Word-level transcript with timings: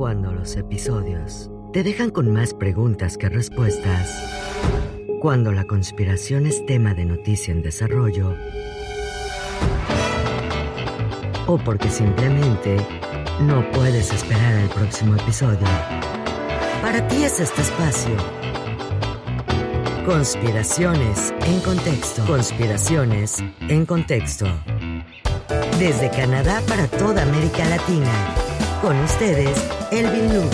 Cuando 0.00 0.32
los 0.32 0.56
episodios 0.56 1.50
te 1.74 1.82
dejan 1.82 2.08
con 2.08 2.32
más 2.32 2.54
preguntas 2.54 3.18
que 3.18 3.28
respuestas. 3.28 4.08
Cuando 5.20 5.52
la 5.52 5.64
conspiración 5.64 6.46
es 6.46 6.64
tema 6.64 6.94
de 6.94 7.04
noticia 7.04 7.52
en 7.52 7.60
desarrollo. 7.60 8.34
O 11.46 11.58
porque 11.58 11.90
simplemente 11.90 12.78
no 13.40 13.70
puedes 13.72 14.10
esperar 14.10 14.54
al 14.54 14.70
próximo 14.70 15.16
episodio. 15.16 15.68
Para 16.80 17.06
ti 17.06 17.22
es 17.22 17.38
este 17.38 17.60
espacio. 17.60 18.16
Conspiraciones 20.06 21.34
en 21.44 21.60
contexto. 21.60 22.24
Conspiraciones 22.24 23.44
en 23.68 23.84
contexto. 23.84 24.46
Desde 25.78 26.08
Canadá 26.08 26.62
para 26.66 26.86
toda 26.86 27.22
América 27.22 27.66
Latina. 27.66 28.34
Con 28.80 28.98
ustedes, 29.00 29.62
Elvin 29.92 30.32
Lugo. 30.32 30.50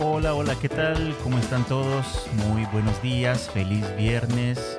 Hola, 0.00 0.32
hola, 0.34 0.54
¿qué 0.58 0.70
tal? 0.70 1.14
¿Cómo 1.22 1.36
están 1.38 1.64
todos? 1.64 2.26
Muy 2.48 2.64
buenos 2.72 3.02
días, 3.02 3.50
feliz 3.50 3.84
viernes. 3.98 4.78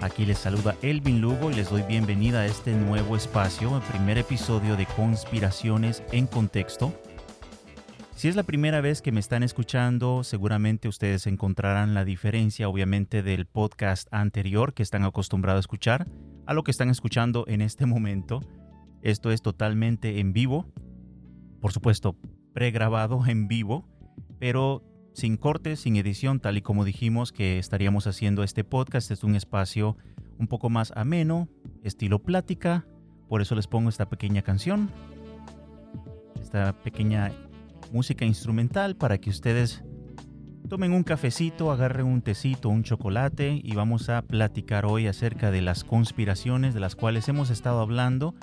Aquí 0.00 0.26
les 0.26 0.38
saluda 0.38 0.74
Elvin 0.82 1.20
Lugo 1.20 1.52
y 1.52 1.54
les 1.54 1.70
doy 1.70 1.82
bienvenida 1.82 2.40
a 2.40 2.46
este 2.46 2.72
nuevo 2.72 3.14
espacio, 3.14 3.76
el 3.76 3.82
primer 3.82 4.18
episodio 4.18 4.76
de 4.76 4.86
Conspiraciones 4.86 6.02
en 6.10 6.26
Contexto. 6.26 6.92
Si 8.16 8.28
es 8.28 8.34
la 8.34 8.44
primera 8.44 8.80
vez 8.80 9.02
que 9.02 9.12
me 9.12 9.20
están 9.20 9.42
escuchando, 9.42 10.24
seguramente 10.24 10.88
ustedes 10.88 11.26
encontrarán 11.26 11.92
la 11.92 12.06
diferencia, 12.06 12.66
obviamente, 12.66 13.22
del 13.22 13.44
podcast 13.44 14.08
anterior 14.10 14.72
que 14.72 14.82
están 14.82 15.04
acostumbrados 15.04 15.58
a 15.58 15.60
escuchar 15.60 16.06
a 16.46 16.54
lo 16.54 16.64
que 16.64 16.70
están 16.70 16.88
escuchando 16.88 17.44
en 17.46 17.60
este 17.60 17.84
momento. 17.84 18.40
Esto 19.02 19.32
es 19.32 19.42
totalmente 19.42 20.18
en 20.18 20.32
vivo, 20.32 20.64
por 21.60 21.74
supuesto, 21.74 22.16
pregrabado 22.54 23.22
en 23.26 23.48
vivo, 23.48 23.86
pero 24.38 24.82
sin 25.12 25.36
cortes, 25.36 25.80
sin 25.80 25.96
edición, 25.96 26.40
tal 26.40 26.56
y 26.56 26.62
como 26.62 26.86
dijimos 26.86 27.32
que 27.32 27.58
estaríamos 27.58 28.06
haciendo 28.06 28.42
este 28.44 28.64
podcast. 28.64 29.10
Es 29.10 29.24
un 29.24 29.34
espacio 29.34 29.98
un 30.38 30.48
poco 30.48 30.70
más 30.70 30.90
ameno, 30.96 31.50
estilo 31.84 32.22
plática. 32.22 32.86
Por 33.28 33.42
eso 33.42 33.54
les 33.54 33.66
pongo 33.66 33.90
esta 33.90 34.08
pequeña 34.08 34.40
canción, 34.40 34.90
esta 36.40 36.72
pequeña 36.80 37.30
música 37.92 38.24
instrumental 38.24 38.96
para 38.96 39.18
que 39.18 39.30
ustedes 39.30 39.82
tomen 40.68 40.92
un 40.92 41.04
cafecito, 41.04 41.70
agarren 41.70 42.06
un 42.06 42.22
tecito, 42.22 42.68
un 42.68 42.82
chocolate 42.82 43.60
y 43.62 43.74
vamos 43.74 44.08
a 44.08 44.22
platicar 44.22 44.84
hoy 44.86 45.06
acerca 45.06 45.50
de 45.50 45.62
las 45.62 45.84
conspiraciones 45.84 46.74
de 46.74 46.80
las 46.80 46.96
cuales 46.96 47.28
hemos 47.28 47.50
estado 47.50 47.80
hablando. 47.80 48.34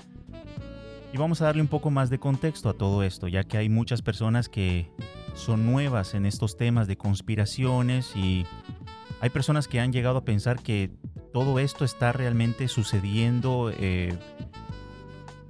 Y 1.13 1.17
vamos 1.17 1.41
a 1.41 1.45
darle 1.45 1.61
un 1.61 1.67
poco 1.67 1.91
más 1.91 2.09
de 2.09 2.19
contexto 2.19 2.69
a 2.69 2.73
todo 2.73 3.03
esto, 3.03 3.27
ya 3.27 3.43
que 3.43 3.57
hay 3.57 3.69
muchas 3.69 4.01
personas 4.01 4.49
que 4.49 4.89
son 5.35 5.65
nuevas 5.65 6.15
en 6.15 6.25
estos 6.25 6.57
temas 6.57 6.87
de 6.87 6.97
conspiraciones 6.97 8.15
y 8.15 8.45
hay 9.21 9.29
personas 9.29 9.67
que 9.67 9.79
han 9.79 9.93
llegado 9.93 10.17
a 10.17 10.25
pensar 10.25 10.61
que 10.61 10.91
todo 11.33 11.59
esto 11.59 11.85
está 11.85 12.11
realmente 12.13 12.67
sucediendo. 12.67 13.71
Eh, 13.77 14.17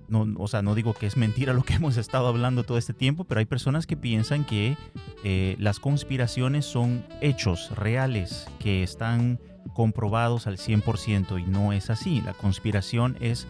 no, 0.08 0.28
o 0.38 0.48
sea, 0.48 0.62
no 0.62 0.76
digo 0.76 0.94
que 0.94 1.06
es 1.06 1.18
mentira 1.18 1.54
lo 1.54 1.64
que 1.64 1.74
hemos 1.76 1.98
estado 1.98 2.28
hablando 2.28 2.64
todo 2.64 2.78
este 2.78 2.94
tiempo, 2.94 3.24
pero 3.24 3.40
hay 3.40 3.46
personas 3.46 3.88
que 3.88 3.98
piensan 3.98 4.46
que 4.46 4.78
eh, 5.24 5.56
las 5.60 5.80
conspiraciones 5.80 6.66
son 6.66 7.06
hechos 7.22 7.76
reales, 7.76 8.48
que 8.60 8.84
están 8.84 9.40
comprobados 9.74 10.48
al 10.48 10.58
100% 10.58 11.42
y 11.42 11.50
no 11.50 11.74
es 11.74 11.90
así. 11.90 12.22
La 12.22 12.34
conspiración 12.34 13.18
es 13.20 13.48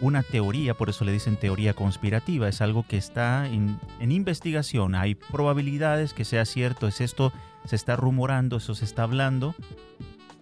una 0.00 0.22
teoría, 0.22 0.74
por 0.74 0.90
eso 0.90 1.04
le 1.04 1.12
dicen 1.12 1.36
teoría 1.36 1.74
conspirativa, 1.74 2.48
es 2.48 2.60
algo 2.60 2.84
que 2.86 2.96
está 2.96 3.46
en, 3.46 3.78
investigación, 4.00 4.94
hay 4.94 5.14
probabilidades 5.14 6.12
que 6.12 6.24
sea 6.24 6.44
cierto, 6.44 6.88
es 6.88 7.00
esto, 7.00 7.32
se 7.64 7.76
está 7.76 7.96
rumorando, 7.96 8.56
eso 8.56 8.74
se 8.74 8.84
está 8.84 9.04
hablando 9.04 9.54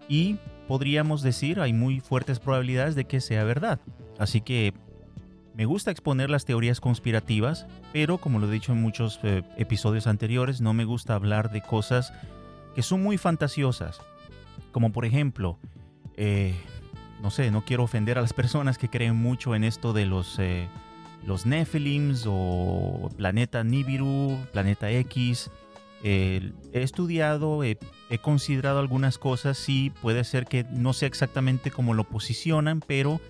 y 0.08 0.38
podríamos 0.66 1.22
decir, 1.22 1.60
hay 1.60 1.72
muy 1.72 2.00
fuertes 2.00 2.40
probabilidades 2.40 2.94
de 2.94 3.04
que 3.04 3.20
sea 3.20 3.44
verdad. 3.44 3.80
Así 4.18 4.40
que 4.40 4.74
me 5.54 5.66
gusta 5.66 5.90
exponer 5.90 6.30
las 6.30 6.44
teorías 6.44 6.80
conspirativas, 6.80 7.66
pero 7.92 8.18
como 8.18 8.38
lo 8.38 8.48
he 8.48 8.52
dicho 8.52 8.72
en 8.72 8.80
muchos 8.80 9.20
eh, 9.22 9.42
episodios 9.58 10.06
anteriores, 10.06 10.60
no 10.60 10.72
me 10.72 10.84
gusta 10.84 11.14
hablar 11.14 11.50
de 11.50 11.60
cosas 11.60 12.12
que 12.74 12.82
son 12.82 13.02
muy 13.02 13.18
fantasiosas, 13.18 14.00
como 14.72 14.92
por 14.92 15.04
ejemplo, 15.04 15.58
eh, 16.16 16.54
no 17.20 17.30
sé, 17.30 17.50
no 17.50 17.64
quiero 17.64 17.82
ofender 17.82 18.16
a 18.16 18.22
las 18.22 18.32
personas 18.32 18.78
que 18.78 18.88
creen 18.88 19.16
mucho 19.16 19.54
en 19.54 19.64
esto 19.64 19.92
de 19.92 20.06
los, 20.06 20.38
eh, 20.38 20.68
los 21.26 21.44
Nephilims 21.44 22.24
o 22.26 23.10
planeta 23.16 23.62
Nibiru, 23.62 24.38
planeta 24.52 24.90
X. 24.90 25.50
he 26.02 26.52
estudiado, 26.72 27.62
he, 27.62 27.78
considerado 28.22 28.78
algunas 28.78 29.18
cosas, 29.18 29.58
sí, 29.58 29.92
puede 30.00 30.24
ser 30.24 30.46
que 30.46 30.64
no 30.64 30.94
sea 30.94 31.08
exactamente 31.08 31.70
como 31.70 31.92
lo 31.94 32.04
posicionan, 32.04 32.80
pero 32.80 33.20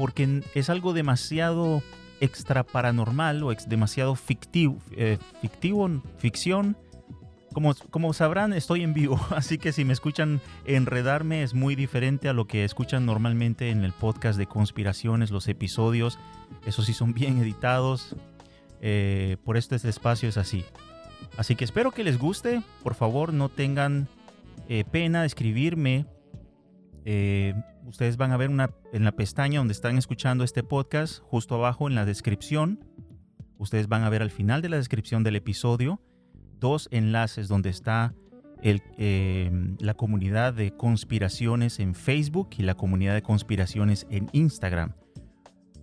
porque 0.00 0.40
es 0.54 0.70
algo 0.70 0.94
demasiado 0.94 1.82
extra 2.20 2.64
paranormal 2.64 3.42
o 3.42 3.52
demasiado 3.66 4.14
fictivo, 4.14 4.78
eh, 4.92 5.18
fictivo, 5.42 5.90
ficción, 6.16 6.74
como, 7.52 8.14
sabrán, 8.14 8.54
estoy 8.54 8.82
en 8.82 8.94
vivo, 8.94 9.20
así 9.36 9.58
que 9.58 9.72
si 9.72 9.84
me 9.84 9.92
escuchan 9.92 10.40
enredarme 10.64 11.42
es 11.42 11.52
muy 11.52 11.74
diferente 11.74 12.30
a 12.30 12.32
lo 12.32 12.46
que 12.46 12.64
escuchan 12.64 13.04
normalmente 13.04 13.68
en 13.68 13.84
el 13.84 13.92
podcast 13.92 14.38
de 14.38 14.46
conspiraciones, 14.46 15.30
los 15.30 15.46
episodios. 15.48 16.18
Esos 16.64 16.86
sí 16.86 16.94
son 16.94 17.12
bien 17.12 17.36
editados. 17.36 18.16
Eh, 18.80 19.36
por 19.44 19.58
esto 19.58 19.74
este 19.74 19.90
espacio 19.90 20.30
es 20.30 20.38
así. 20.38 20.64
Así 21.36 21.56
que 21.56 21.64
espero 21.64 21.90
que 21.90 22.04
les 22.04 22.18
guste. 22.18 22.62
Por 22.82 22.94
favor, 22.94 23.34
no 23.34 23.50
tengan 23.50 24.08
eh, 24.70 24.84
pena 24.90 25.20
de 25.20 25.26
escribirme. 25.26 26.06
Eh, 27.04 27.54
ustedes 27.86 28.16
van 28.16 28.32
a 28.32 28.36
ver 28.36 28.50
una, 28.50 28.70
en 28.92 29.04
la 29.04 29.12
pestaña 29.12 29.58
donde 29.58 29.72
están 29.72 29.96
escuchando 29.98 30.44
este 30.44 30.62
podcast, 30.62 31.22
justo 31.22 31.54
abajo 31.54 31.88
en 31.88 31.94
la 31.94 32.04
descripción. 32.04 32.84
Ustedes 33.58 33.88
van 33.88 34.02
a 34.02 34.08
ver 34.10 34.22
al 34.22 34.30
final 34.30 34.62
de 34.62 34.68
la 34.68 34.76
descripción 34.76 35.22
del 35.22 35.36
episodio 35.36 36.00
dos 36.60 36.88
enlaces 36.92 37.48
donde 37.48 37.70
está 37.70 38.14
em, 38.62 39.76
la 39.80 39.94
comunidad 39.94 40.52
de 40.54 40.76
conspiraciones 40.76 41.80
en 41.80 41.94
Facebook 41.94 42.50
y 42.58 42.62
la 42.62 42.74
comunidad 42.74 43.14
de 43.14 43.22
conspiraciones 43.22 44.06
en 44.10 44.28
Instagram. 44.32 44.92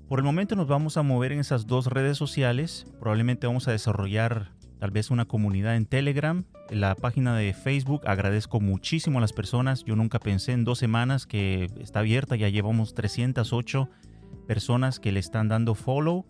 Por 0.07 0.19
el 0.19 0.25
momento 0.25 0.55
nos 0.55 0.67
vamos 0.67 0.95
a 0.95 1.01
mover 1.01 1.33
en 1.33 1.39
esas 1.39 1.67
dos 1.67 1.87
redes 1.87 2.17
sociales. 2.17 2.85
Probablemente 2.99 3.47
vamos 3.47 3.67
a 3.67 3.71
desarrollar 3.71 4.53
tal 4.79 4.91
vez 4.91 5.11
una 5.11 5.25
comunidad 5.25 5.75
en 5.75 5.85
Telegram. 5.85 6.45
la 6.69 6.95
página 6.95 7.35
de 7.35 7.53
Facebook 7.53 8.01
agradezco 8.05 8.59
muchísimo 8.59 9.19
a 9.19 9.21
las 9.21 9.33
personas. 9.33 9.83
Yo 9.83 9.95
nunca 9.95 10.19
pensé 10.19 10.51
en 10.51 10.63
dos 10.63 10.79
semanas 10.79 11.25
que 11.25 11.69
está 11.79 11.99
abierta. 11.99 12.35
Ya 12.35 12.49
llevamos 12.49 12.93
308 12.93 13.89
personas 14.47 14.99
que 14.99 15.11
le 15.11 15.19
están 15.19 15.47
dando 15.47 15.75
follow. 15.75 16.25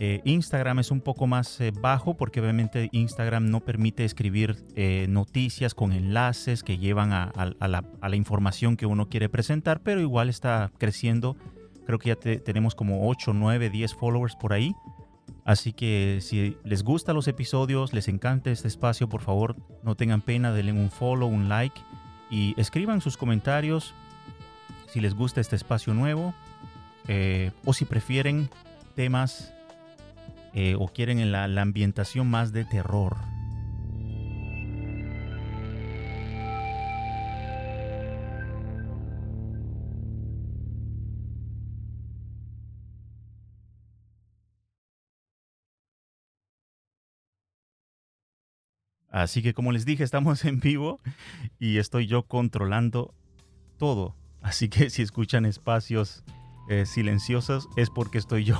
Eh, 0.00 0.20
Instagram 0.24 0.78
es 0.78 0.92
un 0.92 1.00
poco 1.00 1.26
más 1.26 1.60
eh, 1.60 1.72
bajo 1.72 2.16
porque 2.16 2.40
obviamente 2.40 2.88
Instagram 2.92 3.50
no 3.50 3.60
permite 3.64 4.04
escribir 4.04 4.64
eh, 4.76 5.06
noticias 5.08 5.74
con 5.74 5.90
enlaces 5.90 6.62
que 6.62 6.78
llevan 6.78 7.12
a, 7.12 7.32
la, 7.58 8.16
información 8.16 8.76
que 8.76 8.86
uno 8.86 9.08
quiere 9.08 9.28
presentar, 9.28 9.80
pero 9.82 10.00
igual 10.00 10.28
está 10.28 10.70
creciendo. 10.78 11.36
Creo 11.84 11.98
que 11.98 12.10
ya 12.10 12.16
tenemos 12.16 12.76
como 12.76 13.08
8, 13.08 13.32
9, 13.32 13.70
10 13.70 13.94
followers 13.94 14.36
por 14.36 14.52
ahí. 14.52 14.72
Así 15.48 15.72
que 15.72 16.18
si 16.20 16.58
les 16.62 16.82
gustan 16.82 17.14
los 17.14 17.26
episodios, 17.26 17.94
les 17.94 18.08
encanta 18.08 18.50
este 18.50 18.68
espacio, 18.68 19.08
por 19.08 19.22
favor 19.22 19.56
no 19.82 19.94
tengan 19.94 20.20
pena, 20.20 20.52
denle 20.52 20.72
un 20.72 20.90
follow, 20.90 21.26
un 21.26 21.48
like 21.48 21.80
y 22.28 22.52
escriban 22.60 23.00
sus 23.00 23.16
comentarios 23.16 23.94
si 24.88 25.00
les 25.00 25.14
gusta 25.14 25.40
este 25.40 25.56
espacio 25.56 25.94
nuevo 25.94 26.34
o 27.64 27.72
si 27.72 27.86
prefieren 27.86 28.50
temas 28.94 29.54
eh, 30.52 30.76
o 30.78 30.88
quieren 30.88 31.32
la 31.32 31.62
ambientación 31.62 32.28
más 32.28 32.52
de 32.52 32.66
terror. 32.66 33.16
Así 49.22 49.42
que 49.42 49.54
como 49.54 49.72
les 49.72 49.84
dije, 49.84 50.04
estamos 50.04 50.44
en 50.44 50.60
vivo 50.60 51.00
y 51.58 51.78
estoy 51.78 52.06
yo 52.06 52.24
controlando 52.24 53.14
todo. 53.78 54.16
Así 54.42 54.68
que 54.68 54.90
si 54.90 55.02
escuchan 55.02 55.44
espacios 55.44 56.24
eh, 56.68 56.86
silenciosos 56.86 57.68
es 57.76 57.90
porque 57.90 58.18
estoy 58.18 58.44
yo 58.44 58.58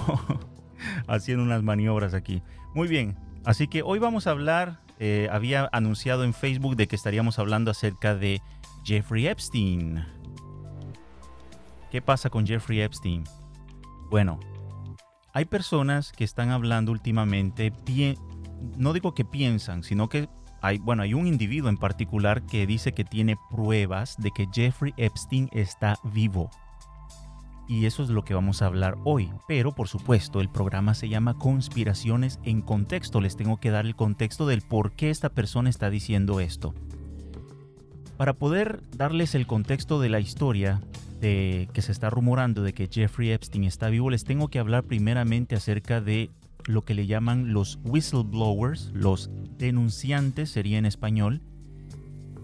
haciendo 1.07 1.45
unas 1.45 1.63
maniobras 1.63 2.15
aquí. 2.15 2.43
Muy 2.75 2.89
bien, 2.89 3.17
así 3.45 3.69
que 3.69 3.83
hoy 3.83 3.99
vamos 3.99 4.27
a 4.27 4.31
hablar 4.31 4.81
eh, 5.01 5.29
había 5.31 5.69
anunciado 5.73 6.25
en 6.25 6.35
Facebook 6.35 6.75
de 6.75 6.89
que 6.89 6.97
estaríamos 6.97 7.39
hablando 7.39 7.71
acerca 7.71 8.17
de 8.17 8.43
Jeffrey 8.85 9.29
Epstein. 9.29 10.05
¿Qué 11.91 12.03
pasa 12.03 12.31
con 12.31 12.47
Jeffrey 12.47 12.81
Epstein? 12.81 13.25
Bueno, 14.11 14.41
hay 15.33 15.45
personas 15.45 16.11
que 16.11 16.25
están 16.25 16.51
hablando 16.51 16.91
últimamente, 16.91 17.73
no 18.77 18.93
digo 18.93 19.15
que 19.15 19.25
piensan, 19.25 19.85
sino 19.85 20.09
que 20.09 20.29
hay, 20.61 20.79
bueno, 20.79 21.03
hay 21.03 21.15
un 21.15 21.27
individuo 21.27 21.69
en 21.69 21.77
particular 21.77 22.43
que 22.43 22.67
dice 22.67 22.93
que 22.93 23.05
tiene 23.05 23.37
pruebas 23.51 24.17
de 24.19 24.31
que 24.31 24.49
Jeffrey 24.53 24.93
Epstein 24.97 25.49
está 25.53 25.99
vivo. 26.03 26.51
Y 27.69 27.85
eso 27.85 28.03
es 28.03 28.09
lo 28.09 28.25
que 28.25 28.33
vamos 28.33 28.63
a 28.63 28.67
hablar 28.67 28.97
hoy. 29.05 29.31
Pero 29.47 29.75
por 29.75 29.89
supuesto, 29.89 30.41
el 30.41 30.49
programa 30.49 30.95
se 30.95 31.11
llama 31.11 31.35
Conspiraciones 31.35 32.41
en 32.43 32.63
Contexto. 32.63 33.21
Les 33.21 33.37
tengo 33.37 33.59
que 33.59 33.71
dar 33.71 33.85
el 33.85 33.95
contexto 33.95 34.47
del 34.47 34.63
por 34.63 34.93
qué 34.93 35.11
esta 35.11 35.29
persona 35.29 35.69
está 35.69 35.91
diciendo 35.91 36.41
esto. 36.41 36.75
Para 38.17 38.33
poder 38.33 38.81
darles 38.97 39.35
el 39.35 39.47
contexto 39.47 40.01
de 40.01 40.09
la 40.09 40.19
historia 40.19 40.81
de 41.21 41.69
que 41.73 41.83
se 41.83 41.93
está 41.93 42.11
rumorando 42.11 42.63
de 42.63 42.73
que 42.73 42.89
Jeffrey 42.91 43.31
Epstein 43.31 43.65
está 43.65 43.89
vivo, 43.91 44.09
les 44.09 44.25
tengo 44.25 44.49
que 44.49 44.59
hablar 44.59 44.85
primeramente 44.85 45.55
acerca 45.55 46.01
de 46.01 46.31
lo 46.69 46.85
que 46.85 46.95
le 46.95 47.07
llaman 47.07 47.53
los 47.53 47.79
whistleblowers, 47.83 48.91
los 48.93 49.31
denunciantes 49.57 50.51
sería 50.51 50.79
en 50.79 50.85
español, 50.85 51.41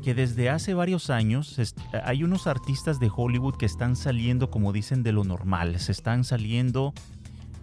que 0.03 0.15
desde 0.15 0.50
hace 0.50 0.75
varios 0.75 1.11
años 1.11 1.59
hay 2.05 2.25
unos 2.25 2.47
artistas 2.47 2.99
de 3.00 3.11
Hollywood 3.15 3.56
que 3.56 3.67
están 3.67 3.97
saliendo, 3.97 4.50
como 4.50 4.73
dicen, 4.73 5.03
de 5.03 5.12
lo 5.12 5.25
normal, 5.25 5.79
se 5.79 5.93
están 5.93 6.25
saliendo 6.25 6.94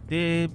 de 0.07 0.49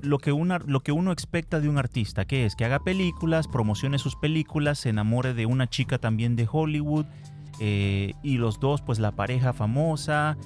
lo 0.00 0.18
que, 0.18 0.30
una, 0.30 0.58
lo 0.58 0.80
que 0.80 0.92
uno 0.92 1.10
expecta 1.10 1.60
de 1.60 1.68
un 1.68 1.76
artista, 1.76 2.24
que 2.24 2.44
es 2.46 2.54
que 2.54 2.64
haga 2.64 2.78
películas, 2.78 3.48
promocione 3.48 3.98
sus 3.98 4.14
películas, 4.14 4.78
se 4.78 4.90
enamore 4.90 5.34
de 5.34 5.46
una 5.46 5.68
chica 5.68 5.98
también 5.98 6.36
de 6.36 6.48
Hollywood, 6.50 7.06
eh, 7.60 8.14
y 8.22 8.38
los 8.38 8.60
dos, 8.60 8.80
pues 8.82 9.00
la 9.00 9.12
pareja 9.12 9.52
famosa, 9.52 10.36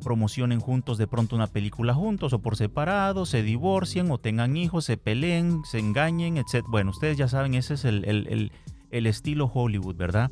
promocionen 0.00 0.60
juntos 0.60 0.98
de 0.98 1.06
pronto 1.06 1.36
una 1.36 1.46
película 1.46 1.94
juntos 1.94 2.32
o 2.32 2.40
por 2.40 2.56
separado, 2.56 3.26
se 3.26 3.42
divorcien 3.42 4.10
o 4.10 4.18
tengan 4.18 4.56
hijos, 4.56 4.84
se 4.84 4.96
peleen, 4.96 5.62
se 5.64 5.78
engañen, 5.78 6.36
etc. 6.36 6.64
Bueno, 6.68 6.90
ustedes 6.90 7.16
ya 7.16 7.28
saben, 7.28 7.54
ese 7.54 7.74
es 7.74 7.84
el, 7.84 8.52
estilo 8.90 9.50
Hollywood, 9.52 9.96
¿verdad? 9.96 10.30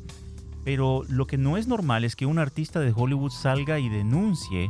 Pero 0.65 1.03
lo 1.07 1.25
que 1.27 1.37
no 1.37 1.57
es 1.57 1.67
normal 1.67 2.03
es 2.03 2.15
que 2.15 2.25
un 2.25 2.39
artista 2.39 2.79
de 2.79 2.93
Hollywood 2.95 3.31
salga 3.31 3.79
y 3.79 3.89
denuncie 3.89 4.69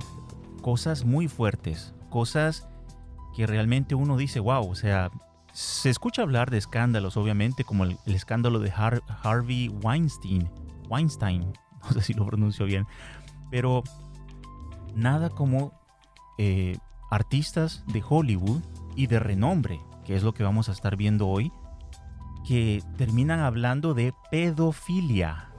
cosas 0.62 1.06
muy 1.06 1.28
fuertes, 1.28 1.94
cosas 2.10 2.68
que 3.36 3.48
realmente 3.48 3.96
uno 3.96 4.18
dice, 4.18 4.40
wow, 4.40 4.70
o 4.70 4.76
sea, 4.76 5.10
se 5.54 5.90
escucha 5.90 6.22
hablar 6.22 6.52
de 6.52 6.58
escándalos, 6.58 7.18
obviamente, 7.18 7.64
como 7.64 7.84
el, 7.84 7.98
escándalo 8.06 8.60
de 8.60 8.72
Harvey 8.72 9.70
Weinstein, 9.70 10.50
Weinstein, 10.90 11.54
no 11.84 11.92
sé 11.92 12.02
si 12.02 12.14
lo 12.14 12.26
pronuncio 12.26 12.66
bien, 12.66 12.86
pero 13.50 13.84
nada 14.96 15.30
como 15.30 15.74
eh, 16.38 16.78
artistas 17.10 17.84
de 17.88 18.04
Hollywood 18.08 18.62
y 18.96 19.08
de 19.08 19.20
renombre, 19.20 19.82
que 20.06 20.16
es 20.16 20.24
lo 20.24 20.34
que 20.34 20.44
vamos 20.44 20.70
a 20.70 20.72
estar 20.72 20.96
viendo 20.96 21.28
hoy, 21.28 21.52
que 22.48 22.82
terminan 22.98 23.40
hablando 23.40 23.94
de 23.94 24.14
pedofilia. 24.32 25.50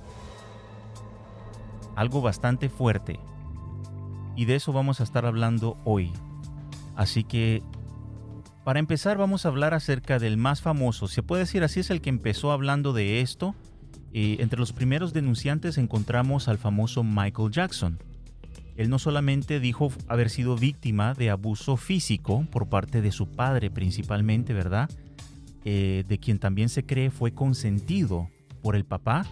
Algo 1.96 2.22
bastante 2.22 2.68
fuerte. 2.68 3.20
Y 4.36 4.46
de 4.46 4.56
eso 4.56 4.72
vamos 4.72 5.00
a 5.00 5.04
estar 5.04 5.26
hablando 5.26 5.76
hoy. 5.84 6.12
Así 6.96 7.24
que, 7.24 7.62
para 8.64 8.78
empezar, 8.78 9.18
vamos 9.18 9.44
a 9.44 9.48
hablar 9.48 9.74
acerca 9.74 10.18
del 10.18 10.36
más 10.36 10.62
famoso. 10.62 11.08
Se 11.08 11.22
puede 11.22 11.42
decir 11.42 11.62
así, 11.62 11.80
es 11.80 11.90
el 11.90 12.00
que 12.00 12.10
empezó 12.10 12.52
hablando 12.52 12.92
de 12.92 13.20
esto. 13.20 13.54
y 14.12 14.42
entre 14.42 14.58
los 14.58 14.72
primeros 14.72 15.12
denunciantes 15.12 15.78
encontramos 15.78 16.48
al 16.48 16.58
famoso 16.58 17.04
Michael 17.04 17.52
Jackson. 17.52 17.98
Él 18.80 18.88
no 18.88 18.98
solamente 18.98 19.60
dijo 19.60 19.92
haber 20.08 20.30
sido 20.30 20.56
víctima 20.56 21.12
de 21.12 21.28
abuso 21.28 21.76
físico 21.76 22.46
por 22.50 22.70
parte 22.70 23.02
de 23.02 23.12
su 23.12 23.26
padre 23.26 23.70
principalmente, 23.70 24.54
¿verdad? 24.54 24.88
Eh, 25.66 26.02
de 26.08 26.16
quien 26.16 26.38
también 26.38 26.70
se 26.70 26.86
cree 26.86 27.10
fue 27.10 27.34
consentido 27.34 28.30
por 28.62 28.76
el 28.76 28.86
papá 28.86 29.26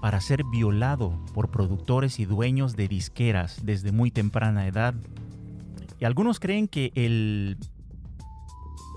para 0.00 0.20
ser 0.20 0.44
violado 0.44 1.20
por 1.34 1.50
productores 1.50 2.20
y 2.20 2.26
dueños 2.26 2.76
de 2.76 2.86
disqueras 2.86 3.58
desde 3.64 3.90
muy 3.90 4.12
temprana 4.12 4.68
edad. 4.68 4.94
Y 5.98 6.04
algunos 6.04 6.38
creen 6.38 6.68
que 6.68 6.92
el, 6.94 7.56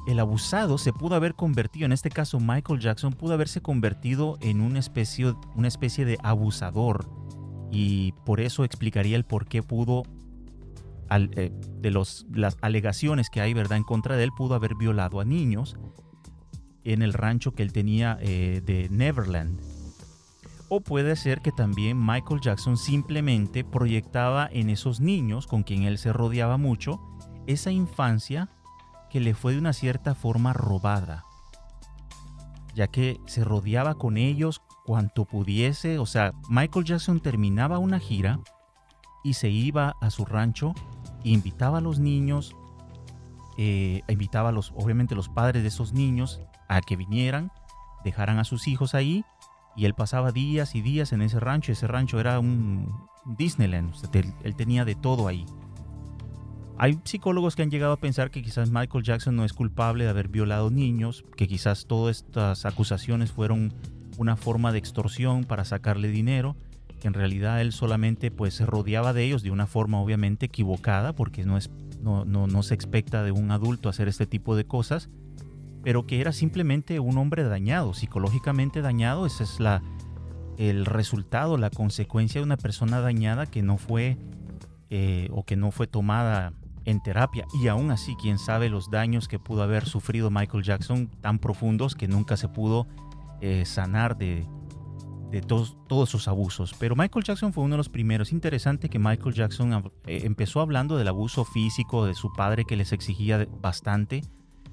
el 0.06 0.20
abusado 0.20 0.78
se 0.78 0.94
pudo 0.94 1.16
haber 1.16 1.34
convertido, 1.34 1.88
en 1.88 1.94
este 1.94 2.12
caso 2.12 2.40
Michael 2.40 2.80
Jackson, 2.80 3.12
pudo 3.12 3.34
haberse 3.34 3.60
convertido 3.60 4.38
en 4.40 4.62
una 4.62 4.78
especie, 4.78 5.34
una 5.56 5.68
especie 5.68 6.06
de 6.06 6.20
abusador 6.22 7.10
y 7.72 8.14
por 8.26 8.40
eso 8.40 8.64
explicaría 8.64 9.18
el 9.18 9.24
por 9.24 9.48
qué 9.48 9.64
pudo, 9.64 10.04
eh, 11.10 11.52
de 11.80 11.92
los, 11.92 12.26
las 12.34 12.58
alegaciones 12.62 13.30
que 13.30 13.42
hay 13.42 13.54
verdad 13.54 13.78
en 13.78 13.84
contra 13.84 14.16
de 14.16 14.24
él, 14.24 14.32
pudo 14.36 14.56
haber 14.56 14.76
violado 14.76 15.20
a 15.20 15.26
niños 15.26 15.78
en 16.84 17.02
el 17.02 17.14
rancho 17.14 17.54
que 17.54 17.64
él 17.64 17.74
tenía 17.74 18.18
eh, 18.22 18.62
de 18.66 18.88
Neverland. 18.90 19.60
O 20.70 20.82
puede 20.82 21.16
ser 21.16 21.42
que 21.42 21.52
también 21.52 21.98
Michael 21.98 22.42
Jackson 22.42 22.78
simplemente 22.78 23.64
proyectaba 23.64 24.50
en 24.52 24.70
esos 24.70 25.00
niños 25.00 25.48
con 25.48 25.64
quien 25.64 25.84
él 25.84 25.98
se 25.98 26.12
rodeaba 26.12 26.58
mucho 26.58 27.00
esa 27.46 27.72
infancia 27.72 28.50
que 29.10 29.22
le 29.22 29.34
fue 29.34 29.54
de 29.54 29.60
una 29.60 29.72
cierta 29.72 30.14
forma 30.14 30.52
robada, 30.52 31.24
ya 32.76 32.88
que 32.88 33.20
se 33.26 33.46
rodeaba 33.46 33.96
con 33.96 34.18
ellos 34.18 34.62
cuanto 34.88 35.26
pudiese. 35.26 36.00
O 36.00 36.08
sea, 36.08 36.32
Michael 36.50 36.86
Jackson 36.86 37.20
terminaba 37.20 37.78
una 37.78 38.00
gira 38.00 38.40
y 39.24 39.34
se 39.34 39.50
iba 39.50 39.96
a 40.02 40.10
su 40.10 40.26
rancho 40.26 40.74
invitaba 41.32 41.80
a 41.80 41.82
los 41.82 42.00
niños, 42.00 42.56
eh, 43.58 44.02
invitaba 44.08 44.50
a 44.50 44.52
los, 44.52 44.72
obviamente 44.76 45.16
los 45.16 45.30
padres 45.30 45.64
de 45.64 45.70
esos 45.70 45.94
niños 45.94 46.42
a 46.68 46.82
que 46.82 46.96
vinieran, 46.96 47.52
dejaran 48.04 48.40
a 48.40 48.44
sus 48.44 48.68
hijos 48.68 48.96
ahí 48.96 49.26
y 49.76 49.86
él 49.86 49.94
pasaba 49.94 50.32
días 50.32 50.76
y 50.76 50.82
días 50.82 51.14
en 51.14 51.22
ese 51.22 51.40
rancho. 51.40 51.72
Ese 51.72 51.88
rancho 51.88 52.20
era 52.20 52.40
un 52.40 53.08
Disneyland, 53.26 53.94
él 54.44 54.56
tenía 54.56 54.86
de 54.86 54.96
todo 54.96 55.28
ahí. 55.28 55.46
Hay 56.80 57.00
psicólogos 57.06 57.56
que 57.56 57.64
han 57.64 57.72
llegado 57.72 57.94
a 57.94 57.98
pensar 57.98 58.30
que 58.30 58.44
quizás 58.44 58.70
Michael 58.70 59.04
Jackson 59.04 59.36
no 59.36 59.44
es 59.44 59.54
culpable 59.54 60.04
de 60.04 60.12
haber 60.12 60.28
violado 60.28 60.70
niños, 60.70 61.26
que 61.36 61.48
quizás 61.48 61.88
todas 61.88 62.18
estas 62.18 62.66
acusaciones 62.66 63.32
fueron 63.32 63.74
una 64.18 64.36
forma 64.36 64.72
de 64.72 64.80
extorsión 64.80 65.44
para 65.44 65.66
sacarle 65.66 66.10
dinero, 66.10 66.56
que 67.00 67.08
en 67.08 67.14
realidad 67.14 67.62
él 67.62 67.72
solamente 67.72 68.32
pues 68.32 68.56
se 68.56 68.66
rodeaba 68.66 69.14
de 69.14 69.24
ellos 69.24 69.44
de 69.44 69.52
una 69.52 69.68
forma 69.68 70.02
obviamente 70.02 70.48
equivocada, 70.48 71.14
porque 71.14 71.46
no, 71.46 71.58
es, 71.58 71.70
no, 72.02 72.26
no, 72.26 72.64
se 72.64 72.74
expecta 72.74 73.24
de 73.24 73.32
un 73.32 73.52
adulto 73.52 73.90
hacer 73.90 74.08
este 74.08 74.26
tipo 74.26 74.56
de 74.56 74.66
cosas, 74.66 75.10
pero 75.84 76.06
que 76.08 76.20
era 76.20 76.34
simplemente 76.34 77.00
un 77.00 77.18
hombre 77.18 77.44
dañado, 77.44 77.94
psicológicamente 77.94 78.82
dañado, 78.82 79.26
ese 79.26 79.44
es 79.44 79.60
la, 79.60 79.82
el 80.58 80.86
resultado, 80.86 81.58
la 81.58 81.70
consecuencia 81.70 82.42
de 82.42 82.46
una 82.46 82.58
persona 82.58 83.00
dañada 83.00 83.46
que 83.46 83.62
no 83.62 83.78
fue 83.78 84.18
eh, 84.90 85.30
o 85.32 85.44
que 85.44 85.56
no 85.56 85.72
fue 85.72 85.86
tomada 85.86 86.54
en 86.86 87.02
terapia. 87.02 87.46
Y 87.62 87.68
aún 87.68 87.92
así 87.92 88.16
quién 88.20 88.40
sabe 88.40 88.70
los 88.70 88.90
daños 88.90 89.28
que 89.28 89.40
pudo 89.40 89.62
haber 89.62 89.86
sufrido 89.86 90.32
Michael 90.32 90.64
Jackson 90.64 91.08
tan 91.22 91.38
profundos 91.38 91.96
que 91.96 92.08
nunca 92.08 92.38
se 92.38 92.48
pudo 92.48 92.88
eh, 93.42 93.66
sanar 93.66 94.18
de, 94.18 94.48
todos, 95.48 95.78
todos 95.88 96.10
sus 96.10 96.28
abusos. 96.28 96.74
Pero 96.80 96.96
Michael 96.96 97.24
Jackson 97.24 97.54
fue 97.54 97.64
uno 97.64 97.74
de 97.74 97.78
los 97.78 97.90
primeros. 97.90 98.32
Interesante 98.32 98.90
que 98.90 99.00
Michael 99.00 99.36
Jackson 99.36 99.92
eh, 100.06 100.22
empezó 100.24 100.62
hablando 100.62 100.98
del 100.98 101.08
abuso 101.08 101.46
físico 101.46 102.06
de 102.06 102.16
su 102.16 102.34
padre 102.34 102.66
que 102.66 102.76
les 102.76 102.92
exigía 102.94 103.48
bastante. 103.62 104.22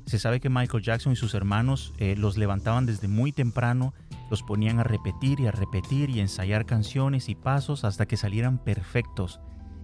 Se 0.07 0.19
sabe 0.19 0.41
que 0.41 0.51
Michael 0.51 0.83
Jackson 0.83 1.13
y 1.13 1.17
sus 1.17 1.35
hermanos 1.35 1.95
eh, 1.99 2.15
los 2.17 2.37
levantaban 2.37 2.85
desde 2.85 3.09
muy 3.09 3.33
temprano, 3.33 3.95
los 4.31 4.43
ponían 4.43 4.79
a 4.79 4.85
repetir 4.85 5.41
y 5.41 5.47
a 5.47 5.51
repetir 5.51 6.11
y 6.11 6.21
ensayar 6.21 6.67
canciones 6.67 7.29
y 7.29 7.35
pasos 7.35 7.85
hasta 7.85 8.07
que 8.07 8.17
salieran 8.17 8.59
perfectos. 8.59 9.41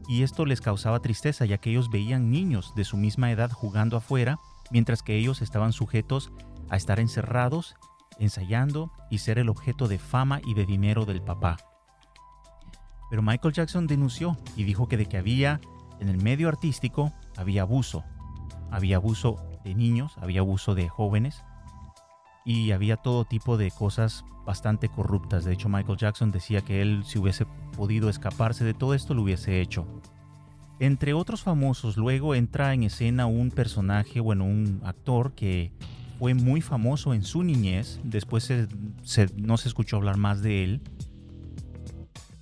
Y 0.08 0.22
esto 0.22 0.44
les 0.44 0.60
causaba 0.60 1.00
tristeza 1.00 1.46
ya 1.46 1.58
que 1.58 1.70
ellos 1.70 1.90
veían 1.90 2.30
niños 2.30 2.74
de 2.74 2.84
su 2.84 2.96
misma 2.96 3.30
edad 3.30 3.50
jugando 3.50 3.96
afuera, 3.96 4.38
mientras 4.70 5.02
que 5.02 5.16
ellos 5.16 5.40
estaban 5.40 5.72
sujetos 5.72 6.32
a 6.68 6.76
estar 6.76 7.00
encerrados 7.00 7.76
ensayando 8.20 8.92
y 9.10 9.18
ser 9.18 9.38
el 9.38 9.48
objeto 9.48 9.88
de 9.88 9.98
fama 9.98 10.40
y 10.46 10.54
de 10.54 10.66
dinero 10.66 11.04
del 11.04 11.22
papá. 11.22 11.56
Pero 13.10 13.22
Michael 13.22 13.52
Jackson 13.52 13.88
denunció 13.88 14.36
y 14.54 14.62
dijo 14.62 14.86
que 14.86 14.96
de 14.96 15.06
que 15.06 15.16
había 15.16 15.60
en 15.98 16.08
el 16.08 16.22
medio 16.22 16.48
artístico 16.48 17.12
había 17.36 17.62
abuso. 17.62 18.04
Había 18.70 18.96
abuso 18.96 19.36
de 19.64 19.74
niños, 19.74 20.16
había 20.18 20.40
abuso 20.40 20.76
de 20.76 20.88
jóvenes 20.88 21.42
y 22.44 22.70
había 22.70 22.96
todo 22.96 23.24
tipo 23.24 23.56
de 23.56 23.70
cosas 23.72 24.24
bastante 24.46 24.88
corruptas. 24.88 25.44
De 25.44 25.52
hecho, 25.52 25.68
Michael 25.68 25.98
Jackson 25.98 26.30
decía 26.30 26.60
que 26.60 26.82
él 26.82 27.02
si 27.04 27.18
hubiese 27.18 27.46
podido 27.76 28.08
escaparse 28.08 28.64
de 28.64 28.74
todo 28.74 28.94
esto 28.94 29.14
lo 29.14 29.22
hubiese 29.22 29.60
hecho. 29.60 29.86
Entre 30.78 31.12
otros 31.12 31.42
famosos, 31.42 31.96
luego 31.96 32.34
entra 32.34 32.72
en 32.72 32.84
escena 32.84 33.26
un 33.26 33.50
personaje, 33.50 34.20
bueno, 34.20 34.44
un 34.44 34.80
actor 34.84 35.34
que 35.34 35.72
fue 36.20 36.34
muy 36.34 36.60
famoso 36.60 37.14
en 37.14 37.22
su 37.22 37.42
niñez, 37.42 37.98
después 38.04 38.52
no 39.36 39.56
se 39.56 39.68
escuchó 39.68 39.96
hablar 39.96 40.18
más 40.18 40.42
de 40.42 40.64
él. 40.64 40.82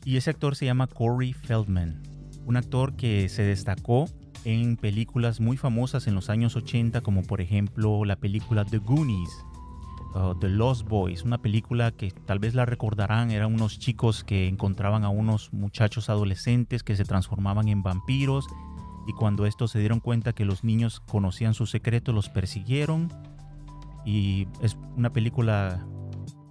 Y 0.04 0.16
ese 0.16 0.30
actor 0.30 0.56
se 0.56 0.64
llama 0.64 0.88
Corey 0.88 1.32
Feldman, 1.32 2.02
un 2.44 2.56
actor 2.56 2.96
que 2.96 3.28
se 3.28 3.44
destacó 3.44 4.06
en 4.44 4.76
películas 4.76 5.38
muy 5.38 5.56
famosas 5.56 6.08
en 6.08 6.16
los 6.16 6.28
años 6.28 6.56
80, 6.56 7.02
como 7.02 7.22
por 7.22 7.40
ejemplo 7.40 8.04
la 8.04 8.16
película 8.16 8.64
The 8.64 8.78
Goonies, 8.78 9.30
The 10.40 10.48
Lost 10.48 10.88
Boys, 10.88 11.22
una 11.22 11.38
película 11.38 11.92
que 11.92 12.10
tal 12.10 12.40
vez 12.40 12.56
la 12.56 12.66
recordarán, 12.66 13.30
eran 13.30 13.54
unos 13.54 13.78
chicos 13.78 14.24
que 14.24 14.48
encontraban 14.48 15.04
a 15.04 15.08
unos 15.08 15.52
muchachos 15.52 16.10
adolescentes 16.10 16.82
que 16.82 16.96
se 16.96 17.04
transformaban 17.04 17.68
en 17.68 17.84
vampiros 17.84 18.48
y 19.06 19.12
cuando 19.12 19.46
estos 19.46 19.70
se 19.70 19.78
dieron 19.78 20.00
cuenta 20.00 20.32
que 20.32 20.44
los 20.44 20.64
niños 20.64 20.98
conocían 20.98 21.54
su 21.54 21.66
secreto, 21.66 22.12
los 22.12 22.28
persiguieron. 22.28 23.08
Y 24.08 24.48
es 24.62 24.78
una 24.96 25.12
película 25.12 25.86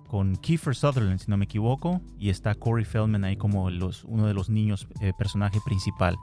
con 0.08 0.36
Kiefer 0.36 0.76
Sutherland, 0.76 1.18
si 1.18 1.32
no 1.32 1.38
me 1.38 1.46
equivoco, 1.46 2.02
y 2.20 2.30
está 2.30 2.54
Corey 2.54 2.86
Feldman 2.86 3.24
ahí 3.24 3.36
como 3.36 3.64
uno 3.64 4.28
de 4.28 4.34
los 4.36 4.48
niños, 4.48 4.88
eh, 5.02 5.12
personaje 5.18 5.58
principal. 5.66 6.16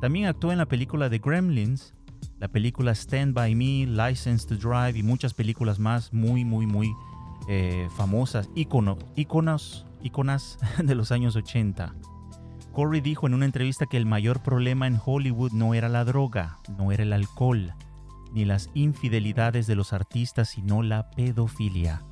También 0.00 0.24
actuó 0.24 0.52
en 0.52 0.56
la 0.56 0.64
película 0.64 1.10
The 1.10 1.18
Gremlins, 1.18 1.92
la 2.38 2.48
película 2.48 2.92
Stand 2.92 3.34
By 3.34 3.54
Me, 3.54 3.86
License 3.86 4.48
to 4.48 4.56
Drive 4.56 4.98
y 4.98 5.02
muchas 5.02 5.34
películas 5.34 5.78
más 5.78 6.14
muy, 6.14 6.46
muy, 6.46 6.66
muy 6.66 6.94
eh, 7.46 7.86
famosas, 7.94 8.48
ícono, 8.54 8.96
íconos, 9.16 9.84
íconas 10.02 10.56
de 10.82 10.94
los 10.94 11.12
años 11.12 11.36
80. 11.36 11.94
Corey 12.72 13.02
dijo 13.02 13.26
en 13.26 13.34
una 13.34 13.44
entrevista 13.44 13.84
que 13.84 13.98
el 13.98 14.06
mayor 14.06 14.42
problema 14.42 14.86
en 14.86 14.98
Hollywood 15.04 15.52
no 15.52 15.74
era 15.74 15.90
la 15.90 16.06
droga, 16.06 16.56
no 16.78 16.90
era 16.90 17.02
el 17.02 17.12
alcohol, 17.12 17.74
ni 18.32 18.44
las 18.44 18.70
infidelidades 18.74 19.66
de 19.66 19.74
los 19.74 19.92
artistas, 19.92 20.48
sino 20.50 20.82
la 20.82 21.10
pedofilia. 21.10 22.04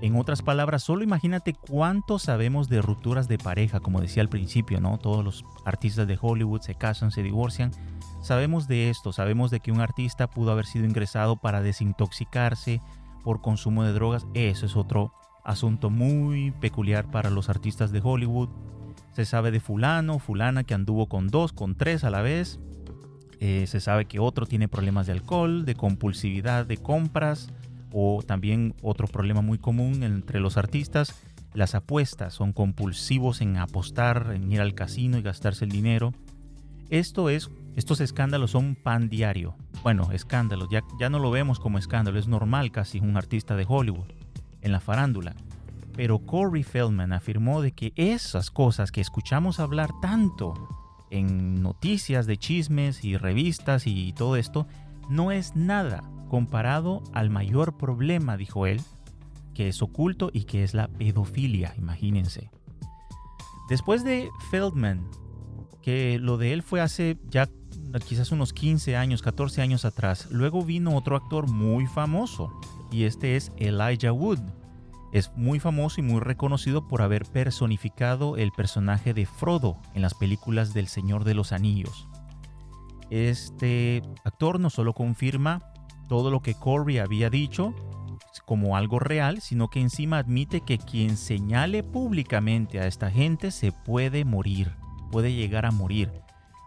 En 0.00 0.16
otras 0.16 0.42
palabras, 0.42 0.82
solo 0.82 1.02
imagínate 1.02 1.54
cuánto 1.54 2.18
sabemos 2.18 2.68
de 2.68 2.82
rupturas 2.82 3.26
de 3.26 3.38
pareja, 3.38 3.80
como 3.80 4.00
decía 4.00 4.22
al 4.22 4.28
principio, 4.28 4.80
¿no? 4.80 4.98
Todos 4.98 5.24
los 5.24 5.44
artistas 5.64 6.06
de 6.06 6.18
Hollywood 6.20 6.60
se 6.60 6.74
casan, 6.74 7.10
se 7.10 7.22
divorcian. 7.22 7.70
Sabemos 8.20 8.68
de 8.68 8.90
esto, 8.90 9.12
sabemos 9.12 9.50
de 9.50 9.60
que 9.60 9.72
un 9.72 9.80
artista 9.80 10.28
pudo 10.28 10.52
haber 10.52 10.66
sido 10.66 10.84
ingresado 10.84 11.36
para 11.36 11.62
desintoxicarse 11.62 12.82
por 13.22 13.40
consumo 13.40 13.84
de 13.84 13.92
drogas. 13.92 14.26
Eso 14.34 14.66
es 14.66 14.76
otro 14.76 15.14
asunto 15.42 15.90
muy 15.90 16.50
peculiar 16.50 17.10
para 17.10 17.30
los 17.30 17.48
artistas 17.48 17.90
de 17.90 18.00
Hollywood. 18.02 18.50
Se 19.12 19.24
sabe 19.24 19.50
de 19.52 19.60
fulano, 19.60 20.18
fulana 20.18 20.64
que 20.64 20.74
anduvo 20.74 21.08
con 21.08 21.28
dos, 21.28 21.52
con 21.52 21.76
tres 21.76 22.04
a 22.04 22.10
la 22.10 22.20
vez. 22.20 22.60
Eh, 23.40 23.66
se 23.66 23.80
sabe 23.80 24.06
que 24.06 24.18
otro 24.18 24.46
tiene 24.46 24.68
problemas 24.68 25.06
de 25.06 25.12
alcohol, 25.12 25.64
de 25.64 25.74
compulsividad 25.74 26.66
de 26.66 26.76
compras 26.76 27.48
o 27.92 28.22
también 28.26 28.74
otro 28.82 29.06
problema 29.06 29.40
muy 29.40 29.58
común 29.58 30.02
entre 30.02 30.40
los 30.40 30.56
artistas, 30.56 31.14
las 31.52 31.74
apuestas. 31.74 32.34
Son 32.34 32.52
compulsivos 32.52 33.40
en 33.40 33.56
apostar, 33.56 34.32
en 34.34 34.50
ir 34.50 34.60
al 34.60 34.74
casino 34.74 35.18
y 35.18 35.22
gastarse 35.22 35.64
el 35.64 35.70
dinero. 35.70 36.12
Esto 36.90 37.30
es, 37.30 37.50
estos 37.76 38.00
escándalos 38.00 38.52
son 38.52 38.74
pan 38.74 39.08
diario. 39.08 39.56
Bueno, 39.82 40.10
escándalos, 40.12 40.68
ya, 40.70 40.82
ya 40.98 41.10
no 41.10 41.18
lo 41.18 41.30
vemos 41.30 41.58
como 41.58 41.78
escándalo, 41.78 42.18
es 42.18 42.28
normal 42.28 42.72
casi 42.72 43.00
un 43.00 43.16
artista 43.16 43.56
de 43.56 43.66
Hollywood 43.68 44.06
en 44.60 44.72
la 44.72 44.80
farándula. 44.80 45.34
Pero 45.96 46.18
Corey 46.18 46.64
Feldman 46.64 47.12
afirmó 47.12 47.62
de 47.62 47.72
que 47.72 47.92
esas 47.94 48.50
cosas 48.50 48.90
que 48.90 49.00
escuchamos 49.00 49.60
hablar 49.60 49.90
tanto 50.02 50.54
en 51.14 51.62
noticias 51.62 52.26
de 52.26 52.36
chismes 52.36 53.04
y 53.04 53.16
revistas 53.16 53.86
y 53.86 54.12
todo 54.12 54.36
esto, 54.36 54.66
no 55.08 55.30
es 55.30 55.54
nada 55.54 56.02
comparado 56.28 57.02
al 57.12 57.30
mayor 57.30 57.76
problema, 57.76 58.36
dijo 58.36 58.66
él, 58.66 58.80
que 59.54 59.68
es 59.68 59.80
oculto 59.82 60.30
y 60.32 60.44
que 60.44 60.64
es 60.64 60.74
la 60.74 60.88
pedofilia, 60.88 61.74
imagínense. 61.78 62.50
Después 63.68 64.02
de 64.02 64.30
Feldman, 64.50 65.08
que 65.80 66.18
lo 66.18 66.36
de 66.36 66.52
él 66.52 66.62
fue 66.62 66.80
hace 66.80 67.16
ya 67.30 67.48
quizás 68.06 68.32
unos 68.32 68.52
15 68.52 68.96
años, 68.96 69.22
14 69.22 69.62
años 69.62 69.84
atrás, 69.84 70.28
luego 70.30 70.64
vino 70.64 70.96
otro 70.96 71.16
actor 71.16 71.48
muy 71.48 71.86
famoso, 71.86 72.52
y 72.90 73.04
este 73.04 73.36
es 73.36 73.52
Elijah 73.56 74.12
Wood 74.12 74.40
es 75.14 75.30
muy 75.36 75.60
famoso 75.60 76.00
y 76.00 76.02
muy 76.02 76.18
reconocido 76.18 76.88
por 76.88 77.00
haber 77.00 77.24
personificado 77.24 78.36
el 78.36 78.50
personaje 78.50 79.14
de 79.14 79.26
Frodo 79.26 79.80
en 79.94 80.02
las 80.02 80.12
películas 80.14 80.74
del 80.74 80.88
Señor 80.88 81.22
de 81.22 81.34
los 81.34 81.52
Anillos. 81.52 82.08
Este 83.10 84.02
actor 84.24 84.58
no 84.58 84.70
solo 84.70 84.92
confirma 84.92 85.62
todo 86.08 86.32
lo 86.32 86.42
que 86.42 86.54
Corey 86.54 86.98
había 86.98 87.30
dicho 87.30 87.72
como 88.44 88.76
algo 88.76 88.98
real, 88.98 89.40
sino 89.40 89.68
que 89.68 89.80
encima 89.80 90.18
admite 90.18 90.62
que 90.62 90.78
quien 90.78 91.16
señale 91.16 91.84
públicamente 91.84 92.80
a 92.80 92.88
esta 92.88 93.08
gente 93.08 93.52
se 93.52 93.70
puede 93.70 94.24
morir, 94.24 94.72
puede 95.12 95.32
llegar 95.32 95.64
a 95.64 95.70
morir. 95.70 96.10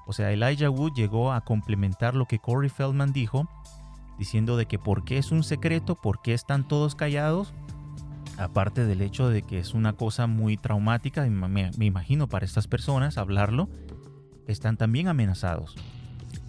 O 0.06 0.14
sea, 0.14 0.32
Elijah 0.32 0.70
Wood 0.70 0.94
llegó 0.94 1.34
a 1.34 1.42
complementar 1.42 2.16
lo 2.16 2.26
que 2.28 2.40
Corey 2.40 2.70
Feldman 2.70 3.12
dijo, 3.12 3.46
diciendo 4.18 4.56
de 4.56 4.68
que 4.68 4.80
por 4.80 5.04
qué 5.04 5.18
es 5.18 5.34
un 5.34 5.44
secreto, 5.44 5.96
por 5.96 6.22
qué 6.22 6.34
están 6.34 6.66
todos 6.66 6.96
callados, 6.96 7.54
aparte 8.38 8.86
del 8.86 9.02
hecho 9.02 9.30
de 9.30 9.42
que 9.42 9.60
es 9.60 9.74
una 9.74 9.94
cosa 9.94 10.28
muy 10.28 10.58
traumática, 10.58 11.26
me, 11.26 11.72
imagino 11.80 12.28
para 12.28 12.46
estas 12.46 12.68
personas 12.68 13.18
hablarlo, 13.18 13.70
están 14.48 14.78
también 14.78 15.08
amenazados. 15.08 15.76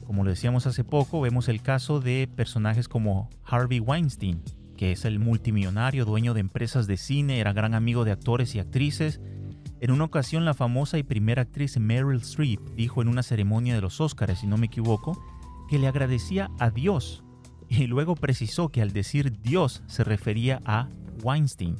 Como 0.06 0.24
lo 0.24 0.30
decíamos 0.30 0.66
hace 0.66 0.84
poco, 0.84 1.20
vemos 1.20 1.48
el 1.48 1.62
caso 1.62 2.00
de 2.00 2.28
personajes 2.34 2.88
como 2.88 3.28
Harvey 3.44 3.80
Weinstein, 3.80 4.42
que 4.76 4.92
es 4.92 5.04
el 5.04 5.18
multimillonario 5.18 6.04
dueño 6.04 6.34
de 6.34 6.40
empresas 6.40 6.86
de 6.86 6.96
cine, 6.96 7.40
era 7.40 7.52
gran 7.52 7.74
amigo 7.74 8.04
de 8.04 8.12
actores 8.12 8.54
y 8.54 8.60
actrices. 8.60 9.20
En 9.80 9.90
una 9.90 10.04
ocasión 10.04 10.44
la 10.44 10.54
famosa 10.54 10.98
y 10.98 11.02
primera 11.02 11.42
actriz 11.42 11.78
Meryl 11.78 12.20
Streep 12.20 12.60
dijo 12.74 13.02
en 13.02 13.08
una 13.08 13.22
ceremonia 13.22 13.74
de 13.74 13.80
los 13.80 14.00
Oscars, 14.00 14.40
si 14.40 14.46
no 14.46 14.56
me 14.56 14.66
equivoco, 14.66 15.20
que 15.68 15.78
le 15.78 15.88
agradecía 15.88 16.50
a 16.58 16.70
Dios 16.70 17.22
y 17.68 17.86
luego 17.86 18.14
precisó 18.14 18.70
que 18.70 18.82
al 18.82 18.92
decir 18.92 19.40
Dios 19.42 19.82
se 19.86 20.04
refería 20.04 20.60
a 20.64 20.88
Weinstein 21.22 21.76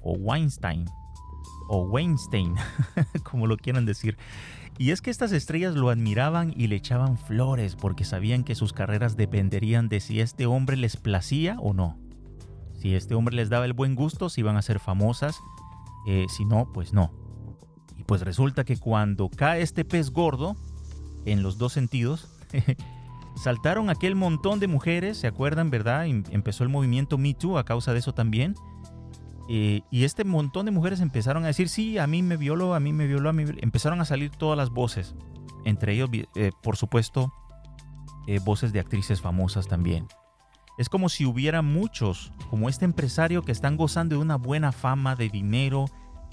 o 0.00 0.12
Weinstein 0.12 0.86
o 1.68 1.82
Weinstein, 1.82 2.54
como 3.22 3.46
lo 3.46 3.56
quieran 3.56 3.86
decir. 3.86 4.16
Y 4.76 4.90
es 4.90 5.00
que 5.00 5.10
estas 5.10 5.32
estrellas 5.32 5.74
lo 5.74 5.88
admiraban 5.88 6.52
y 6.56 6.66
le 6.66 6.76
echaban 6.76 7.16
flores 7.16 7.76
porque 7.76 8.04
sabían 8.04 8.44
que 8.44 8.54
sus 8.54 8.72
carreras 8.72 9.16
dependerían 9.16 9.88
de 9.88 10.00
si 10.00 10.20
este 10.20 10.46
hombre 10.46 10.76
les 10.76 10.96
placía 10.96 11.58
o 11.60 11.72
no. 11.72 11.96
Si 12.74 12.94
este 12.94 13.14
hombre 13.14 13.36
les 13.36 13.48
daba 13.48 13.64
el 13.64 13.72
buen 13.72 13.94
gusto, 13.94 14.28
si 14.28 14.40
iban 14.40 14.56
a 14.56 14.62
ser 14.62 14.80
famosas, 14.80 15.38
eh, 16.06 16.26
si 16.28 16.44
no, 16.44 16.70
pues 16.72 16.92
no. 16.92 17.12
Y 17.96 18.02
pues 18.02 18.22
resulta 18.22 18.64
que 18.64 18.76
cuando 18.76 19.30
cae 19.30 19.62
este 19.62 19.84
pez 19.84 20.10
gordo, 20.10 20.56
en 21.24 21.42
los 21.42 21.56
dos 21.56 21.72
sentidos, 21.72 22.28
saltaron 23.36 23.90
aquel 23.90 24.14
montón 24.14 24.60
de 24.60 24.68
mujeres, 24.68 25.18
¿se 25.18 25.26
acuerdan, 25.26 25.70
verdad? 25.70 26.06
Em, 26.06 26.24
empezó 26.30 26.64
el 26.64 26.70
movimiento 26.70 27.18
Me 27.18 27.34
Too 27.34 27.58
a 27.58 27.64
causa 27.64 27.92
de 27.92 27.98
eso 27.98 28.14
también. 28.14 28.54
Eh, 29.48 29.82
y 29.90 30.04
este 30.04 30.24
montón 30.24 30.64
de 30.66 30.72
mujeres 30.72 31.00
empezaron 31.00 31.44
a 31.44 31.48
decir, 31.48 31.68
sí, 31.68 31.98
a 31.98 32.06
mí 32.06 32.22
me 32.22 32.36
violó, 32.36 32.74
a 32.74 32.80
mí 32.80 32.92
me 32.92 33.06
violó, 33.06 33.28
a 33.28 33.32
mí 33.32 33.44
empezaron 33.60 34.00
a 34.00 34.04
salir 34.04 34.30
todas 34.30 34.56
las 34.56 34.70
voces. 34.70 35.14
Entre 35.64 35.94
ellos, 35.94 36.10
eh, 36.34 36.52
por 36.62 36.76
supuesto, 36.76 37.32
eh, 38.26 38.38
voces 38.42 38.72
de 38.72 38.80
actrices 38.80 39.20
famosas 39.20 39.68
también. 39.68 40.06
Es 40.78 40.88
como 40.88 41.08
si 41.08 41.24
hubiera 41.24 41.62
muchos, 41.62 42.32
como 42.50 42.68
este 42.68 42.84
empresario, 42.84 43.42
que 43.42 43.52
están 43.52 43.76
gozando 43.76 44.16
de 44.16 44.22
una 44.22 44.36
buena 44.36 44.72
fama, 44.72 45.14
de 45.14 45.28
dinero, 45.28 45.86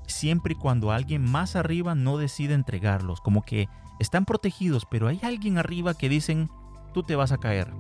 siempre 0.07 0.53
y 0.53 0.55
cuando 0.55 0.91
alguien 0.91 1.23
más 1.23 1.55
arriba 1.55 1.95
no 1.95 2.17
decide 2.17 2.53
entregarlos. 2.53 3.21
Como 3.21 3.43
que 3.43 3.67
están 3.99 4.25
protegidos, 4.25 4.85
pero 4.89 5.07
hay 5.07 5.19
alguien 5.21 5.57
arriba 5.57 5.93
que 5.93 6.09
dicen, 6.09 6.49
tú 6.93 7.03
te 7.03 7.15
vas 7.15 7.31
a 7.31 7.37
caer. 7.37 7.71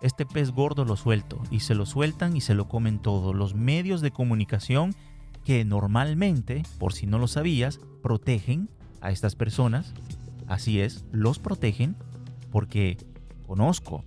Este 0.00 0.26
pez 0.26 0.50
gordo 0.50 0.84
lo 0.84 0.96
suelto 0.96 1.42
y 1.50 1.60
se 1.60 1.74
lo 1.74 1.86
sueltan 1.86 2.36
y 2.36 2.40
se 2.40 2.54
lo 2.54 2.68
comen 2.68 2.98
todos 2.98 3.34
los 3.34 3.54
medios 3.54 4.00
de 4.00 4.10
comunicación 4.10 4.94
que 5.44 5.64
normalmente, 5.64 6.62
por 6.78 6.92
si 6.92 7.06
no 7.06 7.18
lo 7.18 7.26
sabías, 7.26 7.80
protegen 8.02 8.68
a 9.00 9.10
estas 9.10 9.34
personas. 9.36 9.94
Así 10.46 10.80
es, 10.80 11.04
los 11.10 11.38
protegen 11.38 11.96
porque 12.50 12.98
conozco, 13.46 14.04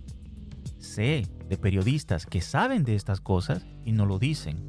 sé 0.78 1.26
de 1.48 1.56
periodistas 1.56 2.26
que 2.26 2.40
saben 2.40 2.84
de 2.84 2.94
estas 2.94 3.20
cosas 3.20 3.66
y 3.84 3.92
no 3.92 4.06
lo 4.06 4.18
dicen. 4.18 4.66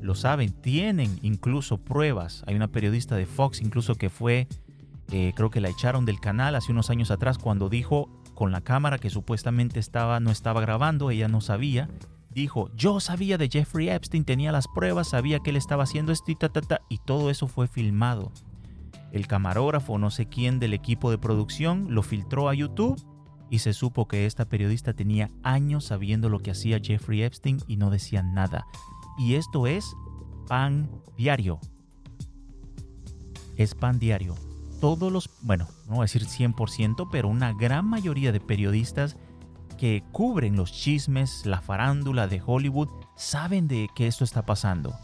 Lo 0.00 0.14
saben, 0.14 0.52
tienen 0.52 1.18
incluso 1.22 1.78
pruebas. 1.78 2.42
Hay 2.46 2.54
una 2.54 2.68
periodista 2.68 3.16
de 3.16 3.26
Fox 3.26 3.60
incluso 3.60 3.94
que 3.94 4.10
fue, 4.10 4.48
eh, 5.12 5.32
creo 5.34 5.50
que 5.50 5.60
la 5.60 5.68
echaron 5.68 6.04
del 6.04 6.20
canal 6.20 6.54
hace 6.54 6.72
unos 6.72 6.90
años 6.90 7.10
atrás 7.10 7.38
cuando 7.38 7.68
dijo 7.68 8.19
con 8.40 8.52
la 8.52 8.62
cámara 8.62 8.96
que 8.96 9.10
supuestamente 9.10 9.78
estaba, 9.78 10.18
no 10.18 10.30
estaba 10.30 10.62
grabando, 10.62 11.10
ella 11.10 11.28
no 11.28 11.42
sabía. 11.42 11.90
Dijo, 12.30 12.70
yo 12.74 12.98
sabía 12.98 13.36
de 13.36 13.50
Jeffrey 13.50 13.90
Epstein, 13.90 14.24
tenía 14.24 14.50
las 14.50 14.66
pruebas, 14.66 15.10
sabía 15.10 15.40
que 15.40 15.50
él 15.50 15.56
estaba 15.56 15.82
haciendo 15.82 16.10
esto 16.10 16.30
y 16.30 16.38
y 16.88 16.98
todo 17.04 17.28
eso 17.28 17.48
fue 17.48 17.68
filmado. 17.68 18.32
El 19.12 19.26
camarógrafo, 19.26 19.98
no 19.98 20.10
sé 20.10 20.24
quién 20.24 20.58
del 20.58 20.72
equipo 20.72 21.10
de 21.10 21.18
producción, 21.18 21.88
lo 21.90 22.02
filtró 22.02 22.48
a 22.48 22.54
YouTube 22.54 22.98
y 23.50 23.58
se 23.58 23.74
supo 23.74 24.08
que 24.08 24.24
esta 24.24 24.48
periodista 24.48 24.94
tenía 24.94 25.28
años 25.42 25.84
sabiendo 25.84 26.30
lo 26.30 26.38
que 26.38 26.52
hacía 26.52 26.80
Jeffrey 26.82 27.20
Epstein 27.20 27.58
y 27.66 27.76
no 27.76 27.90
decía 27.90 28.22
nada. 28.22 28.64
Y 29.18 29.34
esto 29.34 29.66
es 29.66 29.94
pan 30.48 30.90
diario. 31.18 31.60
Es 33.58 33.74
pan 33.74 33.98
diario. 33.98 34.34
Todos 34.80 35.12
los, 35.12 35.30
bueno, 35.42 35.68
no 35.86 35.96
voy 35.96 36.00
a 36.00 36.02
decir 36.02 36.24
100%, 36.24 37.08
pero 37.12 37.28
una 37.28 37.52
gran 37.52 37.86
mayoría 37.86 38.32
de 38.32 38.40
periodistas 38.40 39.16
que 39.76 40.02
cubren 40.12 40.56
los 40.56 40.72
chismes, 40.72 41.44
la 41.44 41.60
farándula 41.60 42.26
de 42.26 42.42
Hollywood, 42.44 42.88
saben 43.16 43.68
de 43.68 43.88
que 43.94 44.06
esto 44.06 44.24
está 44.24 44.44
pasando. 44.46 44.94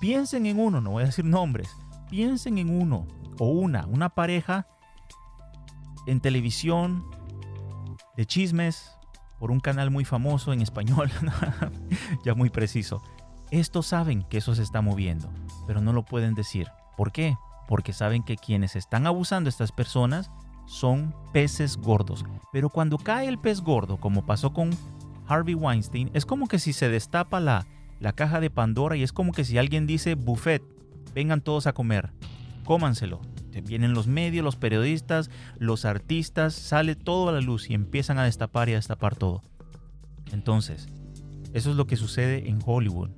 Piensen 0.00 0.46
en 0.46 0.58
uno, 0.58 0.80
no 0.80 0.90
voy 0.90 1.04
a 1.04 1.06
decir 1.06 1.24
nombres, 1.24 1.70
piensen 2.10 2.58
en 2.58 2.68
uno 2.68 3.06
o 3.38 3.46
una, 3.48 3.86
una 3.86 4.10
pareja 4.10 4.66
en 6.06 6.20
televisión 6.20 7.04
de 8.16 8.26
chismes 8.26 8.92
por 9.38 9.50
un 9.50 9.60
canal 9.60 9.90
muy 9.90 10.04
famoso 10.04 10.52
en 10.52 10.60
español, 10.60 11.10
ya 12.24 12.34
muy 12.34 12.50
preciso. 12.50 13.02
Estos 13.50 13.86
saben 13.86 14.22
que 14.24 14.38
eso 14.38 14.54
se 14.54 14.62
está 14.62 14.80
moviendo, 14.80 15.30
pero 15.66 15.80
no 15.80 15.92
lo 15.92 16.04
pueden 16.04 16.34
decir. 16.34 16.68
¿Por 16.96 17.12
qué? 17.12 17.36
Porque 17.68 17.92
saben 17.92 18.22
que 18.22 18.36
quienes 18.36 18.76
están 18.76 19.06
abusando 19.06 19.48
a 19.48 19.50
estas 19.50 19.72
personas 19.72 20.30
son 20.66 21.14
peces 21.32 21.76
gordos. 21.76 22.24
Pero 22.52 22.70
cuando 22.70 22.98
cae 22.98 23.28
el 23.28 23.38
pez 23.38 23.60
gordo, 23.60 23.98
como 23.98 24.24
pasó 24.24 24.52
con 24.52 24.70
Harvey 25.26 25.54
Weinstein, 25.54 26.10
es 26.14 26.26
como 26.26 26.46
que 26.46 26.58
si 26.58 26.72
se 26.72 26.88
destapa 26.88 27.40
la, 27.40 27.66
la 28.00 28.12
caja 28.12 28.40
de 28.40 28.50
Pandora 28.50 28.96
y 28.96 29.02
es 29.02 29.12
como 29.12 29.32
que 29.32 29.44
si 29.44 29.58
alguien 29.58 29.86
dice 29.86 30.14
buffet, 30.14 30.62
vengan 31.14 31.40
todos 31.40 31.66
a 31.66 31.72
comer, 31.72 32.12
cómanselo. 32.64 33.20
Vienen 33.62 33.94
los 33.94 34.08
medios, 34.08 34.44
los 34.44 34.56
periodistas, 34.56 35.30
los 35.58 35.84
artistas, 35.84 36.54
sale 36.54 36.96
todo 36.96 37.28
a 37.28 37.32
la 37.32 37.40
luz 37.40 37.70
y 37.70 37.74
empiezan 37.74 38.18
a 38.18 38.24
destapar 38.24 38.68
y 38.68 38.72
a 38.72 38.76
destapar 38.76 39.14
todo. 39.14 39.42
Entonces, 40.32 40.88
eso 41.52 41.70
es 41.70 41.76
lo 41.76 41.86
que 41.86 41.96
sucede 41.96 42.48
en 42.48 42.58
Hollywood. 42.64 43.10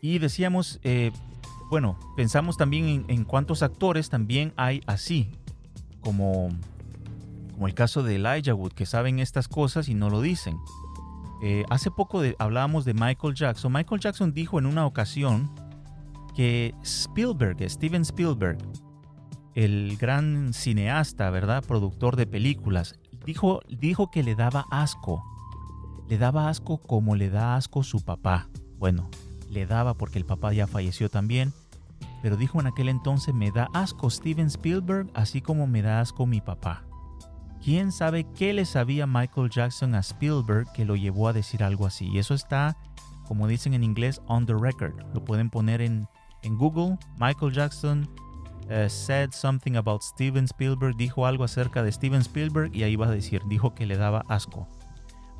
Y 0.00 0.18
decíamos, 0.18 0.80
eh, 0.82 1.12
bueno, 1.70 1.98
pensamos 2.16 2.56
también 2.56 3.04
en, 3.08 3.24
cuántos 3.24 3.62
actores 3.62 4.08
también 4.08 4.52
hay 4.56 4.82
así, 4.86 5.30
como, 6.00 6.48
como 7.52 7.66
el 7.66 7.74
caso 7.74 8.02
de 8.02 8.16
Elijah 8.16 8.54
Wood, 8.54 8.72
que 8.72 8.86
saben 8.86 9.18
estas 9.18 9.48
cosas 9.48 9.88
y 9.88 9.94
no 9.94 10.08
lo 10.10 10.20
dicen. 10.20 10.58
Eh, 11.42 11.64
hace 11.70 11.90
poco 11.90 12.22
hablábamos 12.38 12.84
de 12.84 12.94
Michael 12.94 13.34
Jackson. 13.34 13.72
Michael 13.72 14.00
Jackson 14.00 14.32
dijo 14.32 14.58
en 14.58 14.66
una 14.66 14.86
ocasión 14.86 15.50
que 16.34 16.74
Spielberg, 16.82 17.58
Steven 17.68 18.02
Spielberg, 18.02 18.58
el 19.54 19.96
gran 19.96 20.52
cineasta, 20.52 21.30
¿verdad? 21.30 21.64
Productor 21.64 22.16
de 22.16 22.26
películas, 22.26 22.98
dijo, 23.24 23.60
dijo 23.68 24.10
que 24.10 24.22
le 24.22 24.34
daba 24.34 24.64
asco. 24.70 25.24
Le 26.08 26.16
daba 26.16 26.48
asco 26.48 26.78
como 26.78 27.14
le 27.16 27.28
da 27.28 27.56
asco 27.56 27.82
su 27.82 28.04
papá. 28.04 28.48
Bueno, 28.78 29.10
le 29.50 29.66
daba 29.66 29.94
porque 29.94 30.18
el 30.18 30.24
papá 30.24 30.52
ya 30.52 30.66
falleció 30.66 31.08
también, 31.08 31.52
pero 32.22 32.36
dijo 32.36 32.60
en 32.60 32.66
aquel 32.66 32.88
entonces 32.88 33.34
me 33.34 33.50
da 33.50 33.68
asco 33.74 34.10
Steven 34.10 34.46
Spielberg 34.46 35.10
así 35.14 35.40
como 35.40 35.66
me 35.66 35.82
da 35.82 36.00
asco 36.00 36.26
mi 36.26 36.40
papá. 36.40 36.84
¿Quién 37.62 37.90
sabe 37.92 38.24
qué 38.36 38.52
le 38.52 38.64
sabía 38.64 39.06
Michael 39.06 39.50
Jackson 39.50 39.94
a 39.94 40.00
Spielberg 40.00 40.70
que 40.72 40.84
lo 40.84 40.96
llevó 40.96 41.28
a 41.28 41.32
decir 41.32 41.62
algo 41.62 41.86
así? 41.86 42.06
Y 42.06 42.18
eso 42.18 42.34
está, 42.34 42.76
como 43.26 43.48
dicen 43.48 43.74
en 43.74 43.82
inglés, 43.82 44.22
on 44.26 44.46
the 44.46 44.54
record. 44.54 44.94
Lo 45.12 45.24
pueden 45.24 45.50
poner 45.50 45.80
en, 45.80 46.06
en 46.42 46.56
Google. 46.56 46.96
Michael 47.18 47.52
Jackson 47.52 48.08
uh, 48.70 48.88
said 48.88 49.32
something 49.32 49.76
about 49.76 50.02
Steven 50.02 50.44
Spielberg, 50.44 50.96
dijo 50.96 51.26
algo 51.26 51.44
acerca 51.44 51.82
de 51.82 51.90
Steven 51.90 52.20
Spielberg 52.20 52.74
y 52.74 52.84
ahí 52.84 52.96
va 52.96 53.06
a 53.06 53.10
decir, 53.10 53.42
dijo 53.48 53.74
que 53.74 53.86
le 53.86 53.96
daba 53.96 54.24
asco. 54.28 54.68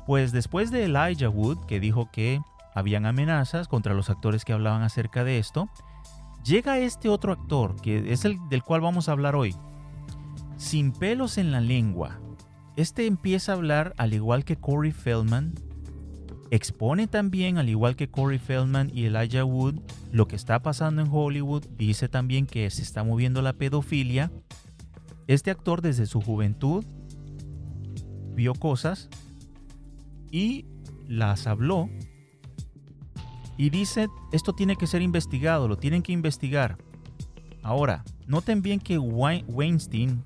Pues 0.05 0.31
después 0.31 0.71
de 0.71 0.85
Elijah 0.85 1.29
Wood, 1.29 1.65
que 1.67 1.79
dijo 1.79 2.09
que 2.11 2.41
habían 2.73 3.05
amenazas 3.05 3.67
contra 3.67 3.93
los 3.93 4.09
actores 4.09 4.45
que 4.45 4.53
hablaban 4.53 4.81
acerca 4.81 5.23
de 5.23 5.39
esto, 5.39 5.69
llega 6.43 6.79
este 6.79 7.09
otro 7.09 7.33
actor, 7.33 7.75
que 7.81 8.11
es 8.11 8.25
el 8.25 8.37
del 8.49 8.63
cual 8.63 8.81
vamos 8.81 9.09
a 9.09 9.13
hablar 9.13 9.35
hoy, 9.35 9.55
sin 10.57 10.91
pelos 10.91 11.37
en 11.37 11.51
la 11.51 11.61
lengua. 11.61 12.19
Este 12.75 13.05
empieza 13.05 13.51
a 13.51 13.55
hablar 13.55 13.93
al 13.97 14.13
igual 14.13 14.45
que 14.45 14.55
Corey 14.55 14.91
Feldman, 14.91 15.53
expone 16.51 17.07
también, 17.07 17.57
al 17.57 17.69
igual 17.69 17.95
que 17.95 18.09
Corey 18.09 18.39
Feldman 18.39 18.91
y 18.93 19.05
Elijah 19.05 19.43
Wood, 19.43 19.75
lo 20.11 20.27
que 20.27 20.35
está 20.35 20.61
pasando 20.61 21.01
en 21.01 21.09
Hollywood, 21.11 21.65
dice 21.77 22.09
también 22.09 22.45
que 22.45 22.69
se 22.69 22.81
está 22.81 23.03
moviendo 23.03 23.41
la 23.41 23.53
pedofilia. 23.53 24.31
Este 25.27 25.51
actor 25.51 25.81
desde 25.81 26.05
su 26.07 26.21
juventud 26.21 26.83
vio 28.33 28.53
cosas 28.55 29.09
y 30.31 30.65
las 31.07 31.47
habló 31.47 31.89
y 33.59 33.69
dice, 33.69 34.07
esto 34.31 34.53
tiene 34.53 34.77
que 34.77 34.87
ser 34.87 35.01
investigado, 35.01 35.67
lo 35.67 35.75
tienen 35.75 36.01
que 36.01 36.13
investigar. 36.13 36.77
Ahora, 37.61 38.05
noten 38.25 38.61
bien 38.61 38.79
que 38.79 38.97
Weinstein, 38.97 40.23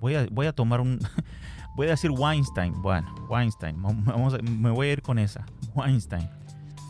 voy 0.00 0.14
a, 0.14 0.52
tomar 0.52 0.80
un, 0.80 1.00
voy 1.76 1.88
a 1.88 1.90
decir 1.90 2.12
Weinstein, 2.12 2.80
bueno, 2.80 3.12
Weinstein, 3.28 3.82
vamos 3.82 4.40
me 4.44 4.70
voy 4.70 4.86
a 4.86 4.92
ir 4.92 5.02
con 5.02 5.18
esa, 5.18 5.44
Weinstein. 5.74 6.30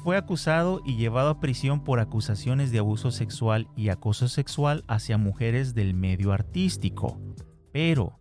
Fue 0.04 0.18
acusado 0.18 0.82
y 0.84 0.96
llevado 0.96 1.30
a 1.30 1.40
prisión 1.40 1.82
por 1.82 2.00
acusaciones 2.00 2.70
de 2.70 2.80
abuso 2.80 3.10
sexual 3.10 3.66
y 3.74 3.88
acoso 3.88 4.28
sexual 4.28 4.84
hacia 4.88 5.16
mujeres 5.16 5.74
del 5.74 5.94
medio 5.94 6.34
artístico. 6.34 7.18
Pero 7.72 8.20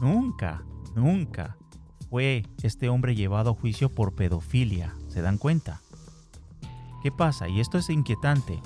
nunca, 0.00 0.62
nunca 0.94 1.56
fue 2.08 2.44
este 2.62 2.88
hombre 2.88 3.16
llevado 3.16 3.50
a 3.50 3.54
juicio 3.54 3.92
por 3.92 4.14
pedofilia. 4.14 4.94
¿Se 5.10 5.22
dan 5.22 5.38
cuenta? 5.38 5.82
¿Qué 7.02 7.10
pasa? 7.10 7.48
Y 7.48 7.60
esto 7.60 7.78
es 7.78 7.90
inquietante. 7.90 8.62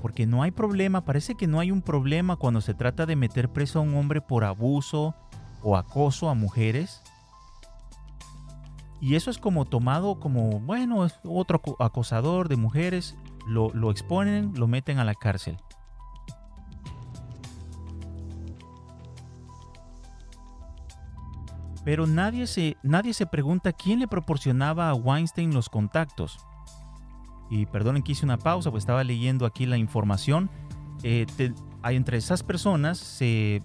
Porque 0.00 0.26
no 0.26 0.42
hay 0.42 0.50
problema, 0.50 1.04
parece 1.04 1.34
que 1.34 1.46
no 1.46 1.60
hay 1.60 1.70
un 1.70 1.80
problema 1.80 2.36
cuando 2.36 2.60
se 2.60 2.74
trata 2.74 3.06
de 3.06 3.16
meter 3.16 3.48
preso 3.48 3.78
a 3.78 3.82
un 3.82 3.94
hombre 3.94 4.20
por 4.20 4.44
abuso 4.44 5.14
o 5.62 5.76
acoso 5.76 6.28
a 6.28 6.34
mujeres. 6.34 7.02
Y 9.00 9.14
eso 9.14 9.30
es 9.30 9.38
como 9.38 9.64
tomado 9.64 10.20
como, 10.20 10.60
bueno, 10.60 11.06
es 11.06 11.18
otro 11.24 11.62
acosador 11.78 12.48
de 12.48 12.56
mujeres, 12.56 13.16
lo, 13.46 13.70
lo 13.72 13.90
exponen, 13.90 14.52
lo 14.56 14.68
meten 14.68 14.98
a 14.98 15.04
la 15.04 15.14
cárcel. 15.14 15.56
Pero 21.84 22.06
nadie 22.06 22.46
se, 22.46 22.76
nadie 22.82 23.12
se 23.12 23.26
pregunta 23.26 23.72
quién 23.72 23.98
le 23.98 24.08
proporcionaba 24.08 24.88
a 24.88 24.94
Weinstein 24.94 25.52
los 25.52 25.68
contactos. 25.68 26.38
Y 27.50 27.66
perdonen 27.66 28.02
que 28.02 28.12
hice 28.12 28.24
una 28.24 28.38
pausa, 28.38 28.70
pues 28.70 28.82
estaba 28.82 29.04
leyendo 29.04 29.44
aquí 29.46 29.66
la 29.66 29.76
información. 29.76 30.48
Eh, 31.02 31.26
hay 31.82 31.96
entre 31.96 32.16
esas 32.16 32.44
personas 32.44 33.20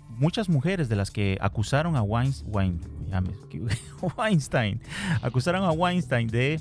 muchas 0.10 0.50
mujeres 0.50 0.90
de 0.90 0.96
las 0.96 1.12
que 1.12 1.38
acusaron 1.40 1.96
a 1.96 2.02
Weinstein, 2.02 2.82
Weinstein 4.18 4.82
acusaron 5.22 5.64
a 5.64 5.72
Weinstein 5.72 6.28
de, 6.28 6.60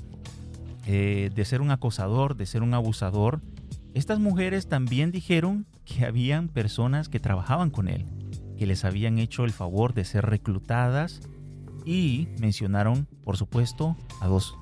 eh, 0.86 1.30
de 1.34 1.44
ser 1.46 1.62
un 1.62 1.70
acosador, 1.70 2.36
de 2.36 2.44
ser 2.44 2.62
un 2.62 2.74
abusador. 2.74 3.40
Estas 3.94 4.18
mujeres 4.18 4.68
también 4.68 5.10
dijeron 5.10 5.66
que 5.86 6.04
habían 6.04 6.48
personas 6.48 7.08
que 7.08 7.20
trabajaban 7.20 7.70
con 7.70 7.88
él, 7.88 8.04
que 8.58 8.66
les 8.66 8.84
habían 8.84 9.18
hecho 9.18 9.44
el 9.44 9.52
favor 9.52 9.94
de 9.94 10.04
ser 10.04 10.26
reclutadas 10.26 11.22
y 11.86 12.28
mencionaron, 12.40 13.06
por 13.24 13.36
supuesto, 13.36 13.96
a 14.20 14.26
dos, 14.26 14.56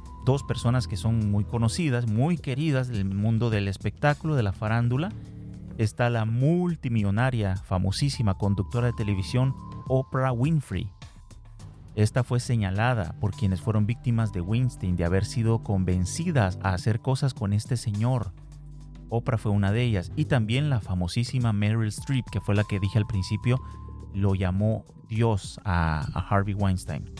personas 0.46 0.86
que 0.86 0.96
son 0.96 1.30
muy 1.30 1.44
conocidas, 1.44 2.06
muy 2.06 2.36
queridas 2.36 2.88
del 2.88 3.06
mundo 3.06 3.50
del 3.50 3.66
espectáculo, 3.66 4.36
de 4.36 4.42
la 4.42 4.52
farándula. 4.52 5.10
Está 5.78 6.10
la 6.10 6.26
multimillonaria, 6.26 7.56
famosísima 7.56 8.34
conductora 8.34 8.88
de 8.88 8.92
televisión 8.92 9.54
Oprah 9.88 10.32
Winfrey. 10.32 10.88
Esta 11.94 12.24
fue 12.24 12.40
señalada 12.40 13.14
por 13.20 13.32
quienes 13.32 13.60
fueron 13.60 13.86
víctimas 13.86 14.32
de 14.32 14.40
Weinstein 14.40 14.96
de 14.96 15.04
haber 15.04 15.24
sido 15.24 15.62
convencidas 15.62 16.58
a 16.62 16.74
hacer 16.74 17.00
cosas 17.00 17.34
con 17.34 17.52
este 17.52 17.76
señor. 17.76 18.32
Oprah 19.08 19.38
fue 19.38 19.52
una 19.52 19.72
de 19.72 19.82
ellas 19.82 20.10
y 20.16 20.24
también 20.24 20.70
la 20.70 20.80
famosísima 20.80 21.52
Meryl 21.52 21.88
Streep, 21.88 22.24
que 22.30 22.40
fue 22.40 22.54
la 22.54 22.64
que 22.64 22.80
dije 22.80 22.98
al 22.98 23.06
principio, 23.06 23.60
lo 24.14 24.34
llamó 24.34 24.84
Dios 25.08 25.60
a, 25.64 26.00
Harvey 26.28 26.54
Weinstein. 26.54 27.10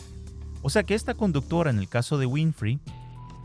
O 0.61 0.69
sea 0.69 0.83
que 0.83 0.95
esta 0.95 1.13
conductora, 1.13 1.69
en 1.69 1.77
el 1.77 1.87
caso 1.87 2.17
de 2.17 2.25
Winfrey, 2.25 2.79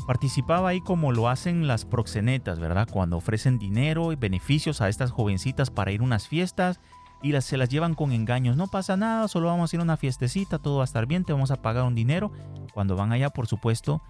participaba 0.07 0.71
ahí 0.71 0.81
como 0.81 1.13
lo 1.13 1.29
hacen 1.29 1.67
las 1.67 1.85
proxenetas, 1.85 2.59
¿verdad? 2.59 2.89
Cuando 2.91 3.19
ofrecen 3.19 3.59
dinero 3.59 4.13
y 4.13 4.17
beneficios 4.17 4.81
a 4.81 4.89
estas 4.89 5.11
jovencitas 5.11 5.71
para 5.71 5.93
ir 5.93 6.01
a 6.01 6.05
unas 6.05 6.27
fiestas 6.27 6.81
y 7.23 7.33
las, 7.33 7.45
se 7.45 7.59
las 7.59 7.69
llevan 7.69 7.95
con 7.95 8.13
engaños. 8.13 8.57
No 8.57 8.69
pasa 8.69 8.97
nada, 8.97 9.29
solo 9.29 9.49
vamos 9.49 9.73
a 9.73 9.77
ir 9.77 9.81
a 9.81 9.85
una 9.85 9.99
fiestecita, 9.99 10.59
todo 10.59 10.79
va 10.79 10.85
a 10.85 10.85
estar 10.85 11.07
bien, 11.07 11.25
te 11.25 11.33
vamos 11.33 11.51
a 11.51 11.61
pagar 11.61 11.85
un 11.85 11.95
dinero. 11.95 12.33
Cuando 12.73 12.97
van 12.97 13.13
allá, 13.13 13.31
por 13.31 13.47
supuesto, 13.47 14.03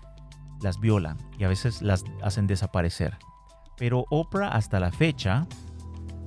las 0.62 0.79
violan 0.79 1.18
y 1.38 1.44
a 1.44 1.48
veces 1.48 1.83
las 1.83 2.05
hacen 2.22 2.46
desaparecer. 2.46 3.18
Pero 3.76 4.05
Oprah 4.11 4.48
hasta 4.48 4.79
la 4.79 4.92
fecha, 4.92 5.46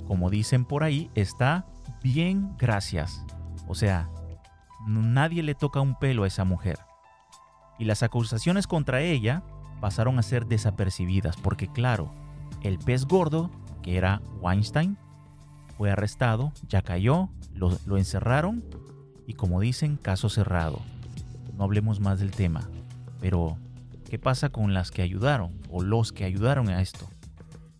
como 0.06 0.28
dicen 0.28 0.64
por 0.64 0.84
ahí, 0.84 1.10
está 1.14 1.66
bien, 2.04 2.54
gracias. 2.58 3.24
O 3.66 3.74
sea, 3.74 4.10
nadie 4.86 5.42
le 5.42 5.54
toca 5.54 5.80
un 5.80 5.98
pelo 5.98 6.24
a 6.24 6.26
esa 6.26 6.44
mujer. 6.44 6.78
Y 7.78 7.86
las 7.86 8.02
acusaciones 8.02 8.66
contra 8.66 9.00
ella 9.00 9.42
pasaron 9.80 10.18
a 10.18 10.22
ser 10.22 10.46
desapercibidas 10.46 11.36
porque 11.38 11.66
claro, 11.66 12.14
el 12.62 12.78
pez 12.78 13.06
gordo, 13.06 13.50
que 13.82 13.96
era 13.96 14.20
Weinstein, 14.40 14.98
fue 15.78 15.90
arrestado, 15.90 16.52
ya 16.68 16.82
cayó, 16.82 17.30
lo, 17.54 17.76
lo 17.86 17.96
encerraron 17.96 18.62
y 19.26 19.32
como 19.32 19.60
dicen, 19.60 19.96
caso 19.96 20.28
cerrado. 20.28 20.80
No 21.56 21.64
hablemos 21.64 22.00
más 22.00 22.20
del 22.20 22.32
tema. 22.32 22.68
Pero, 23.18 23.56
¿qué 24.10 24.18
pasa 24.18 24.50
con 24.50 24.74
las 24.74 24.90
que 24.90 25.00
ayudaron 25.00 25.58
o 25.70 25.82
los 25.82 26.12
que 26.12 26.24
ayudaron 26.24 26.68
a 26.68 26.82
esto? 26.82 27.08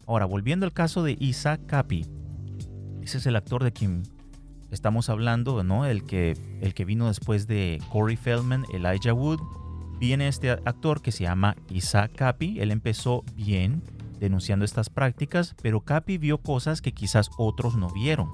Ahora, 0.07 0.25
volviendo 0.25 0.65
al 0.65 0.73
caso 0.73 1.03
de 1.03 1.17
Isaac 1.21 1.61
Capi, 1.67 2.07
ese 3.03 3.19
es 3.19 3.27
el 3.27 3.37
actor 3.37 3.63
de 3.63 3.73
quien 3.73 4.03
estamos 4.75 5.09
hablando, 5.09 5.63
¿no? 5.65 5.87
El 5.87 6.05
que, 6.05 6.37
el 6.61 6.75
que 6.75 6.85
vino 6.85 7.09
después 7.09 7.47
de 7.47 7.81
Corey 7.91 8.17
Feldman, 8.17 8.67
Elijah 8.73 9.15
Wood. 9.15 9.41
Viene 9.99 10.29
este 10.29 10.51
actor 10.51 11.01
que 11.01 11.13
se 11.13 11.25
llama 11.25 11.57
Isaac 11.71 12.13
Capi. 12.15 12.61
Él 12.61 12.71
empezó 12.71 13.25
bien 13.37 13.83
denunciando 14.21 14.65
estas 14.65 14.91
prácticas, 14.91 15.55
pero 15.63 15.81
Capi 15.81 16.19
vio 16.19 16.39
cosas 16.39 16.83
que 16.83 16.93
quizás 16.93 17.31
otros 17.39 17.77
no 17.77 17.89
vieron 17.91 18.29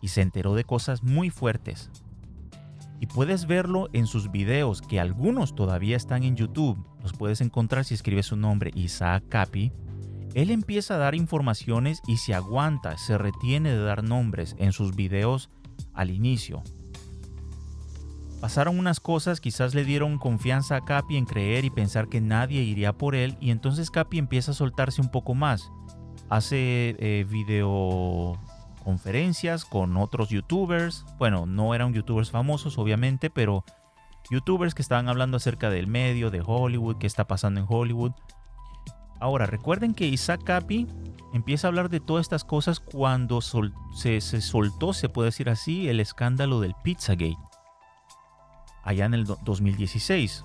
y 0.00 0.08
se 0.08 0.20
enteró 0.20 0.54
de 0.54 0.64
cosas 0.64 1.02
muy 1.02 1.30
fuertes. 1.30 1.90
Y 3.00 3.06
puedes 3.06 3.46
verlo 3.46 3.88
en 3.92 4.06
sus 4.06 4.30
videos, 4.30 4.80
que 4.80 5.00
algunos 5.00 5.54
todavía 5.54 5.96
están 5.96 6.22
en 6.22 6.36
YouTube. 6.36 6.78
Los 7.02 7.12
puedes 7.12 7.40
encontrar 7.40 7.84
si 7.84 7.94
escribes 7.94 8.26
su 8.26 8.36
nombre, 8.36 8.70
Isaac 8.74 9.24
Capi. 9.28 9.72
Él 10.34 10.50
empieza 10.50 10.94
a 10.94 10.98
dar 10.98 11.14
informaciones 11.14 12.00
y 12.06 12.16
se 12.16 12.32
aguanta, 12.34 12.96
se 12.96 13.18
retiene 13.18 13.68
de 13.70 13.82
dar 13.82 14.02
nombres 14.02 14.56
en 14.58 14.72
sus 14.72 14.96
videos 14.96 15.50
al 15.92 16.10
inicio. 16.10 16.62
Pasaron 18.40 18.78
unas 18.78 18.98
cosas, 18.98 19.40
quizás 19.40 19.74
le 19.74 19.84
dieron 19.84 20.16
confianza 20.18 20.76
a 20.76 20.84
Capi 20.84 21.16
en 21.16 21.26
creer 21.26 21.64
y 21.64 21.70
pensar 21.70 22.08
que 22.08 22.20
nadie 22.20 22.62
iría 22.62 22.92
por 22.92 23.14
él 23.14 23.36
y 23.40 23.52
entonces 23.52 23.88
Capi 23.90 24.18
empieza 24.18 24.50
a 24.50 24.54
soltarse 24.54 25.00
un 25.00 25.10
poco 25.10 25.34
más. 25.34 25.70
Hace 26.28 26.96
eh, 26.98 27.24
videoconferencias 27.28 29.64
con 29.64 29.96
otros 29.96 30.30
youtubers, 30.30 31.04
bueno, 31.18 31.46
no 31.46 31.72
eran 31.74 31.92
youtubers 31.92 32.32
famosos 32.32 32.78
obviamente, 32.78 33.30
pero 33.30 33.64
youtubers 34.30 34.74
que 34.74 34.82
estaban 34.82 35.08
hablando 35.08 35.36
acerca 35.36 35.70
del 35.70 35.86
medio, 35.86 36.30
de 36.30 36.42
Hollywood, 36.44 36.96
qué 36.96 37.06
está 37.06 37.28
pasando 37.28 37.60
en 37.60 37.66
Hollywood. 37.68 38.10
Ahora, 39.22 39.46
recuerden 39.46 39.94
que 39.94 40.08
Isaac 40.08 40.42
Capi 40.42 40.88
empieza 41.32 41.66
a 41.66 41.68
hablar 41.68 41.90
de 41.90 42.00
todas 42.00 42.22
estas 42.22 42.42
cosas 42.42 42.80
cuando 42.80 43.40
se, 43.40 44.20
soltó, 44.20 44.92
se 44.92 45.08
puede 45.08 45.28
decir 45.28 45.48
así, 45.48 45.88
el 45.88 46.00
escándalo 46.00 46.58
del 46.58 46.74
Pizzagate. 46.82 47.36
Allá 48.82 49.04
en 49.04 49.14
el 49.14 49.24
2016. 49.24 50.44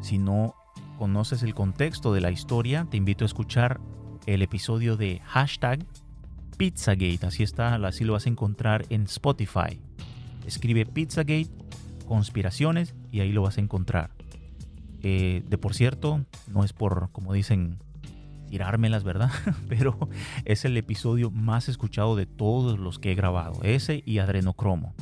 Si 0.00 0.16
no 0.16 0.54
conoces 0.98 1.42
el 1.42 1.54
contexto 1.54 2.14
de 2.14 2.22
la 2.22 2.30
historia, 2.30 2.86
te 2.90 2.96
invito 2.96 3.26
a 3.26 3.26
escuchar 3.26 3.82
el 4.24 4.40
episodio 4.40 4.96
de 4.96 5.20
hashtag 5.26 5.84
Pizzagate. 6.56 7.26
Así 7.26 7.42
está, 7.42 7.74
así 7.74 8.04
lo 8.04 8.14
vas 8.14 8.24
a 8.24 8.30
encontrar 8.30 8.86
en 8.88 9.02
Spotify. 9.02 9.78
Escribe 10.46 10.86
Pizzagate, 10.86 11.50
conspiraciones 12.08 12.94
y 13.12 13.20
ahí 13.20 13.32
lo 13.32 13.42
vas 13.42 13.58
a 13.58 13.60
encontrar. 13.60 14.10
Eh, 15.06 15.42
de 15.46 15.58
por 15.58 15.74
cierto, 15.74 16.24
no 16.48 16.64
es 16.64 16.72
por, 16.72 17.10
como 17.12 17.34
dicen, 17.34 17.78
tirármelas, 18.48 19.04
¿verdad? 19.04 19.30
Pero 19.68 19.98
es 20.46 20.64
el 20.64 20.78
episodio 20.78 21.30
más 21.30 21.68
escuchado 21.68 22.16
de 22.16 22.24
todos 22.24 22.78
los 22.78 22.98
que 22.98 23.12
he 23.12 23.14
grabado. 23.14 23.62
Ese 23.62 24.02
y 24.06 24.18
Adrenocromo. 24.18 24.94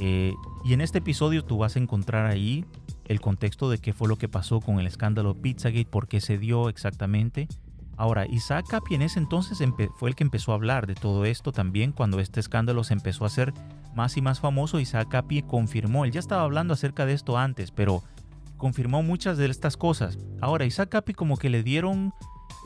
Eh, 0.00 0.34
y 0.64 0.72
en 0.72 0.80
este 0.80 0.98
episodio 0.98 1.44
tú 1.44 1.58
vas 1.58 1.76
a 1.76 1.78
encontrar 1.78 2.26
ahí 2.26 2.64
el 3.06 3.20
contexto 3.20 3.70
de 3.70 3.78
qué 3.78 3.92
fue 3.92 4.08
lo 4.08 4.16
que 4.16 4.28
pasó 4.28 4.60
con 4.60 4.80
el 4.80 4.88
escándalo 4.88 5.34
Pizzagate, 5.34 5.86
por 5.86 6.08
qué 6.08 6.20
se 6.20 6.36
dio 6.36 6.68
exactamente. 6.68 7.46
Ahora, 7.96 8.26
Isaac 8.26 8.66
Capi 8.70 8.96
en 8.96 9.02
ese 9.02 9.20
entonces 9.20 9.62
fue 9.98 10.08
el 10.08 10.16
que 10.16 10.24
empezó 10.24 10.50
a 10.50 10.56
hablar 10.56 10.88
de 10.88 10.94
todo 10.94 11.26
esto 11.26 11.52
también 11.52 11.92
cuando 11.92 12.18
este 12.18 12.40
escándalo 12.40 12.82
se 12.82 12.94
empezó 12.94 13.22
a 13.22 13.28
hacer 13.28 13.52
más 13.94 14.16
y 14.16 14.22
más 14.22 14.40
famoso. 14.40 14.80
Isaac 14.80 15.08
Capi 15.10 15.42
confirmó, 15.42 16.04
él 16.04 16.10
ya 16.10 16.18
estaba 16.18 16.42
hablando 16.42 16.74
acerca 16.74 17.06
de 17.06 17.12
esto 17.12 17.36
antes, 17.38 17.70
pero 17.70 18.02
confirmó 18.60 19.02
muchas 19.02 19.36
de 19.38 19.46
estas 19.46 19.76
cosas. 19.76 20.18
Ahora, 20.40 20.64
Isaac 20.64 20.90
Capi 20.90 21.14
como 21.14 21.36
que 21.36 21.50
le 21.50 21.64
dieron, 21.64 22.14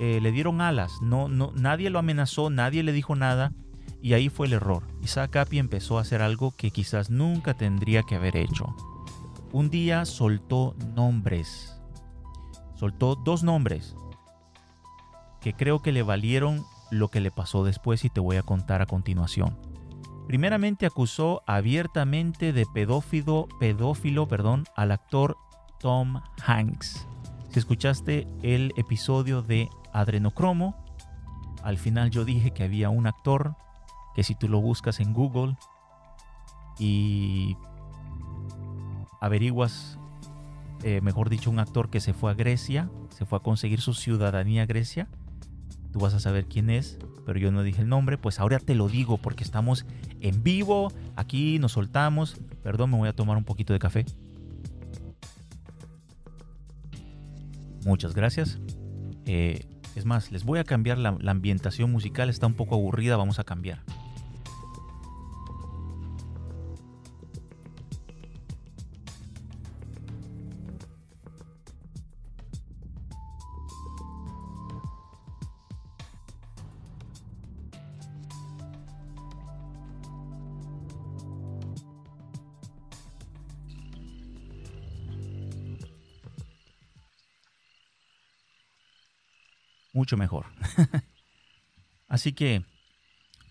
eh, 0.01 0.19
le 0.21 0.33
dieron 0.33 0.61
alas, 0.61 0.93
no, 1.01 1.29
no, 1.29 1.53
nadie 1.55 1.89
lo 1.89 1.99
amenazó, 1.99 2.51
nadie 2.51 2.83
le 2.83 2.93
dijo 2.93 3.17
nada 3.17 3.53
y 4.03 4.13
ahí 4.13 4.29
fue 4.29 4.49
el 4.49 4.53
error. 4.53 4.87
Isaac 5.03 5.31
Capi 5.31 5.59
empezó 5.59 5.97
a 5.97 6.03
hacer 6.03 6.21
algo 6.21 6.55
que 6.55 6.71
quizás 6.71 7.09
nunca 7.09 7.55
tendría 7.55 8.03
que 8.03 8.17
haber 8.17 8.37
hecho. 8.37 8.77
Un 9.53 9.71
día 9.71 10.05
soltó 10.05 10.77
nombres, 10.95 11.81
soltó 12.75 13.15
dos 13.15 13.43
nombres 13.43 13.97
que 15.41 15.55
creo 15.55 15.81
que 15.81 15.93
le 15.93 16.03
valieron 16.03 16.65
lo 16.91 17.09
que 17.09 17.21
le 17.21 17.31
pasó 17.31 17.65
después 17.65 18.05
y 18.05 18.11
te 18.11 18.21
voy 18.21 18.37
a 18.37 18.43
contar 18.43 18.83
a 18.83 18.87
continuación. 18.87 19.57
Primeramente 20.27 20.87
acusó 20.87 21.43
abiertamente 21.47 22.53
de 22.53 22.67
pedófilo, 22.73 23.47
pedófilo 23.61 24.27
perdón, 24.27 24.65
al 24.75 24.91
actor 24.91 25.37
Tom 25.81 26.21
Hanks. 26.45 27.07
Si 27.51 27.59
escuchaste 27.59 28.27
el 28.43 28.73
episodio 28.77 29.43
de 29.43 29.69
Adrenocromo, 29.93 30.75
al 31.63 31.79
final 31.79 32.11
yo 32.11 32.25
dije 32.25 32.51
que 32.51 32.65
había 32.65 32.91
un 32.91 33.07
actor 33.07 33.57
que 34.15 34.23
si 34.23 34.35
tú 34.35 34.49
lo 34.49 34.61
buscas 34.61 35.01
en 35.01 35.13
Google 35.13 35.57
y 36.79 37.57
averiguas, 39.21 39.99
eh, 40.83 41.01
mejor 41.01 41.31
dicho, 41.31 41.51
un 41.51 41.59
actor 41.59 41.91
que 41.91 42.01
se 42.01 42.13
fue 42.13 42.31
a 42.31 42.35
Grecia, 42.35 42.91
se 43.11 43.25
fue 43.25 43.39
a 43.39 43.43
conseguir 43.43 43.81
su 43.81 43.95
ciudadanía 43.95 44.63
a 44.63 44.67
Grecia, 44.67 45.09
tú 45.93 46.01
vas 46.01 46.15
a 46.15 46.21
saber 46.21 46.47
quién 46.47 46.71
es, 46.71 46.99
pero 47.25 47.39
yo 47.39 47.51
no 47.51 47.63
dije 47.63 47.83
el 47.83 47.89
nombre, 47.89 48.19
pues 48.19 48.41
ahora 48.41 48.59
te 48.59 48.75
lo 48.75 48.89
digo 48.89 49.17
porque 49.17 49.45
estamos 49.45 49.87
en 50.21 50.43
vivo, 50.43 50.93
aquí 51.17 51.59
nos 51.59 51.73
soltamos, 51.73 52.37
perdón, 52.63 52.91
me 52.91 52.99
voy 52.99 53.09
a 53.09 53.15
tomar 53.15 53.37
un 53.37 53.45
poquito 53.45 53.73
de 53.73 53.79
café. 53.79 54.05
Muchas 57.85 58.15
gracias. 58.15 58.59
Eh, 59.27 59.67
es 59.95 60.05
más, 60.05 60.33
les 60.33 60.45
voy 60.45 60.59
a 60.59 60.65
cambiar 60.65 60.99
la, 60.99 61.17
la 61.21 61.31
ambientación 61.31 61.91
musical, 61.93 62.29
está 62.29 62.47
un 62.47 62.55
poco 62.55 62.75
aburrida, 62.75 63.17
vamos 63.17 63.39
a 63.39 63.45
cambiar. 63.45 63.81
Mucho 89.95 90.19
mejor. 90.19 90.47
Así 92.09 92.35
que, 92.35 92.63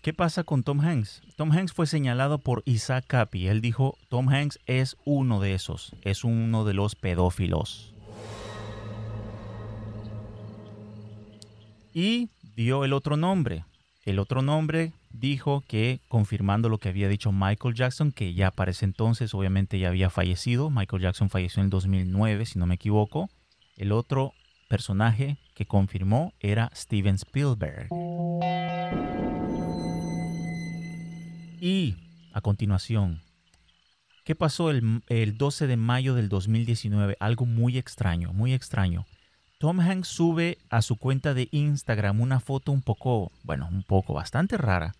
¿qué 0.02 0.12
pasa 0.12 0.44
con 0.44 0.62
Tom 0.62 0.80
Hanks? 0.80 1.22
Tom 1.36 1.50
Hanks 1.50 1.72
fue 1.72 1.86
señalado 1.86 2.38
por 2.38 2.62
Isaac 2.66 3.06
Capi. 3.08 3.48
Él 3.48 3.60
dijo, 3.60 3.98
Tom 4.08 4.28
Hanks 4.28 4.60
es 4.66 4.96
uno 5.04 5.40
de 5.40 5.54
esos, 5.54 5.96
es 6.02 6.22
uno 6.22 6.64
de 6.64 6.74
los 6.74 6.94
pedófilos. 6.94 7.92
Y 11.92 12.28
dio 12.54 12.84
el 12.84 12.92
otro 12.92 13.16
nombre. 13.16 13.64
El 14.04 14.18
otro 14.18 14.42
nombre 14.42 14.92
dijo 15.10 15.62
que, 15.66 16.00
confirmando 16.08 16.68
lo 16.68 16.78
que 16.78 16.90
había 16.90 17.08
dicho 17.08 17.32
Michael 17.32 17.74
Jackson, 17.74 18.12
que 18.12 18.34
ya 18.34 18.50
para 18.50 18.72
ese 18.72 18.84
entonces 18.84 19.32
obviamente 19.32 19.78
ya 19.78 19.88
había 19.88 20.10
fallecido. 20.10 20.70
Michael 20.70 21.02
Jackson 21.02 21.30
falleció 21.30 21.60
en 21.60 21.66
el 21.66 21.70
2009, 21.70 22.46
si 22.46 22.58
no 22.58 22.66
me 22.66 22.74
equivoco. 22.74 23.30
El 23.76 23.92
otro 23.92 24.34
personaje 24.68 25.38
que 25.54 25.66
confirmó 25.66 26.32
era 26.40 26.70
Steven 26.74 27.14
Spielberg. 27.14 27.88
Y 31.60 31.96
a 32.32 32.40
continuación, 32.40 33.22
¿qué 34.24 34.34
pasó 34.34 34.70
el, 34.70 35.02
12 35.38 35.66
de 35.66 35.76
mayo 35.76 36.14
del 36.14 36.28
2019? 36.28 37.16
Algo 37.20 37.46
muy 37.46 37.78
extraño, 37.78 38.32
muy 38.32 38.52
extraño. 38.52 39.06
Tom 39.58 39.80
Hanks 39.80 40.08
sube 40.08 40.58
a 40.68 40.82
su 40.82 40.96
cuenta 40.96 41.32
de 41.32 41.48
Instagram 41.52 42.20
una 42.20 42.40
foto 42.40 42.72
un 42.72 42.82
poco, 42.82 43.32
bueno, 43.44 43.68
un 43.70 43.82
poco 43.82 44.12
bastante 44.12 44.58
rara. 44.58 44.94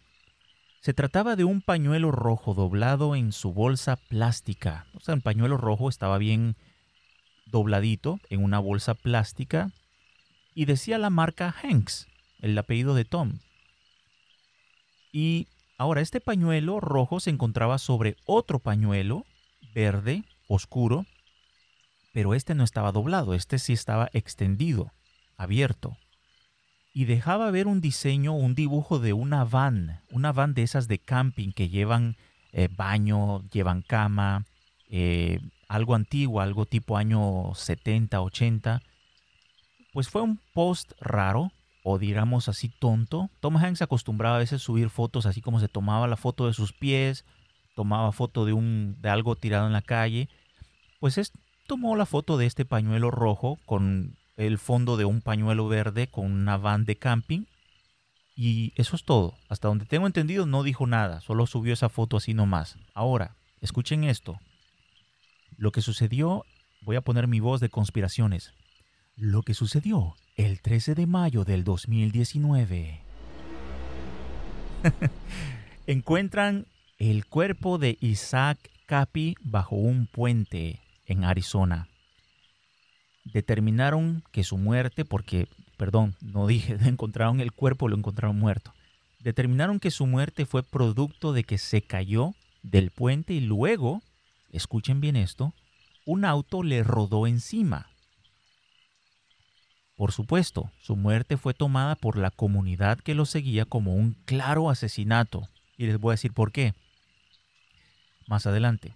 Se 0.80 0.94
trataba 0.94 1.36
de 1.36 1.44
un 1.44 1.60
pañuelo 1.60 2.10
rojo 2.12 2.54
doblado 2.54 3.16
en 3.16 3.32
su 3.32 3.52
bolsa 3.52 3.96
plástica. 3.96 4.86
O 4.94 5.00
sea, 5.00 5.14
el 5.14 5.22
pañuelo 5.22 5.56
rojo 5.56 5.88
estaba 5.88 6.18
bien 6.18 6.56
dobladito 7.54 8.20
en 8.28 8.44
una 8.44 8.58
bolsa 8.58 8.94
plástica 8.94 9.70
y 10.54 10.66
decía 10.66 10.98
la 10.98 11.08
marca 11.08 11.54
Hanks, 11.62 12.06
el 12.40 12.58
apellido 12.58 12.94
de 12.94 13.06
Tom. 13.06 13.38
Y 15.12 15.48
Ahora, 15.76 16.00
este 16.00 16.20
pañuelo 16.20 16.78
rojo 16.80 17.18
se 17.18 17.30
encontraba 17.30 17.78
sobre 17.78 18.16
otro 18.26 18.60
pañuelo 18.60 19.24
verde 19.74 20.24
oscuro, 20.46 21.04
pero 22.12 22.32
este 22.34 22.54
no 22.54 22.62
estaba 22.62 22.92
doblado, 22.92 23.34
este 23.34 23.58
sí 23.58 23.72
estaba 23.72 24.08
extendido, 24.12 24.92
abierto. 25.36 25.96
Y 26.92 27.06
dejaba 27.06 27.50
ver 27.50 27.66
un 27.66 27.80
diseño, 27.80 28.34
un 28.34 28.54
dibujo 28.54 29.00
de 29.00 29.12
una 29.12 29.44
van, 29.44 30.00
una 30.10 30.32
van 30.32 30.54
de 30.54 30.62
esas 30.62 30.86
de 30.86 31.00
camping 31.00 31.50
que 31.50 31.68
llevan 31.68 32.16
eh, 32.52 32.68
baño, 32.70 33.42
llevan 33.50 33.82
cama, 33.82 34.44
eh, 34.96 35.40
algo 35.66 35.96
antiguo, 35.96 36.40
algo 36.40 36.66
tipo 36.66 36.96
año 36.96 37.52
70, 37.52 38.20
80. 38.20 38.80
Pues 39.92 40.08
fue 40.08 40.22
un 40.22 40.38
post 40.52 40.92
raro, 41.00 41.50
o 41.82 41.98
digamos 41.98 42.48
así 42.48 42.68
tonto. 42.68 43.28
Tom 43.40 43.56
Hanks 43.56 43.82
acostumbraba 43.82 44.36
a 44.36 44.38
veces 44.38 44.62
subir 44.62 44.90
fotos 44.90 45.26
así 45.26 45.40
como 45.40 45.58
se 45.58 45.66
tomaba 45.66 46.06
la 46.06 46.16
foto 46.16 46.46
de 46.46 46.52
sus 46.52 46.72
pies, 46.72 47.24
tomaba 47.74 48.12
foto 48.12 48.44
de, 48.44 48.52
un, 48.52 48.96
de 49.00 49.08
algo 49.08 49.34
tirado 49.34 49.66
en 49.66 49.72
la 49.72 49.82
calle. 49.82 50.28
Pues 51.00 51.18
es, 51.18 51.32
tomó 51.66 51.96
la 51.96 52.06
foto 52.06 52.38
de 52.38 52.46
este 52.46 52.64
pañuelo 52.64 53.10
rojo 53.10 53.58
con 53.66 54.16
el 54.36 54.58
fondo 54.58 54.96
de 54.96 55.06
un 55.06 55.22
pañuelo 55.22 55.66
verde 55.66 56.06
con 56.06 56.30
una 56.30 56.56
van 56.56 56.84
de 56.84 56.94
camping. 56.94 57.46
Y 58.36 58.72
eso 58.76 58.94
es 58.94 59.02
todo. 59.02 59.34
Hasta 59.48 59.66
donde 59.66 59.86
tengo 59.86 60.06
entendido 60.06 60.46
no 60.46 60.62
dijo 60.62 60.86
nada, 60.86 61.20
solo 61.20 61.48
subió 61.48 61.72
esa 61.72 61.88
foto 61.88 62.16
así 62.16 62.32
nomás. 62.32 62.78
Ahora, 62.94 63.34
escuchen 63.60 64.04
esto. 64.04 64.38
Lo 65.56 65.72
que 65.72 65.82
sucedió, 65.82 66.44
voy 66.80 66.96
a 66.96 67.00
poner 67.00 67.28
mi 67.28 67.40
voz 67.40 67.60
de 67.60 67.68
conspiraciones. 67.68 68.52
Lo 69.16 69.42
que 69.42 69.54
sucedió 69.54 70.16
el 70.36 70.60
13 70.60 70.94
de 70.94 71.06
mayo 71.06 71.44
del 71.44 71.64
2019. 71.64 73.00
Encuentran 75.86 76.66
el 76.98 77.26
cuerpo 77.26 77.78
de 77.78 77.96
Isaac 78.00 78.58
Capi 78.86 79.36
bajo 79.40 79.76
un 79.76 80.06
puente 80.06 80.80
en 81.06 81.24
Arizona. 81.24 81.88
Determinaron 83.24 84.22
que 84.32 84.44
su 84.44 84.58
muerte, 84.58 85.04
porque, 85.04 85.48
perdón, 85.76 86.16
no 86.20 86.46
dije, 86.46 86.76
encontraron 86.84 87.40
el 87.40 87.52
cuerpo, 87.52 87.88
lo 87.88 87.96
encontraron 87.96 88.38
muerto. 88.38 88.72
Determinaron 89.20 89.80
que 89.80 89.90
su 89.90 90.06
muerte 90.06 90.46
fue 90.46 90.62
producto 90.62 91.32
de 91.32 91.44
que 91.44 91.58
se 91.58 91.82
cayó 91.82 92.34
del 92.62 92.90
puente 92.90 93.32
y 93.34 93.40
luego, 93.40 94.02
escuchen 94.56 95.00
bien 95.00 95.16
esto, 95.16 95.54
un 96.04 96.24
auto 96.24 96.62
le 96.62 96.82
rodó 96.82 97.26
encima. 97.26 97.88
Por 99.96 100.12
supuesto, 100.12 100.70
su 100.80 100.96
muerte 100.96 101.36
fue 101.36 101.54
tomada 101.54 101.94
por 101.94 102.18
la 102.18 102.30
comunidad 102.30 102.98
que 102.98 103.14
lo 103.14 103.26
seguía 103.26 103.64
como 103.64 103.94
un 103.94 104.16
claro 104.24 104.68
asesinato. 104.68 105.48
Y 105.76 105.86
les 105.86 105.98
voy 105.98 106.10
a 106.10 106.14
decir 106.14 106.32
por 106.32 106.52
qué. 106.52 106.74
Más 108.26 108.46
adelante. 108.46 108.94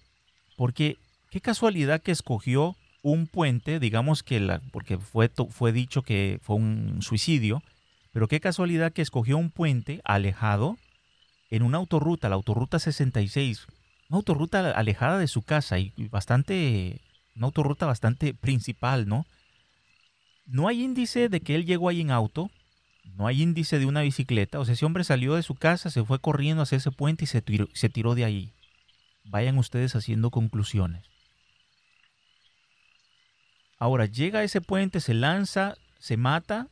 Porque 0.57 0.97
qué 1.31 1.41
casualidad 1.41 2.03
que 2.03 2.11
escogió 2.11 2.77
un 3.03 3.27
puente, 3.27 3.79
digamos 3.79 4.23
que 4.23 4.41
la, 4.41 4.61
porque 4.73 4.99
fue, 4.99 5.31
fue 5.51 5.73
dicho 5.73 6.03
que 6.03 6.41
fue 6.43 6.57
un 6.57 7.01
suicidio, 7.01 7.63
pero 8.13 8.27
qué 8.27 8.41
casualidad 8.41 8.93
que 8.93 9.03
escogió 9.03 9.39
un 9.39 9.51
puente 9.51 10.01
alejado 10.05 10.77
en 11.51 11.63
una 11.63 11.79
autorruta, 11.79 12.29
la 12.29 12.35
autorruta 12.35 12.79
66, 12.79 13.67
una 14.09 14.17
autorruta 14.17 14.71
alejada 14.71 15.19
de 15.19 15.29
su 15.29 15.43
casa 15.43 15.79
y 15.79 15.93
bastante, 16.11 17.01
una 17.37 17.47
autorruta 17.47 17.87
bastante 17.87 18.35
principal, 18.35 19.07
¿no? 19.07 19.27
No 20.47 20.67
hay 20.67 20.83
índice 20.83 21.29
de 21.29 21.41
que 21.41 21.55
él 21.55 21.67
llegó 21.67 21.91
ahí 21.91 22.01
en 22.01 22.11
auto, 22.11 22.51
no 23.05 23.27
hay 23.27 23.43
índice 23.43 23.79
de 23.79 23.87
una 23.87 24.01
bicicleta. 24.01 24.59
O 24.59 24.65
sea, 24.65 24.75
ese 24.75 24.87
hombre 24.87 25.05
salió 25.05 25.35
de 25.35 25.43
su 25.43 25.55
casa, 25.55 25.91
se 25.91 26.05
fue 26.05 26.21
corriendo 26.21 26.63
hacia 26.63 26.77
ese 26.77 26.91
puente 26.91 27.25
y 27.25 27.27
se 27.27 27.43
tiró, 27.43 27.69
se 27.75 27.91
tiró 27.91 28.15
de 28.15 28.25
ahí. 28.25 28.53
Vayan 29.25 29.59
ustedes 29.59 29.95
haciendo 29.95 30.31
conclusiones. 30.31 31.05
Ahora 33.79 34.07
llega 34.07 34.41
a 34.41 34.45
ese 34.45 34.61
puente, 34.61 35.01
se 35.01 35.15
lanza, 35.15 35.77
se 35.99 36.17
mata 36.17 36.69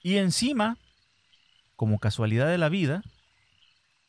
y 0.00 0.16
encima, 0.16 0.78
como 1.74 1.98
casualidad 1.98 2.48
de 2.48 2.58
la 2.58 2.68
vida, 2.68 3.02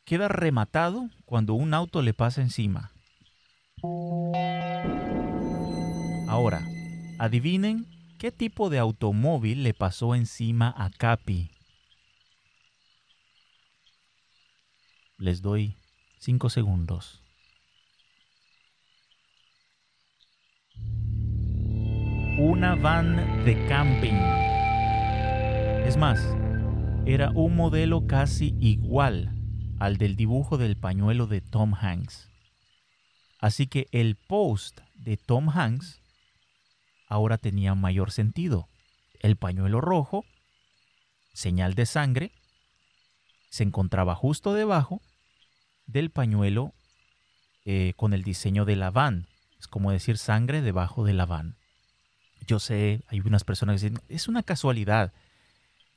queda 0.09 0.27
rematado 0.27 1.07
cuando 1.25 1.53
un 1.53 1.75
auto 1.75 2.01
le 2.01 2.15
pasa 2.15 2.41
encima. 2.41 2.91
Ahora, 6.27 6.65
adivinen 7.19 7.85
¿Qué 8.19 8.33
tipo 8.33 8.69
de 8.69 8.79
automóvil 8.79 9.63
le 9.63 9.73
pasó 9.73 10.13
encima 10.13 10.73
a 10.75 10.89
Capi? 10.89 11.51
Les 15.17 15.41
doy 15.41 15.77
cinco 16.17 16.49
segundos. 16.49 17.23
Una 22.37 22.75
van 22.75 23.45
de 23.45 23.65
camping. 23.69 24.19
Es 25.87 25.95
más, 25.95 26.19
era 27.05 27.31
un 27.31 27.55
modelo 27.55 28.05
casi 28.05 28.53
igual 28.59 29.38
al 29.79 29.97
del 29.97 30.15
dibujo 30.15 30.57
del 30.57 30.75
pañuelo 30.77 31.27
de 31.27 31.41
Tom 31.41 31.73
Hanks. 31.73 32.29
Así 33.39 33.67
que 33.67 33.87
el 33.91 34.15
post 34.15 34.81
de 34.95 35.17
Tom 35.17 35.49
Hanks 35.49 36.01
ahora 37.07 37.37
tenía 37.37 37.73
mayor 37.75 38.11
sentido. 38.11 38.67
El 39.21 39.37
pañuelo 39.37 39.81
rojo, 39.81 40.25
señal 41.33 41.73
de 41.73 41.85
sangre, 41.85 42.31
se 43.49 43.63
encontraba 43.63 44.15
justo 44.15 44.53
debajo 44.53 45.01
del 45.85 46.11
pañuelo 46.11 46.73
eh, 47.65 47.93
con 47.95 48.13
el 48.13 48.23
diseño 48.23 48.65
de 48.65 48.75
la 48.75 48.91
van. 48.91 49.27
Es 49.59 49.67
como 49.67 49.91
decir 49.91 50.17
sangre 50.17 50.61
debajo 50.61 51.03
de 51.03 51.13
la 51.13 51.25
van. 51.25 51.57
Yo 52.45 52.59
sé, 52.59 53.03
hay 53.07 53.19
unas 53.21 53.43
personas 53.43 53.81
que 53.81 53.89
dicen, 53.89 54.03
es 54.09 54.27
una 54.27 54.43
casualidad. 54.43 55.13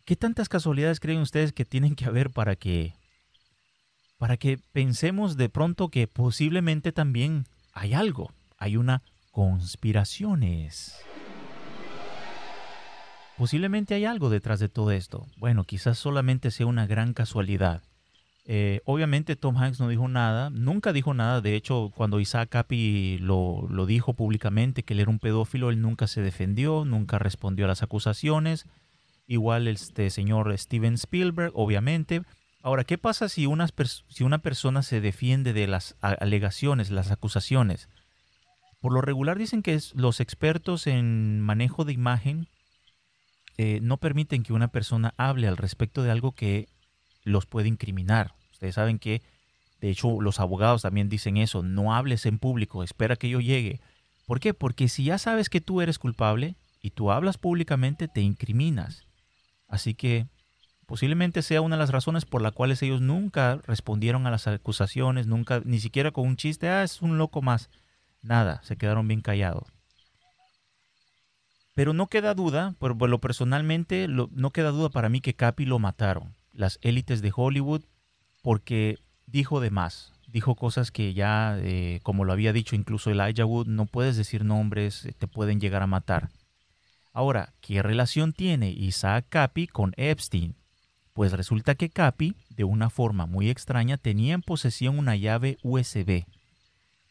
¿Qué 0.05 0.16
tantas 0.16 0.49
casualidades 0.49 1.01
creen 1.01 1.21
ustedes 1.21 1.53
que 1.53 1.64
tienen 1.64 1.95
que 1.95 2.05
haber 2.05 2.31
para 2.31 2.57
que 2.57 2.95
para 4.22 4.37
que 4.37 4.56
pensemos 4.56 5.37
de 5.37 5.48
pronto 5.48 5.88
que 5.88 6.06
posiblemente 6.06 6.92
también 6.92 7.48
hay 7.72 7.92
algo, 7.92 8.30
hay 8.56 8.76
una 8.76 9.02
conspiraciones. 9.32 10.96
Posiblemente 13.37 13.96
hay 13.96 14.04
algo 14.04 14.30
detrás 14.30 14.61
de 14.61 14.68
todo 14.68 14.92
esto. 14.92 15.26
Bueno, 15.38 15.64
quizás 15.64 15.98
solamente 15.98 16.52
sea 16.52 16.66
una 16.66 16.87
gran 16.87 17.14
casualidad. 17.14 17.82
Eh, 18.44 18.80
obviamente 18.85 19.35
Tom 19.35 19.56
Hanks 19.56 19.80
no 19.80 19.88
dijo 19.88 20.06
nada, 20.06 20.50
nunca 20.50 20.92
dijo 20.92 21.14
nada. 21.14 21.40
De 21.40 21.56
hecho, 21.56 21.90
cuando 21.92 22.20
Isaac 22.20 22.48
Capi 22.50 23.18
lo, 23.18 23.66
lo 23.68 23.87
dijo 23.87 24.14
públicamente 24.14 24.85
que 24.85 24.94
él 24.94 25.00
era 25.00 25.11
un 25.11 25.18
pedófilo, 25.18 25.68
él 25.68 25.80
nunca 25.80 26.06
se 26.06 26.22
defendió, 26.22 26.85
nunca 26.85 27.18
respondió 27.18 27.64
a 27.64 27.68
las 27.68 27.82
acusaciones. 27.82 28.68
Igual 29.26 29.66
este 29.66 30.11
señor 30.11 30.56
Steven 30.56 30.94
Spielberg, 30.94 31.50
obviamente. 31.56 32.22
Ahora, 32.62 32.85
¿qué 32.85 32.96
pasa 32.96 33.29
si 33.29 33.46
una, 33.46 33.66
persona 34.38 34.83
se 34.83 35.01
defiende 35.01 35.53
de 35.53 35.66
las 35.66 35.96
alegaciones, 36.01 36.90
las 36.90 37.11
acusaciones? 37.11 37.88
Por 38.81 38.92
lo 38.92 39.01
regular 39.01 39.37
dicen 39.37 39.62
que 39.62 39.79
los 39.94 40.20
expertos 40.20 40.87
en 40.87 41.40
manejo 41.40 41.85
de 41.85 41.92
imagen 41.92 42.46
eh, 43.59 43.81
no 43.83 43.96
permiten 43.96 44.44
que 44.44 44.53
una 44.53 44.68
persona 44.68 45.12
hable 45.16 45.48
al 45.48 45.57
respecto 45.57 46.05
de 46.05 46.12
algo 46.12 46.33
que 46.33 46.68
los 47.25 47.46
puede 47.46 47.68
incriminar. 47.68 48.35
Ustedes 48.53 48.77
saben 48.77 49.01
que, 49.01 49.22
de 49.81 49.90
hecho, 49.90 50.20
los 50.20 50.38
abogados 50.38 50.83
también 50.83 51.09
dicen 51.09 51.38
eso, 51.38 51.64
no 51.64 51.94
hables 51.94 52.27
en 52.27 52.38
público, 52.38 52.85
espera 52.85 53.16
que 53.16 53.29
yo 53.29 53.40
llegue. 53.40 53.81
¿Por 54.25 54.38
qué? 54.38 54.55
Porque 54.55 54.88
si 54.88 55.05
ya 55.05 55.18
sabes 55.18 55.51
que 55.51 55.61
tú 55.61 55.81
eres 55.81 55.98
culpable 55.98 56.55
y 56.81 56.90
tú 56.90 57.11
hablas 57.11 57.38
públicamente, 57.38 58.07
te 58.07 58.20
incriminas. 58.20 59.05
Así 59.66 59.94
que 59.94 60.27
posiblemente 60.92 61.40
sea 61.40 61.62
una 61.62 61.76
de 61.76 61.81
las 61.81 61.90
razones 61.90 62.26
por 62.26 62.42
las 62.42 62.52
cuales 62.52 62.83
ellos 62.83 63.00
nunca 63.00 63.62
respondieron 63.66 64.26
a 64.26 64.31
las 64.31 64.46
acusaciones, 64.46 65.26
nunca, 65.26 65.62
ni 65.64 65.81
siquiera 65.81 66.11
con 66.11 66.26
un 66.28 66.37
chiste, 66.37 66.68
ah, 66.68 66.83
es 66.83 67.00
un 67.00 67.16
loco 67.16 67.40
más. 67.40 67.70
Nada, 68.20 68.61
se 68.62 68.76
quedaron 68.76 69.09
bien 69.09 69.22
callados. 69.22 69.72
Pero 71.74 71.94
no 71.94 72.09
queda 72.09 72.35
duda, 72.35 72.74
por, 72.78 73.09
lo 73.09 73.20
personalmente, 73.22 74.07
no 74.07 74.50
queda 74.50 74.68
duda 74.68 74.90
para 74.90 75.09
mí 75.09 75.22
que 75.22 75.33
Capi 75.33 75.64
lo 75.64 75.78
mataron. 75.78 76.35
Las 76.52 76.78
élites 76.83 77.22
de 77.22 77.33
Hollywood, 77.35 77.85
porque 78.42 78.98
dijo 79.24 79.61
de 79.61 79.70
más. 79.70 80.12
Dijo 80.26 80.57
cosas 80.57 80.90
que 80.90 81.14
ya, 81.14 81.57
eh, 81.59 82.00
como 82.02 82.26
lo 82.26 82.35
había 82.35 82.52
dicho 82.52 82.76
incluso 82.76 83.09
Elijah 83.11 83.46
Wood, 83.46 83.66
no 83.66 83.87
puedes 83.87 84.18
decir 84.18 84.44
nombres, 84.44 85.09
te 85.16 85.26
pueden 85.26 85.59
llegar 85.59 85.81
a 85.81 85.87
matar. 85.87 86.28
Ahora, 87.14 87.55
¿qué 87.62 87.81
relación 87.81 88.35
tiene 88.35 88.68
Isaac 88.72 89.24
Capi 89.31 89.66
con 89.68 89.94
Epstein? 89.96 90.55
Pues 91.12 91.33
resulta 91.33 91.75
que 91.75 91.90
Capi, 91.90 92.35
de 92.51 92.64
una 92.64 92.90
forma 92.90 93.27
muy 93.27 93.51
extraña, 93.51 93.98
tenía 93.98 94.35
en 94.35 94.42
posesión 94.42 94.98
una 94.98 95.16
llave 95.16 95.59
USB 95.62 96.25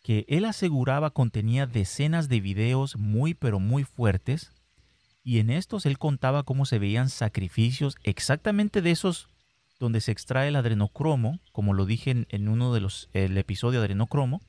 que 0.03 0.25
él 0.27 0.45
aseguraba 0.45 1.11
contenía 1.11 1.67
decenas 1.67 2.27
de 2.27 2.41
videos 2.41 2.97
muy 2.97 3.33
pero 3.33 3.59
muy 3.59 3.83
fuertes 3.83 4.51
y 5.23 5.39
en 5.39 5.51
estos 5.51 5.85
él 5.85 5.99
contaba 5.99 6.43
cómo 6.43 6.65
se 6.65 6.79
veían 6.79 7.09
sacrificios 7.09 7.95
exactamente 8.03 8.81
de 8.81 8.91
esos 8.91 9.27
donde 9.79 10.01
se 10.01 10.11
extrae 10.11 10.49
el 10.49 10.55
adrenocromo, 10.55 11.39
como 11.51 11.73
lo 11.73 11.85
dije 11.85 12.25
en, 12.29 12.47
uno 12.47 12.73
de 12.73 12.81
los 12.81 13.09
el 13.13 13.37
episodio 13.37 13.79
de 13.79 13.85
adrenocromo, 13.85 14.41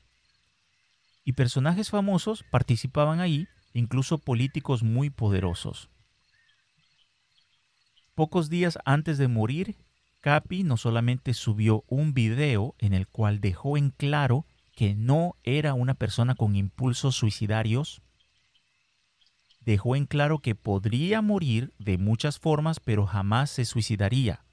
y 1.23 1.33
personajes 1.33 1.89
famosos 1.89 2.43
participaban 2.51 3.19
ahí, 3.19 3.47
incluso 3.73 4.19
políticos 4.19 4.83
muy 4.83 5.09
poderosos. 5.09 5.89
Pocos 8.15 8.49
días 8.49 8.77
antes 8.85 9.17
de 9.17 9.27
morir, 9.27 9.75
Capi 10.21 10.63
no 10.63 10.77
solamente 10.77 11.33
subió 11.33 11.83
un 11.87 12.13
video 12.13 12.75
en 12.77 12.93
el 12.93 13.07
cual 13.07 13.41
dejó 13.41 13.75
en 13.75 13.89
claro 13.89 14.45
que 14.75 14.93
no 14.93 15.35
era 15.41 15.73
una 15.73 15.95
persona 15.95 16.35
con 16.35 16.55
impulsos 16.55 17.15
suicidarios, 17.15 18.03
dejó 19.61 19.95
en 19.95 20.05
claro 20.05 20.39
que 20.39 20.53
podría 20.53 21.23
morir 21.23 21.73
de 21.79 21.97
muchas 21.97 22.37
formas, 22.37 22.79
pero 22.79 23.07
jamás 23.07 23.49
se 23.49 23.65
suicidaría. 23.65 24.45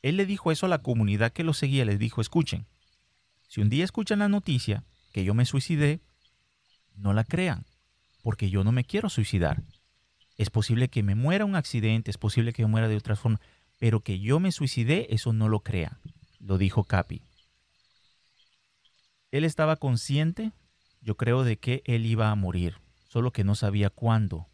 Él 0.00 0.16
le 0.16 0.24
dijo 0.24 0.50
eso 0.50 0.64
a 0.64 0.70
la 0.70 0.82
comunidad 0.82 1.32
que 1.32 1.44
lo 1.44 1.52
seguía, 1.52 1.84
les 1.84 1.98
dijo, 1.98 2.22
escuchen, 2.22 2.66
si 3.46 3.60
un 3.60 3.68
día 3.68 3.84
escuchan 3.84 4.20
la 4.20 4.28
noticia 4.28 4.84
que 5.12 5.22
yo 5.22 5.34
me 5.34 5.44
suicidé, 5.44 6.00
no 6.96 7.12
la 7.12 7.24
crean, 7.24 7.66
porque 8.22 8.48
yo 8.48 8.64
no 8.64 8.72
me 8.72 8.84
quiero 8.84 9.10
suicidar. 9.10 9.62
Es 10.38 10.50
posible 10.50 10.88
que 10.88 11.02
me 11.02 11.14
muera 11.14 11.44
un 11.44 11.56
accidente, 11.56 12.10
es 12.10 12.18
posible 12.18 12.52
que 12.52 12.62
me 12.62 12.68
muera 12.68 12.88
de 12.88 12.96
otra 12.96 13.16
forma, 13.16 13.40
pero 13.78 14.00
que 14.00 14.18
yo 14.18 14.40
me 14.40 14.52
suicidé, 14.52 15.08
eso 15.10 15.32
no 15.32 15.48
lo 15.48 15.60
crean, 15.60 15.98
lo 16.40 16.58
dijo 16.58 16.84
Capi. 16.84 17.22
Él 19.30 19.44
estaba 19.44 19.76
consciente, 19.76 20.52
yo 21.00 21.16
creo, 21.16 21.42
de 21.42 21.58
que 21.58 21.82
él 21.86 22.06
iba 22.06 22.30
a 22.30 22.34
morir, 22.34 22.76
solo 23.08 23.32
que 23.32 23.44
no 23.44 23.54
sabía 23.54 23.90
cuándo. 23.90 24.46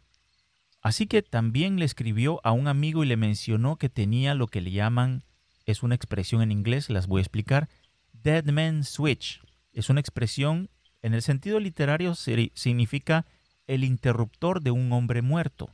Así 0.81 1.07
que 1.07 1.21
también 1.21 1.77
le 1.77 1.85
escribió 1.85 2.39
a 2.43 2.53
un 2.53 2.67
amigo 2.67 3.03
y 3.03 3.07
le 3.07 3.17
mencionó 3.17 3.75
que 3.75 3.89
tenía 3.89 4.33
lo 4.33 4.47
que 4.47 4.61
le 4.61 4.71
llaman, 4.71 5.23
es 5.65 5.83
una 5.83 5.95
expresión 5.95 6.41
en 6.41 6.51
inglés, 6.51 6.89
las 6.89 7.07
voy 7.07 7.19
a 7.19 7.23
explicar, 7.23 7.69
Dead 8.13 8.45
Man 8.45 8.83
Switch. 8.83 9.41
Es 9.73 9.89
una 9.89 9.99
expresión, 9.99 10.69
en 11.01 11.13
el 11.13 11.21
sentido 11.21 11.59
literario 11.59 12.15
significa 12.15 13.25
el 13.69 13.83
interruptor 13.83 14.61
de 14.61 14.71
un 14.71 14.91
hombre 14.91 15.21
muerto. 15.21 15.69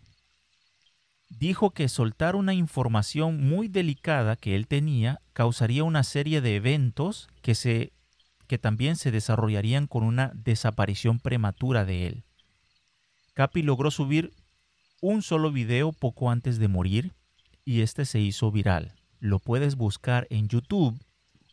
Dijo 1.30 1.72
que 1.72 1.88
soltar 1.88 2.36
una 2.36 2.54
información 2.54 3.48
muy 3.48 3.70
delicada 3.70 4.36
que 4.36 4.56
él 4.56 4.68
tenía 4.68 5.22
causaría 5.32 5.86
una 5.86 6.04
serie 6.04 6.42
de 6.42 6.58
eventos 6.58 7.30
que, 7.42 7.56
se, 7.56 7.94
que 8.48 8.58
también 8.58 8.98
se 8.98 9.12
desarrollarían 9.12 9.88
con 9.88 10.04
una 10.04 10.34
desaparición 10.36 11.20
prematura 11.20 11.86
de 11.86 12.08
él. 12.08 12.24
Capi 13.34 13.62
logró 13.62 13.90
subir 13.92 14.34
un 15.02 15.22
solo 15.22 15.54
video 15.54 15.94
poco 15.94 16.30
antes 16.30 16.60
de 16.60 16.68
morir 16.68 17.14
y 17.64 17.80
este 17.80 18.04
se 18.04 18.20
hizo 18.20 18.52
viral. 18.52 18.94
Lo 19.20 19.40
puedes 19.40 19.78
buscar 19.78 20.28
en 20.30 20.50
YouTube. 20.50 21.00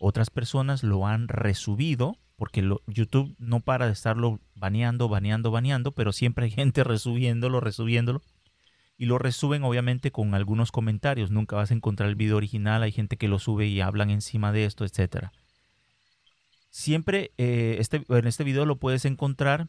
Otras 0.00 0.30
personas 0.30 0.82
lo 0.82 1.06
han 1.06 1.28
resubido 1.28 2.16
porque 2.42 2.68
YouTube 2.88 3.36
no 3.38 3.60
para 3.60 3.86
de 3.86 3.92
estarlo 3.92 4.40
baneando, 4.56 5.08
baneando, 5.08 5.52
baneando, 5.52 5.92
pero 5.92 6.12
siempre 6.12 6.46
hay 6.46 6.50
gente 6.50 6.82
resubiéndolo, 6.82 7.60
resubiéndolo. 7.60 8.20
Y 8.98 9.06
lo 9.06 9.18
resuben 9.18 9.62
obviamente 9.62 10.10
con 10.10 10.34
algunos 10.34 10.72
comentarios. 10.72 11.30
Nunca 11.30 11.54
vas 11.54 11.70
a 11.70 11.74
encontrar 11.74 12.08
el 12.08 12.16
video 12.16 12.36
original. 12.36 12.82
Hay 12.82 12.90
gente 12.90 13.16
que 13.16 13.28
lo 13.28 13.38
sube 13.38 13.68
y 13.68 13.80
hablan 13.80 14.10
encima 14.10 14.50
de 14.50 14.64
esto, 14.64 14.84
etc. 14.84 15.28
Siempre 16.68 17.30
eh, 17.38 17.76
este, 17.78 18.02
en 18.08 18.26
este 18.26 18.42
video 18.42 18.66
lo 18.66 18.74
puedes 18.74 19.04
encontrar 19.04 19.68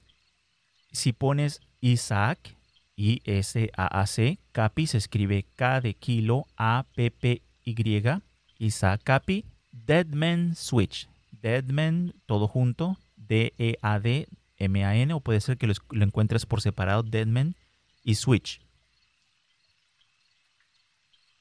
si 0.92 1.14
pones 1.14 1.62
Isaac 1.80 2.58
I-S-A-A-C. 2.96 4.40
Capi 4.52 4.88
se 4.88 4.98
escribe 4.98 5.46
K 5.56 5.80
de 5.80 5.94
kilo 5.94 6.48
A-P-P-Y. 6.58 8.22
Isaac 8.58 9.02
Capi. 9.04 9.46
Deadman 9.72 10.56
Switch. 10.56 11.08
Deadman, 11.44 12.16
todo 12.26 12.48
junto. 12.48 12.98
D-E-A-D-M-A-N. 13.18 15.14
O 15.14 15.20
puede 15.20 15.42
ser 15.42 15.58
que 15.58 15.68
lo, 15.68 15.74
encuentres 16.02 16.48
por 16.48 16.62
separado. 16.62 17.04
Deadman 17.04 17.56
y 18.04 18.16
Switch. 18.16 18.62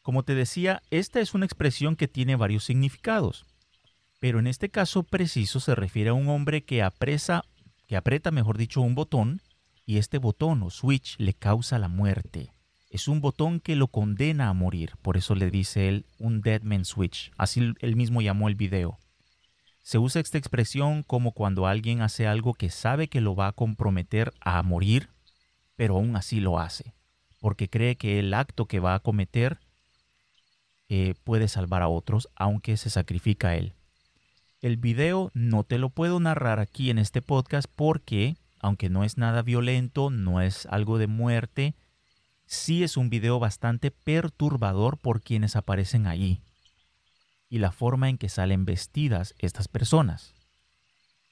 Como 0.02 0.24
te 0.24 0.34
decía, 0.34 0.82
esta 0.90 1.20
es 1.20 1.32
una 1.32 1.46
expresión 1.46 1.94
que 1.94 2.08
tiene 2.08 2.34
varios 2.34 2.64
significados. 2.64 3.46
Pero 4.18 4.40
en 4.40 4.48
este 4.48 4.68
caso 4.68 5.04
preciso 5.04 5.60
se 5.60 5.76
refiere 5.76 6.10
a 6.10 6.14
un 6.14 6.28
hombre 6.28 6.64
que 6.64 6.82
apresa, 6.82 7.44
que 7.86 7.96
aprieta, 7.96 8.32
mejor 8.32 8.58
dicho, 8.58 8.80
un 8.80 8.96
botón 8.96 9.40
y 9.86 9.98
este 9.98 10.18
botón 10.18 10.62
o 10.64 10.70
switch 10.70 11.16
le 11.18 11.34
causa 11.34 11.78
la 11.78 11.88
muerte. 11.88 12.52
Es 12.90 13.06
un 13.08 13.20
botón 13.20 13.60
que 13.60 13.76
lo 13.76 13.86
condena 13.88 14.48
a 14.48 14.52
morir, 14.52 14.92
por 15.02 15.16
eso 15.16 15.34
le 15.34 15.50
dice 15.50 15.88
él 15.88 16.06
un 16.18 16.40
dead 16.40 16.62
man 16.62 16.84
switch, 16.84 17.32
así 17.36 17.74
él 17.80 17.96
mismo 17.96 18.20
llamó 18.20 18.48
el 18.48 18.54
video. 18.54 18.98
Se 19.82 19.98
usa 19.98 20.20
esta 20.20 20.38
expresión 20.38 21.02
como 21.02 21.32
cuando 21.32 21.66
alguien 21.66 22.02
hace 22.02 22.28
algo 22.28 22.54
que 22.54 22.70
sabe 22.70 23.08
que 23.08 23.20
lo 23.20 23.34
va 23.34 23.48
a 23.48 23.52
comprometer 23.52 24.32
a 24.40 24.62
morir, 24.62 25.08
pero 25.74 25.96
aún 25.96 26.14
así 26.14 26.38
lo 26.40 26.60
hace, 26.60 26.94
porque 27.40 27.68
cree 27.68 27.96
que 27.96 28.20
el 28.20 28.32
acto 28.32 28.66
que 28.66 28.78
va 28.78 28.94
a 28.94 29.00
cometer 29.00 29.58
eh, 30.88 31.14
puede 31.24 31.48
salvar 31.48 31.82
a 31.82 31.88
otros, 31.88 32.28
aunque 32.36 32.76
se 32.76 32.90
sacrifica 32.90 33.48
a 33.48 33.56
él. 33.56 33.74
El 34.60 34.76
video 34.76 35.32
no 35.34 35.64
te 35.64 35.78
lo 35.78 35.90
puedo 35.90 36.20
narrar 36.20 36.60
aquí 36.60 36.90
en 36.90 36.98
este 36.98 37.20
podcast 37.20 37.68
porque 37.74 38.36
aunque 38.60 38.88
no 38.88 39.02
es 39.02 39.18
nada 39.18 39.42
violento, 39.42 40.10
no 40.10 40.40
es 40.40 40.66
algo 40.66 40.98
de 40.98 41.08
muerte, 41.08 41.74
sí 42.46 42.84
es 42.84 42.96
un 42.96 43.10
video 43.10 43.40
bastante 43.40 43.90
perturbador 43.90 44.98
por 44.98 45.20
quienes 45.20 45.56
aparecen 45.56 46.06
allí 46.06 46.40
y 47.52 47.58
la 47.58 47.70
forma 47.70 48.08
en 48.08 48.16
que 48.16 48.30
salen 48.30 48.64
vestidas 48.64 49.34
estas 49.38 49.68
personas. 49.68 50.32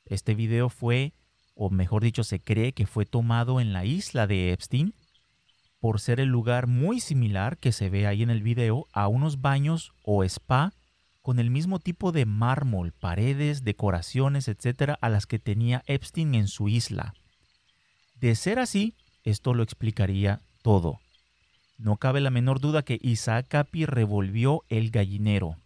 Este 0.04 0.34
video 0.34 0.68
fue, 0.68 1.14
o 1.54 1.70
mejor 1.70 2.02
dicho, 2.02 2.24
se 2.24 2.40
cree 2.40 2.74
que 2.74 2.86
fue 2.86 3.06
tomado 3.06 3.58
en 3.58 3.72
la 3.72 3.86
isla 3.86 4.26
de 4.26 4.52
Epstein 4.52 4.92
por 5.80 5.98
ser 5.98 6.20
el 6.20 6.28
lugar 6.28 6.66
muy 6.66 7.00
similar 7.00 7.56
que 7.56 7.72
se 7.72 7.88
ve 7.88 8.06
ahí 8.06 8.22
en 8.22 8.28
el 8.28 8.42
video 8.42 8.86
a 8.92 9.08
unos 9.08 9.40
baños 9.40 9.94
o 10.02 10.22
spa 10.22 10.74
con 11.22 11.38
el 11.38 11.48
mismo 11.48 11.78
tipo 11.78 12.12
de 12.12 12.26
mármol, 12.26 12.92
paredes, 12.92 13.64
decoraciones, 13.64 14.46
etcétera, 14.46 14.98
a 15.00 15.08
las 15.08 15.24
que 15.24 15.38
tenía 15.38 15.82
Epstein 15.86 16.34
en 16.34 16.48
su 16.48 16.68
isla. 16.68 17.14
De 18.14 18.34
ser 18.34 18.58
así, 18.58 18.94
esto 19.24 19.54
lo 19.54 19.62
explicaría 19.62 20.42
todo. 20.60 20.98
No 21.78 21.96
cabe 21.96 22.20
la 22.20 22.28
menor 22.28 22.60
duda 22.60 22.82
que 22.82 22.98
Isaac 23.00 23.46
Capi 23.48 23.86
revolvió 23.86 24.64
el 24.68 24.90
gallinero. 24.90 25.56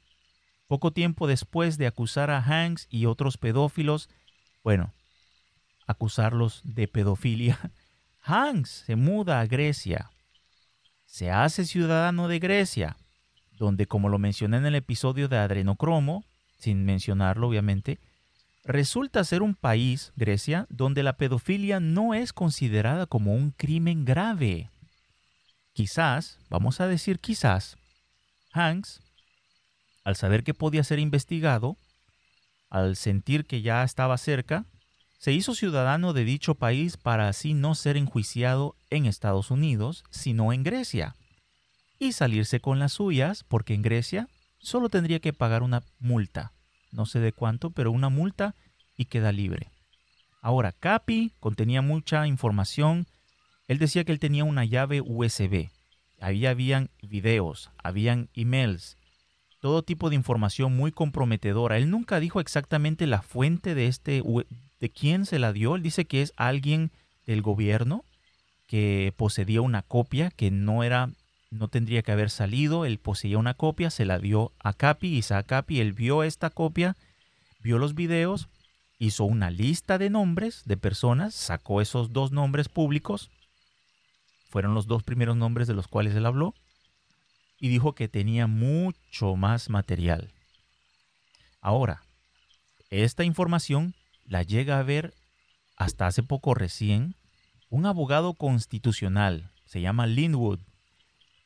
Poco 0.66 0.92
tiempo 0.92 1.26
después 1.26 1.78
de 1.78 1.86
acusar 1.86 2.30
a 2.30 2.42
Hanks 2.42 2.86
y 2.90 3.06
otros 3.06 3.36
pedófilos, 3.36 4.08
bueno, 4.62 4.92
acusarlos 5.86 6.62
de 6.64 6.88
pedofilia, 6.88 7.58
Hanks 8.22 8.84
se 8.86 8.96
muda 8.96 9.40
a 9.40 9.46
Grecia. 9.46 10.10
Se 11.06 11.30
hace 11.30 11.64
ciudadano 11.64 12.28
de 12.28 12.38
Grecia, 12.38 12.96
donde 13.52 13.86
como 13.86 14.08
lo 14.08 14.18
mencioné 14.18 14.56
en 14.56 14.66
el 14.66 14.74
episodio 14.74 15.28
de 15.28 15.36
Adrenocromo, 15.36 16.24
sin 16.58 16.84
mencionarlo 16.84 17.48
obviamente, 17.48 18.00
Resulta 18.64 19.22
ser 19.24 19.42
un 19.42 19.54
país, 19.54 20.12
Grecia, 20.16 20.66
donde 20.70 21.02
la 21.02 21.18
pedofilia 21.18 21.80
no 21.80 22.14
es 22.14 22.32
considerada 22.32 23.04
como 23.04 23.34
un 23.34 23.50
crimen 23.50 24.06
grave. 24.06 24.70
Quizás, 25.74 26.38
vamos 26.48 26.80
a 26.80 26.88
decir 26.88 27.18
quizás, 27.18 27.76
Hanks, 28.52 29.02
al 30.04 30.16
saber 30.16 30.44
que 30.44 30.54
podía 30.54 30.84
ser 30.84 30.98
investigado, 30.98 31.76
al 32.70 32.96
sentir 32.96 33.46
que 33.46 33.62
ya 33.62 33.82
estaba 33.82 34.16
cerca, 34.18 34.66
se 35.18 35.32
hizo 35.32 35.54
ciudadano 35.54 36.12
de 36.12 36.24
dicho 36.24 36.54
país 36.54 36.96
para 36.96 37.28
así 37.28 37.54
no 37.54 37.74
ser 37.74 37.96
enjuiciado 37.96 38.76
en 38.90 39.06
Estados 39.06 39.50
Unidos, 39.50 40.04
sino 40.10 40.52
en 40.52 40.62
Grecia, 40.62 41.16
y 41.98 42.12
salirse 42.12 42.60
con 42.60 42.78
las 42.78 42.92
suyas, 42.92 43.44
porque 43.44 43.74
en 43.74 43.82
Grecia 43.82 44.28
solo 44.58 44.90
tendría 44.90 45.20
que 45.20 45.32
pagar 45.32 45.62
una 45.62 45.82
multa 45.98 46.52
no 46.94 47.06
sé 47.06 47.18
de 47.18 47.32
cuánto, 47.32 47.70
pero 47.70 47.90
una 47.90 48.08
multa 48.08 48.54
y 48.96 49.06
queda 49.06 49.32
libre. 49.32 49.70
Ahora, 50.40 50.72
Capi 50.72 51.32
contenía 51.40 51.82
mucha 51.82 52.26
información. 52.26 53.06
Él 53.66 53.78
decía 53.78 54.04
que 54.04 54.12
él 54.12 54.20
tenía 54.20 54.44
una 54.44 54.64
llave 54.64 55.00
USB. 55.00 55.70
Ahí 56.20 56.46
habían 56.46 56.90
videos, 57.02 57.70
habían 57.82 58.28
emails, 58.34 58.96
todo 59.64 59.82
tipo 59.82 60.10
de 60.10 60.14
información 60.14 60.76
muy 60.76 60.92
comprometedora. 60.92 61.78
Él 61.78 61.88
nunca 61.88 62.20
dijo 62.20 62.38
exactamente 62.38 63.06
la 63.06 63.22
fuente 63.22 63.74
de 63.74 63.86
este, 63.86 64.22
de 64.78 64.90
quién 64.90 65.24
se 65.24 65.38
la 65.38 65.54
dio. 65.54 65.74
Él 65.74 65.82
dice 65.82 66.04
que 66.04 66.20
es 66.20 66.34
alguien 66.36 66.90
del 67.24 67.40
gobierno 67.40 68.04
que 68.66 69.14
poseía 69.16 69.62
una 69.62 69.80
copia 69.80 70.30
que 70.30 70.50
no 70.50 70.84
era 70.84 71.08
no 71.50 71.68
tendría 71.68 72.02
que 72.02 72.12
haber 72.12 72.28
salido, 72.28 72.84
él 72.84 72.98
poseía 72.98 73.38
una 73.38 73.54
copia, 73.54 73.88
se 73.88 74.04
la 74.04 74.18
dio 74.18 74.52
a 74.58 74.74
Capi, 74.74 75.18
y 75.18 75.32
a 75.32 75.42
Capi, 75.44 75.80
él 75.80 75.94
vio 75.94 76.24
esta 76.24 76.50
copia, 76.50 76.94
vio 77.60 77.78
los 77.78 77.94
videos, 77.94 78.48
hizo 78.98 79.24
una 79.24 79.50
lista 79.50 79.96
de 79.96 80.10
nombres 80.10 80.64
de 80.66 80.76
personas, 80.76 81.34
sacó 81.34 81.80
esos 81.80 82.12
dos 82.12 82.32
nombres 82.32 82.68
públicos, 82.68 83.30
fueron 84.50 84.74
los 84.74 84.86
dos 84.88 85.04
primeros 85.04 85.38
nombres 85.38 85.66
de 85.68 85.74
los 85.74 85.88
cuales 85.88 86.14
él 86.14 86.26
habló, 86.26 86.54
y 87.64 87.68
dijo 87.68 87.94
que 87.94 88.08
tenía 88.08 88.46
mucho 88.46 89.36
más 89.36 89.70
material. 89.70 90.34
Ahora, 91.62 92.02
esta 92.90 93.24
información 93.24 93.94
la 94.26 94.42
llega 94.42 94.78
a 94.78 94.82
ver 94.82 95.14
hasta 95.74 96.06
hace 96.06 96.22
poco 96.22 96.52
recién 96.52 97.16
un 97.70 97.86
abogado 97.86 98.34
constitucional, 98.34 99.50
se 99.64 99.80
llama 99.80 100.06
Linwood, 100.06 100.60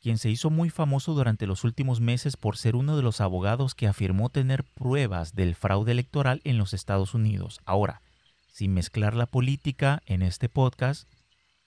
quien 0.02 0.18
se 0.18 0.28
hizo 0.28 0.50
muy 0.50 0.70
famoso 0.70 1.14
durante 1.14 1.46
los 1.46 1.62
últimos 1.62 2.00
meses 2.00 2.36
por 2.36 2.56
ser 2.56 2.74
uno 2.74 2.96
de 2.96 3.04
los 3.04 3.20
abogados 3.20 3.76
que 3.76 3.86
afirmó 3.86 4.28
tener 4.28 4.64
pruebas 4.64 5.36
del 5.36 5.54
fraude 5.54 5.92
electoral 5.92 6.40
en 6.42 6.58
los 6.58 6.74
Estados 6.74 7.14
Unidos. 7.14 7.60
Ahora, 7.64 8.02
sin 8.48 8.74
mezclar 8.74 9.14
la 9.14 9.26
política 9.26 10.02
en 10.04 10.22
este 10.22 10.48
podcast, 10.48 11.08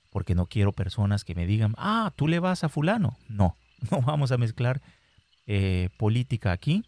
porque 0.10 0.36
no 0.36 0.48
quiero 0.48 0.74
personas 0.74 1.24
que 1.24 1.36
me 1.36 1.46
digan, 1.46 1.74
ah, 1.78 2.12
tú 2.18 2.28
le 2.28 2.40
vas 2.40 2.66
a 2.66 2.70
fulano. 2.70 3.16
No, 3.30 3.56
no 3.92 4.02
vamos 4.02 4.32
a 4.32 4.38
mezclar 4.38 4.82
eh, 5.48 5.90
política 5.98 6.52
aquí. 6.52 6.86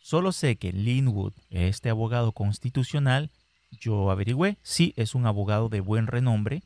Solo 0.00 0.32
sé 0.32 0.56
que 0.56 0.72
Linwood, 0.72 1.34
este 1.50 1.90
abogado 1.90 2.32
constitucional, 2.32 3.30
yo 3.70 4.10
averigüé, 4.10 4.56
sí 4.62 4.94
es 4.96 5.14
un 5.14 5.26
abogado 5.26 5.68
de 5.68 5.80
buen 5.80 6.06
renombre, 6.06 6.62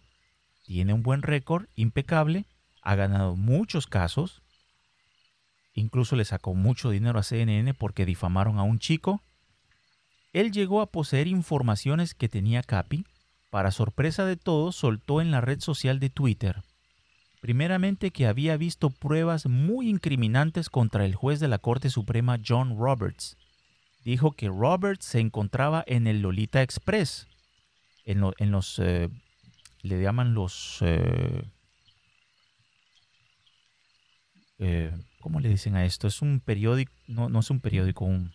tiene 0.64 0.92
un 0.92 1.02
buen 1.02 1.22
récord, 1.22 1.66
impecable, 1.74 2.44
ha 2.82 2.94
ganado 2.94 3.34
muchos 3.34 3.86
casos, 3.86 4.42
incluso 5.74 6.14
le 6.14 6.24
sacó 6.24 6.54
mucho 6.54 6.90
dinero 6.90 7.18
a 7.18 7.22
CNN 7.22 7.74
porque 7.74 8.06
difamaron 8.06 8.58
a 8.58 8.62
un 8.62 8.78
chico. 8.78 9.22
Él 10.32 10.52
llegó 10.52 10.80
a 10.80 10.90
poseer 10.90 11.26
informaciones 11.26 12.14
que 12.14 12.28
tenía 12.28 12.62
Capi, 12.62 13.04
para 13.50 13.70
sorpresa 13.70 14.24
de 14.24 14.36
todos 14.36 14.76
soltó 14.76 15.20
en 15.20 15.30
la 15.30 15.40
red 15.40 15.60
social 15.60 15.98
de 15.98 16.10
Twitter, 16.10 16.62
primeramente 17.42 18.12
que 18.12 18.28
había 18.28 18.56
visto 18.56 18.90
pruebas 18.90 19.46
muy 19.46 19.88
incriminantes 19.88 20.70
contra 20.70 21.04
el 21.04 21.16
juez 21.16 21.40
de 21.40 21.48
la 21.48 21.58
Corte 21.58 21.90
Suprema 21.90 22.38
John 22.46 22.78
Roberts. 22.78 23.36
Dijo 24.04 24.30
que 24.30 24.46
Roberts 24.46 25.06
se 25.06 25.18
encontraba 25.18 25.82
en 25.88 26.06
el 26.06 26.22
Lolita 26.22 26.62
Express, 26.62 27.26
en, 28.04 28.20
los, 28.20 28.78
eh, 28.78 29.08
le 29.82 30.00
llaman 30.00 30.34
los... 30.34 30.78
Eh, 30.82 31.42
eh, 34.60 34.92
¿Cómo 35.20 35.40
le 35.40 35.48
dicen 35.48 35.74
a 35.74 35.84
esto? 35.84 36.06
Es 36.06 36.22
un 36.22 36.38
periódico, 36.38 36.92
no, 37.08 37.28
no 37.28 37.40
es 37.40 37.50
un 37.50 37.58
periódico, 37.58 38.04
un 38.04 38.32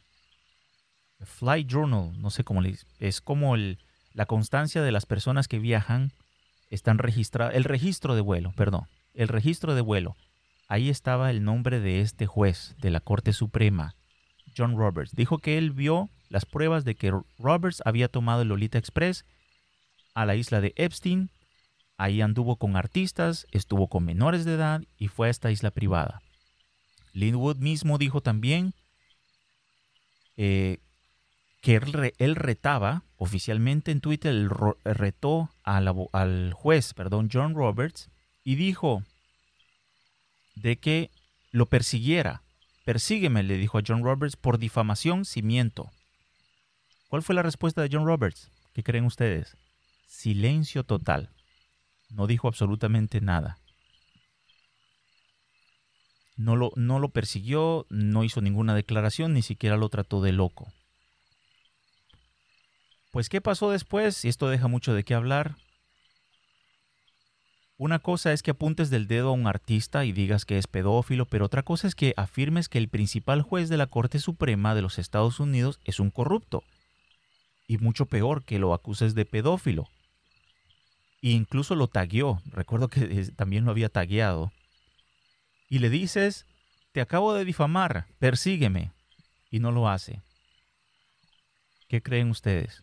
Flight 1.21 1.69
Journal, 1.69 2.11
no 2.21 2.29
sé 2.29 2.43
cómo 2.43 2.59
le 2.59 2.71
dicen. 2.71 2.89
Es 2.99 3.21
como 3.21 3.55
la 3.55 4.25
constancia 4.25 4.81
de 4.81 4.91
las 4.91 5.05
personas 5.05 5.47
que 5.47 5.59
viajan 5.59 6.11
están 6.69 6.97
registradas, 6.97 7.55
el 7.55 7.63
registro 7.63 8.13
de 8.13 8.21
vuelo, 8.21 8.51
perdón, 8.51 8.85
el 9.18 9.28
registro 9.28 9.76
de 9.76 9.82
vuelo. 9.82 10.15
Ahí 10.68 10.89
estaba 10.89 11.30
el 11.30 11.43
nombre 11.43 11.80
de 11.80 12.01
este 12.01 12.26
juez 12.26 12.76
de 12.80 12.91
la 12.91 12.99
Corte 12.99 13.34
Suprema, 13.34 13.95
John 14.55 14.78
Roberts. 14.78 15.15
Dijo 15.15 15.39
que 15.39 15.57
él 15.57 15.72
vio 15.72 16.09
las 16.30 16.45
pruebas 16.45 16.86
de 16.86 16.95
que 16.95 17.13
Roberts 17.38 17.82
había 17.86 18.07
tomado 18.07 18.41
el 18.41 18.49
Lolita 18.49 18.78
Express 18.78 19.26
a 20.13 20.26
la 20.26 20.36
isla 20.36 20.61
de 20.61 20.74
Epstein 20.76 21.30
Ahí 21.97 22.22
anduvo 22.22 22.57
con 22.57 22.76
artistas, 22.76 23.47
estuvo 23.51 23.88
con 23.88 24.05
menores 24.05 24.45
de 24.45 24.53
edad 24.53 24.84
y 24.97 25.07
fue 25.07 25.28
a 25.28 25.32
esta 25.32 25.49
isla 25.49 25.72
privada. 25.72 26.22
Linwood 27.13 27.57
mismo 27.57 27.97
dijo 27.97 28.22
también 28.22 28.76
eh, 30.36 30.78
que 31.61 31.82
él, 32.20 32.36
retaba 32.36 33.03
oficialmente 33.18 33.91
en 33.91 34.01
Twitter, 34.01 34.47
retó 34.86 35.49
al, 35.63 36.53
juez, 36.53 36.93
perdón, 36.93 37.30
John 37.34 37.55
Roberts, 37.55 38.11
y 38.47 38.55
dijo 38.55 39.03
de 40.55 40.77
que 40.77 41.11
lo 41.51 41.65
persiguiera. 41.65 42.43
Persígueme, 42.85 43.43
le 43.43 43.57
dijo 43.57 43.77
a 43.77 43.81
John 43.85 44.05
Roberts, 44.05 44.37
por 44.37 44.57
difamación 44.57 45.25
si 45.25 45.41
miento. 45.41 45.91
¿Cuál 47.09 47.23
fue 47.23 47.35
la 47.35 47.43
respuesta 47.43 47.81
de 47.81 47.89
John 47.91 48.05
Roberts? 48.05 48.49
¿Qué 48.73 48.83
creen 48.83 49.03
ustedes? 49.03 49.57
Silencio 50.07 50.85
total. 50.85 51.29
No 52.09 52.25
dijo 52.25 52.47
absolutamente 52.47 53.19
nada. 53.19 53.57
No 56.37 56.55
lo, 56.55 56.71
no 56.77 56.99
lo 56.99 57.09
persiguió, 57.09 57.85
no 57.89 58.23
hizo 58.23 58.39
ninguna 58.39 58.75
declaración, 58.75 59.33
ni 59.33 59.41
siquiera 59.41 59.75
lo 59.75 59.89
trató 59.89 60.21
de 60.21 60.31
loco. 60.31 60.71
Pues, 63.11 63.27
¿qué 63.27 63.41
pasó 63.41 63.71
después? 63.71 64.23
Y 64.23 64.29
esto 64.29 64.47
deja 64.47 64.69
mucho 64.69 64.93
de 64.93 65.03
qué 65.03 65.15
hablar. 65.15 65.57
Una 67.80 67.99
cosa 67.99 68.34
es 68.34 68.41
que 68.41 68.51
apuntes 68.51 68.89
del 68.89 69.07
dedo 69.07 69.30
a 69.30 69.34
un 69.34 69.45
artista 69.45 70.03
y 70.03 70.11
digas 70.11 70.45
que 70.45 70.57
es 70.57 70.65
pedófilo, 70.65 71.25
pero 71.28 71.45
otra 71.45 71.61
cosa 71.61 71.88
es 71.88 71.93
que 71.93 72.15
afirmes 72.17 72.69
que 72.69 72.80
el 72.80 72.89
principal 72.89 73.43
juez 73.43 73.69
de 73.69 73.78
la 73.78 73.86
Corte 73.86 74.17
Suprema 74.17 74.73
de 74.73 74.82
los 74.82 74.97
Estados 74.97 75.39
Unidos 75.39 75.80
es 75.86 75.99
un 75.99 76.09
corrupto. 76.09 76.63
Y 77.67 77.78
mucho 77.78 78.07
peor 78.07 78.43
que 78.43 78.57
lo 78.57 78.73
acuses 78.73 79.13
de 79.13 79.25
pedófilo. 79.25 79.88
E 81.21 81.30
incluso 81.30 81.75
lo 81.75 81.88
tagueó. 81.88 82.41
Recuerdo 82.45 82.88
que 82.88 83.25
también 83.36 83.65
lo 83.65 83.71
había 83.71 83.89
tagueado. 83.89 84.51
Y 85.69 85.78
le 85.78 85.91
dices, 85.91 86.47
te 86.93 87.01
acabo 87.01 87.36
de 87.36 87.45
difamar, 87.45 88.07
persígueme. 88.17 88.91
Y 89.51 89.59
no 89.59 89.71
lo 89.71 89.88
hace. 89.88 90.23
¿Qué 91.88 92.01
creen 92.01 92.32
ustedes? 92.32 92.82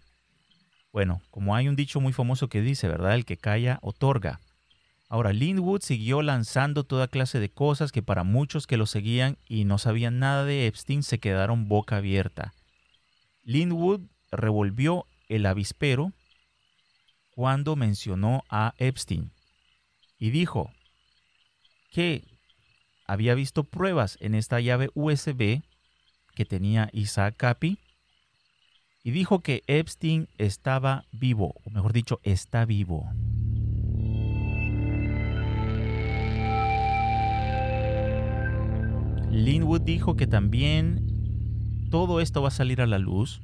Bueno, 0.93 1.21
como 1.31 1.57
hay 1.57 1.67
un 1.67 1.75
dicho 1.75 2.01
muy 2.01 2.13
famoso 2.13 2.49
que 2.49 2.61
dice, 2.61 2.87
¿verdad? 2.87 3.17
El 3.17 3.25
que 3.25 3.37
calla, 3.37 3.81
otorga. 3.83 4.41
Ahora, 5.15 5.33
Linwood 5.33 5.83
siguió 5.83 6.23
lanzando 6.23 6.83
toda 6.83 7.07
clase 7.07 7.39
de 7.39 7.49
cosas 7.49 7.93
que 7.93 8.03
para 8.03 8.25
muchos 8.25 8.67
que 8.67 8.77
lo 8.77 8.85
seguían 8.85 9.39
y 9.47 9.65
no 9.65 9.79
sabían 9.79 10.19
nada 10.19 10.45
de 10.45 10.67
Epstein 10.67 11.05
se 11.05 11.21
quedaron 11.21 11.69
boca 11.69 11.99
abierta. 11.99 12.53
Linwood 13.45 14.01
revolvió 14.33 15.07
el 15.29 15.47
avispero 15.47 16.13
cuando 17.31 17.77
mencionó 17.77 18.43
a 18.49 18.75
Epstein 18.79 19.31
y 20.19 20.31
dijo 20.31 20.73
que 21.93 22.25
había 23.07 23.37
visto 23.37 23.63
pruebas 23.63 24.19
en 24.21 24.35
esta 24.35 24.59
llave 24.59 24.91
USB 24.95 25.63
que 26.35 26.45
tenía 26.45 26.91
Isaac 26.93 27.37
Capi 27.37 27.79
y 29.05 29.13
dijo 29.13 29.45
que 29.45 29.63
Epstein 29.69 30.29
estaba 30.39 31.05
vivo, 31.13 31.55
o 31.63 31.71
mejor 31.71 31.93
dicho, 31.93 32.19
está 32.25 32.65
vivo. 32.65 33.09
Linwood 39.35 39.83
dijo 39.83 40.17
que 40.17 40.27
también 40.27 41.89
todo 41.91 42.21
esto 42.21 42.43
va 42.43 42.49
a 42.49 42.53
salir 42.53 42.81
a 42.81 42.87
la 42.87 42.99
luz 42.99 43.41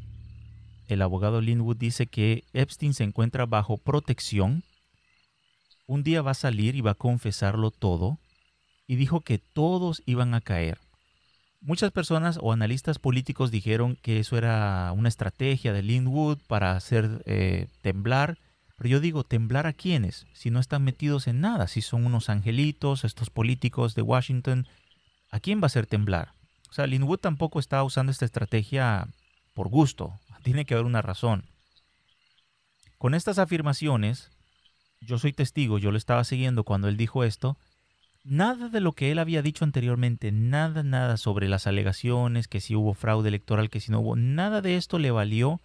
el 0.91 1.03
abogado 1.03 1.41
Linwood 1.41 1.77
dice 1.77 2.09
que 2.09 2.43
Epstein 2.53 2.95
se 2.95 3.05
encuentra 3.05 3.47
bajo 3.47 3.79
protección. 3.79 4.65
Un 5.87 6.03
día 6.03 6.21
va 6.21 6.33
a 6.33 6.35
salir 6.35 6.75
y 6.75 6.81
va 6.81 6.93
a 6.93 6.97
confesarlo 6.97 7.71
todo. 7.71 8.19
Y 8.89 8.97
dijo 8.97 9.21
que 9.21 9.39
todos 9.39 10.03
iban 10.05 10.35
a 10.35 10.41
caer. 10.41 10.79
Muchas 11.61 11.93
personas 11.93 12.41
o 12.43 12.53
analistas 12.53 12.99
políticos 12.99 13.53
dijeron 13.53 13.99
que 14.03 14.19
eso 14.19 14.37
era 14.37 14.91
una 14.93 15.09
estrategia 15.09 15.73
de 15.73 15.83
Linwood 15.83 16.39
para 16.49 16.73
hacer 16.73 17.23
eh, 17.25 17.69
temblar. 17.83 18.39
Pero 18.77 18.89
yo 18.89 18.99
digo, 18.99 19.23
¿temblar 19.23 19.69
a 19.69 19.75
quiénes? 19.75 20.27
Si 20.33 20.51
no 20.51 20.59
están 20.59 20.83
metidos 20.83 21.29
en 21.29 21.41
nada, 21.41 21.69
si 21.69 21.83
son 21.83 22.05
unos 22.05 22.31
angelitos, 22.31 23.05
estos 23.05 23.31
políticos 23.31 23.95
de 23.95 24.03
Washington, 24.03 24.67
¿a 25.31 25.41
quién 25.41 25.61
va 25.61 25.65
a 25.65 25.67
hacer 25.67 25.87
temblar? 25.87 26.33
O 26.69 26.73
sea, 26.73 26.87
Linwood 26.87 27.19
tampoco 27.19 27.59
está 27.59 27.83
usando 27.83 28.13
esta 28.13 28.25
estrategia 28.25 29.09
por 29.55 29.69
gusto 29.69 30.21
tiene 30.43 30.65
que 30.65 30.75
haber 30.75 30.87
una 30.87 31.03
razón. 31.03 31.45
Con 32.99 33.15
estas 33.15 33.39
afirmaciones, 33.39 34.31
yo 35.01 35.19
soy 35.19 35.33
testigo, 35.33 35.79
yo 35.79 35.91
lo 35.91 35.99
estaba 35.99 36.25
siguiendo 36.25 36.65
cuando 36.65 36.89
él 36.89 36.97
dijo 36.97 37.25
esto, 37.25 37.57
nada 38.25 38.69
de 38.69 38.81
lo 38.81 38.93
que 38.93 39.11
él 39.11 39.19
había 39.19 39.43
dicho 39.43 39.65
anteriormente, 39.65 40.33
nada, 40.33 40.83
nada 40.83 41.17
sobre 41.17 41.49
las 41.49 41.67
alegaciones, 41.67 42.49
que 42.49 42.61
si 42.61 42.75
hubo 42.75 42.95
fraude 42.95 43.29
electoral, 43.29 43.71
que 43.71 43.81
si 43.81 43.91
no 43.91 44.01
hubo, 44.01 44.17
nada 44.17 44.61
de 44.61 44.77
esto 44.77 44.99
le 44.99 45.11
valió 45.11 45.61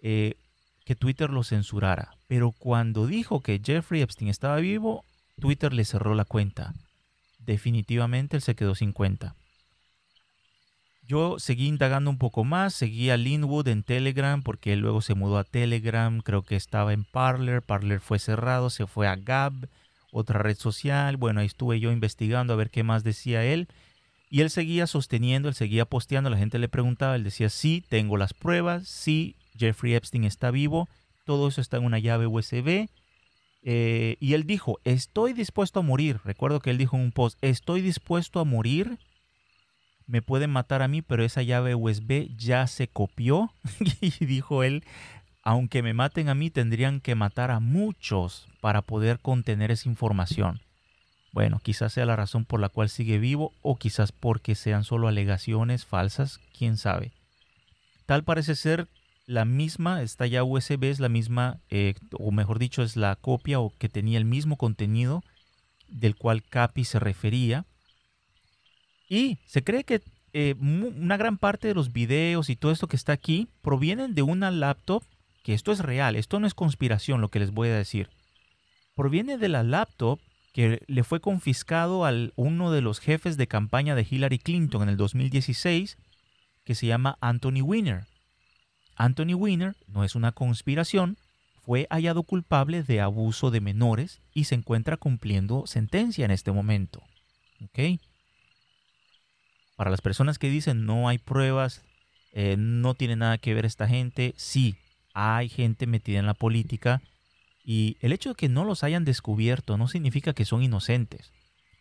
eh, 0.00 0.36
que 0.84 0.94
Twitter 0.94 1.30
lo 1.30 1.44
censurara. 1.44 2.16
Pero 2.26 2.52
cuando 2.52 3.06
dijo 3.06 3.40
que 3.40 3.60
Jeffrey 3.62 4.00
Epstein 4.00 4.30
estaba 4.30 4.56
vivo, 4.56 5.04
Twitter 5.38 5.72
le 5.72 5.84
cerró 5.84 6.14
la 6.14 6.24
cuenta. 6.24 6.72
Definitivamente 7.44 8.36
él 8.36 8.42
se 8.42 8.54
quedó 8.54 8.74
sin 8.74 8.92
cuenta. 8.92 9.34
Yo 11.06 11.38
seguí 11.38 11.66
indagando 11.66 12.08
un 12.08 12.16
poco 12.16 12.44
más, 12.44 12.72
seguí 12.72 13.10
a 13.10 13.18
Linwood 13.18 13.68
en 13.68 13.82
Telegram 13.82 14.42
porque 14.42 14.72
él 14.72 14.80
luego 14.80 15.02
se 15.02 15.14
mudó 15.14 15.36
a 15.36 15.44
Telegram, 15.44 16.20
creo 16.20 16.42
que 16.42 16.56
estaba 16.56 16.94
en 16.94 17.04
Parler, 17.04 17.60
Parler 17.60 18.00
fue 18.00 18.18
cerrado, 18.18 18.70
se 18.70 18.86
fue 18.86 19.06
a 19.06 19.16
Gab, 19.16 19.68
otra 20.10 20.38
red 20.38 20.56
social, 20.56 21.18
bueno, 21.18 21.40
ahí 21.40 21.46
estuve 21.46 21.78
yo 21.78 21.92
investigando 21.92 22.54
a 22.54 22.56
ver 22.56 22.70
qué 22.70 22.84
más 22.84 23.04
decía 23.04 23.44
él 23.44 23.68
y 24.30 24.40
él 24.40 24.50
seguía 24.50 24.86
sosteniendo, 24.86 25.48
él 25.48 25.54
seguía 25.54 25.84
posteando, 25.84 26.30
la 26.30 26.38
gente 26.38 26.58
le 26.58 26.68
preguntaba, 26.68 27.16
él 27.16 27.22
decía, 27.22 27.50
sí, 27.50 27.84
tengo 27.88 28.16
las 28.16 28.32
pruebas, 28.34 28.88
sí, 28.88 29.36
Jeffrey 29.56 29.94
Epstein 29.94 30.24
está 30.24 30.50
vivo, 30.50 30.88
todo 31.24 31.48
eso 31.48 31.60
está 31.60 31.76
en 31.76 31.84
una 31.84 31.98
llave 31.98 32.26
USB. 32.26 32.88
Eh, 33.64 34.16
y 34.20 34.34
él 34.34 34.44
dijo, 34.44 34.78
estoy 34.84 35.32
dispuesto 35.32 35.80
a 35.80 35.82
morir. 35.82 36.20
Recuerdo 36.24 36.60
que 36.60 36.70
él 36.70 36.78
dijo 36.78 36.96
en 36.96 37.02
un 37.02 37.12
post, 37.12 37.38
estoy 37.40 37.80
dispuesto 37.80 38.38
a 38.38 38.44
morir 38.44 38.98
me 40.06 40.22
pueden 40.22 40.50
matar 40.50 40.82
a 40.82 40.88
mí, 40.88 41.02
pero 41.02 41.24
esa 41.24 41.42
llave 41.42 41.74
USB 41.74 42.28
ya 42.36 42.66
se 42.66 42.88
copió. 42.88 43.52
y 44.00 44.24
dijo 44.26 44.62
él, 44.62 44.84
aunque 45.42 45.82
me 45.82 45.94
maten 45.94 46.28
a 46.28 46.34
mí, 46.34 46.50
tendrían 46.50 47.00
que 47.00 47.14
matar 47.14 47.50
a 47.50 47.60
muchos 47.60 48.48
para 48.60 48.82
poder 48.82 49.18
contener 49.20 49.70
esa 49.70 49.88
información. 49.88 50.60
Bueno, 51.32 51.60
quizás 51.62 51.92
sea 51.92 52.06
la 52.06 52.16
razón 52.16 52.44
por 52.44 52.60
la 52.60 52.68
cual 52.68 52.88
sigue 52.88 53.18
vivo 53.18 53.52
o 53.60 53.76
quizás 53.76 54.12
porque 54.12 54.54
sean 54.54 54.84
solo 54.84 55.08
alegaciones 55.08 55.84
falsas, 55.84 56.38
quién 56.56 56.76
sabe. 56.76 57.12
Tal 58.06 58.22
parece 58.22 58.54
ser 58.54 58.86
la 59.26 59.44
misma, 59.44 60.02
esta 60.02 60.26
ya 60.26 60.44
USB 60.44 60.84
es 60.84 61.00
la 61.00 61.08
misma, 61.08 61.60
eh, 61.70 61.94
o 62.12 62.30
mejor 62.30 62.58
dicho, 62.58 62.82
es 62.82 62.96
la 62.96 63.16
copia 63.16 63.60
o 63.60 63.72
que 63.78 63.88
tenía 63.88 64.18
el 64.18 64.24
mismo 64.24 64.56
contenido 64.56 65.22
del 65.88 66.16
cual 66.16 66.42
Capi 66.42 66.84
se 66.84 66.98
refería. 66.98 67.64
Y 69.08 69.38
se 69.46 69.62
cree 69.62 69.84
que 69.84 70.02
eh, 70.32 70.54
una 70.58 71.16
gran 71.16 71.38
parte 71.38 71.68
de 71.68 71.74
los 71.74 71.92
videos 71.92 72.50
y 72.50 72.56
todo 72.56 72.72
esto 72.72 72.88
que 72.88 72.96
está 72.96 73.12
aquí 73.12 73.48
provienen 73.62 74.14
de 74.14 74.22
una 74.22 74.50
laptop, 74.50 75.04
que 75.42 75.54
esto 75.54 75.72
es 75.72 75.78
real, 75.78 76.16
esto 76.16 76.40
no 76.40 76.46
es 76.46 76.54
conspiración 76.54 77.20
lo 77.20 77.28
que 77.28 77.38
les 77.38 77.52
voy 77.52 77.68
a 77.68 77.76
decir. 77.76 78.10
Proviene 78.94 79.38
de 79.38 79.48
la 79.48 79.62
laptop 79.62 80.20
que 80.52 80.82
le 80.86 81.02
fue 81.02 81.20
confiscado 81.20 82.06
a 82.06 82.12
uno 82.36 82.70
de 82.70 82.80
los 82.80 83.00
jefes 83.00 83.36
de 83.36 83.48
campaña 83.48 83.94
de 83.94 84.06
Hillary 84.08 84.38
Clinton 84.38 84.82
en 84.82 84.88
el 84.88 84.96
2016, 84.96 85.98
que 86.64 86.74
se 86.74 86.86
llama 86.86 87.18
Anthony 87.20 87.60
Weiner. 87.62 88.06
Anthony 88.96 89.34
Weiner 89.34 89.76
no 89.86 90.04
es 90.04 90.14
una 90.14 90.32
conspiración, 90.32 91.16
fue 91.62 91.86
hallado 91.90 92.22
culpable 92.22 92.82
de 92.82 93.00
abuso 93.00 93.50
de 93.50 93.60
menores 93.60 94.20
y 94.32 94.44
se 94.44 94.54
encuentra 94.54 94.96
cumpliendo 94.96 95.66
sentencia 95.66 96.24
en 96.24 96.30
este 96.30 96.52
momento. 96.52 97.02
Para 99.76 99.90
las 99.90 100.02
personas 100.02 100.38
que 100.38 100.50
dicen 100.50 100.84
no 100.84 101.08
hay 101.08 101.18
pruebas, 101.18 101.82
eh, 102.32 102.56
no 102.58 102.94
tiene 102.94 103.16
nada 103.16 103.38
que 103.38 103.54
ver 103.54 103.64
esta 103.64 103.88
gente, 103.88 104.34
sí, 104.36 104.76
hay 105.14 105.48
gente 105.48 105.86
metida 105.86 106.18
en 106.18 106.26
la 106.26 106.34
política 106.34 107.00
y 107.64 107.96
el 108.00 108.12
hecho 108.12 108.30
de 108.30 108.34
que 108.34 108.48
no 108.48 108.64
los 108.64 108.84
hayan 108.84 109.04
descubierto 109.04 109.78
no 109.78 109.88
significa 109.88 110.34
que 110.34 110.44
son 110.44 110.62
inocentes. 110.62 111.32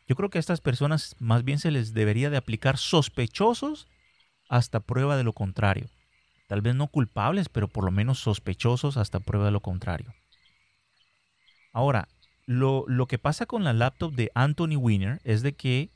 Yo 0.08 0.16
creo 0.16 0.30
que 0.30 0.38
a 0.38 0.40
estas 0.40 0.62
personas 0.62 1.16
más 1.20 1.44
bien 1.44 1.60
se 1.60 1.72
les 1.72 1.94
debería 1.94 2.30
de 2.30 2.38
aplicar 2.38 2.78
sospechosos 2.78 3.88
hasta 4.50 4.80
prueba 4.80 5.18
de 5.18 5.24
lo 5.24 5.34
contrario. 5.34 5.90
Tal 6.54 6.62
vez 6.62 6.76
no 6.76 6.86
culpables, 6.86 7.50
pero 7.50 7.68
por 7.68 7.84
lo 7.84 7.90
menos 7.90 8.20
sospechosos 8.20 8.96
hasta 8.98 9.20
prueba 9.20 9.46
de 9.46 9.52
lo 9.52 9.62
contrario. 9.62 10.14
Ahora, 11.72 12.08
lo, 12.46 12.86
que 13.08 13.18
pasa 13.18 13.48
con 13.48 13.64
la 13.64 13.74
laptop 13.74 14.14
de 14.14 14.30
Anthony 14.36 14.76
Weiner 14.78 15.20
es 15.24 15.42
de 15.42 15.54
que, 15.54 15.90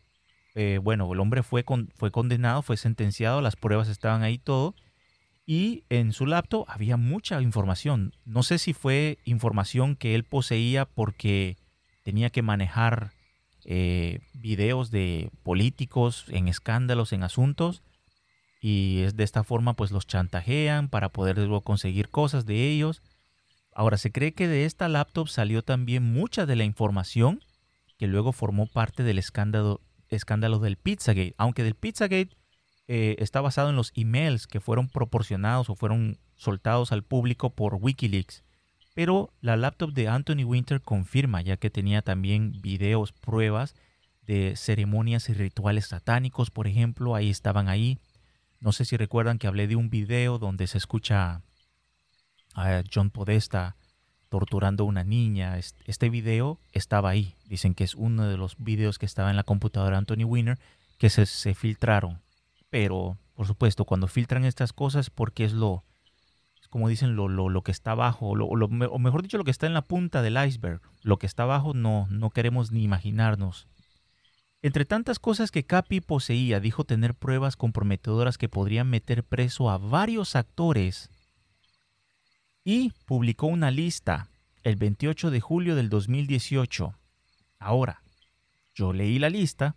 eh, 0.56 0.80
bueno, 0.82 1.14
el 1.14 1.20
hombre 1.20 1.44
fue, 1.44 1.64
fue 1.94 2.10
condenado, 2.10 2.64
fue 2.64 2.76
sentenciado, 2.76 3.40
las 3.42 3.56
pruebas 3.56 3.88
estaban 3.88 4.24
ahí 4.24 4.40
todo, 4.40 4.74
y 5.46 5.84
en 5.90 6.12
su 6.12 6.26
laptop 6.26 6.66
había 6.68 6.98
mucha 6.98 7.40
información. 7.40 8.16
No 8.26 8.42
sé 8.42 8.58
si 8.58 8.74
fue 8.74 9.20
información 9.26 9.96
que 9.96 10.16
él 10.16 10.24
poseía 10.24 10.86
porque 10.86 11.56
tenía 12.02 12.32
que 12.32 12.42
manejar 12.42 13.12
eh, 13.64 14.22
videos 14.34 14.90
de 14.90 15.30
políticos 15.44 16.26
en 16.30 16.48
escándalos, 16.48 17.14
en 17.14 17.22
asuntos, 17.22 17.84
y 18.60 19.02
es 19.02 19.16
de 19.16 19.24
esta 19.24 19.44
forma 19.44 19.74
pues 19.74 19.92
los 19.92 20.08
chantajean 20.08 20.90
para 20.90 21.10
poder 21.10 21.38
luego 21.38 21.62
conseguir 21.62 22.10
cosas 22.10 22.46
de 22.46 22.70
ellos. 22.70 23.02
Ahora 23.74 23.98
se 23.98 24.12
cree 24.12 24.34
que 24.34 24.48
de 24.48 24.66
esta 24.66 24.88
laptop 24.88 25.28
salió 25.28 25.64
también 25.64 26.04
mucha 26.04 26.46
de 26.46 26.56
la 26.56 26.64
información 26.64 27.42
que 27.98 28.08
luego 28.08 28.32
formó 28.32 28.68
parte 28.68 29.04
del 29.04 29.20
escándalo, 29.20 29.82
escándalo 30.10 30.60
del 30.60 30.78
Pizzagate, 30.78 31.36
aunque 31.38 31.64
del 31.64 31.76
Pizzagate 31.76 32.30
eh, 32.88 33.16
está 33.20 33.42
basado 33.42 33.70
en 33.70 33.76
los 33.76 33.92
emails 33.96 34.48
que 34.48 34.62
fueron 34.62 34.88
proporcionados 34.88 35.70
o 35.70 35.76
fueron 35.76 36.20
soltados 36.36 36.92
al 36.92 37.04
público 37.04 37.50
por 37.50 37.76
Wikileaks. 37.76 38.44
Pero 38.94 39.32
la 39.42 39.58
laptop 39.58 39.94
de 39.94 40.08
Anthony 40.08 40.44
Winter 40.44 40.82
confirma, 40.82 41.42
ya 41.42 41.58
que 41.58 41.70
tenía 41.70 42.02
también 42.02 42.54
videos, 42.62 43.12
pruebas 43.12 43.76
de 44.24 44.56
ceremonias 44.56 45.30
y 45.30 45.34
rituales 45.34 45.88
satánicos, 45.88 46.50
por 46.50 46.68
ejemplo, 46.68 47.14
ahí 47.14 47.30
estaban 47.30 47.68
ahí. 47.70 48.00
No 48.60 48.72
sé 48.72 48.86
si 48.86 48.98
recuerdan 48.98 49.38
que 49.38 49.48
hablé 49.48 49.68
de 49.68 49.76
un 49.76 49.90
video 49.90 50.40
donde 50.40 50.68
se 50.68 50.78
escucha 50.78 51.42
a 52.56 52.84
John 52.92 53.12
Podesta 53.12 53.76
torturando 54.30 54.84
a 54.84 54.88
una 54.88 55.04
niña. 55.04 55.58
Este 55.58 56.10
video 56.10 56.60
estaba 56.72 57.10
ahí. 57.10 57.36
Dicen 57.46 57.76
que 57.76 57.84
es 57.84 57.96
uno 57.96 58.28
de 58.28 58.38
los 58.38 58.56
videos 58.58 58.98
que 58.98 59.06
estaba 59.06 59.30
en 59.30 59.36
la 59.36 59.44
computadora 59.44 59.92
de 59.92 60.00
Anthony 60.00 60.26
Weiner 60.26 60.60
que 60.98 61.10
se, 61.10 61.54
filtraron. 61.54 62.20
Pero, 62.70 63.18
por 63.36 63.46
supuesto, 63.46 63.86
cuando 63.86 64.08
filtran 64.08 64.44
estas 64.44 64.74
cosas, 64.74 65.10
porque 65.12 65.46
es 65.46 65.54
lo, 65.54 65.84
como 66.70 66.90
dicen, 66.90 67.16
lo, 67.16 67.30
lo, 67.30 67.62
que 67.62 67.72
está 67.72 67.92
abajo, 67.92 68.30
o 68.30 69.00
mejor 69.00 69.22
dicho, 69.22 69.38
lo 69.38 69.44
que 69.44 69.52
está 69.52 69.68
en 69.68 69.76
la 69.76 69.84
punta 69.84 70.22
del 70.24 70.44
iceberg. 70.44 70.82
Lo 71.04 71.18
que 71.18 71.28
está 71.28 71.44
abajo 71.44 71.74
no, 71.74 72.08
no 72.10 72.32
queremos 72.32 72.72
ni 72.72 72.84
imaginarnos 72.84 73.68
entre 74.62 74.86
tantas 74.86 75.20
cosas 75.20 75.52
que 75.52 75.66
Capi 75.66 76.02
poseía, 76.02 76.60
dijo 76.60 76.84
tener 76.84 77.14
pruebas 77.14 77.56
comprometedoras 77.56 78.38
que 78.38 78.50
podrían 78.50 78.90
meter 78.90 79.24
preso 79.24 79.70
a 79.70 79.78
varios 79.78 80.36
actores 80.36 81.10
y 82.64 82.92
publicó 83.06 83.48
una 83.48 83.72
lista 83.72 84.30
el 84.64 84.76
28 84.76 85.32
de 85.32 85.40
julio 85.40 85.76
del 85.76 85.90
2018. 85.90 86.96
Ahora, 87.60 88.02
yo 88.74 88.94
leí 88.94 89.20
la 89.20 89.30
lista 89.30 89.76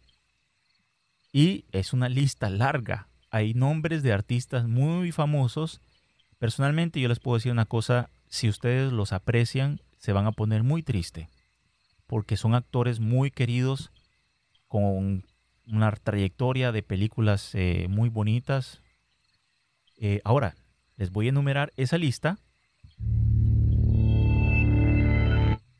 y 1.32 1.66
es 1.72 1.92
una 1.92 2.08
lista 2.08 2.50
larga. 2.50 3.06
Hay 3.30 3.54
nombres 3.54 4.02
de 4.02 4.12
artistas 4.12 4.66
muy 4.66 5.12
famosos. 5.12 5.80
Personalmente 6.38 7.00
yo 7.00 7.08
les 7.08 7.20
puedo 7.20 7.36
decir 7.36 7.52
una 7.52 7.66
cosa, 7.66 8.10
si 8.28 8.48
ustedes 8.48 8.92
los 8.92 9.12
aprecian, 9.12 9.80
se 9.98 10.12
van 10.12 10.26
a 10.26 10.32
poner 10.32 10.62
muy 10.62 10.82
triste, 10.82 11.28
porque 12.06 12.36
son 12.36 12.54
actores 12.54 12.98
muy 12.98 13.30
queridos 13.30 13.92
con 14.70 15.24
una 15.66 15.90
trayectoria 15.90 16.70
de 16.70 16.84
películas 16.84 17.56
eh, 17.56 17.88
muy 17.90 18.08
bonitas. 18.08 18.80
Eh, 19.96 20.20
ahora, 20.22 20.54
les 20.96 21.10
voy 21.10 21.26
a 21.26 21.30
enumerar 21.30 21.72
esa 21.76 21.98
lista 21.98 22.38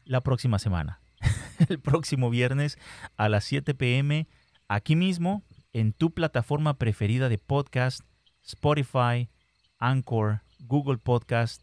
la 0.05 0.21
próxima 0.23 0.59
semana. 0.59 1.01
El 1.69 1.79
próximo 1.79 2.31
viernes 2.31 2.79
a 3.17 3.29
las 3.29 3.45
7 3.45 3.75
pm, 3.75 4.27
aquí 4.67 4.97
mismo, 4.97 5.45
en 5.73 5.93
tu 5.93 6.13
plataforma 6.13 6.75
preferida 6.75 7.29
de 7.29 7.39
podcast, 7.39 8.01
Spotify, 8.43 9.31
Anchor, 9.79 10.41
Google 10.59 10.99
Podcast, 10.99 11.63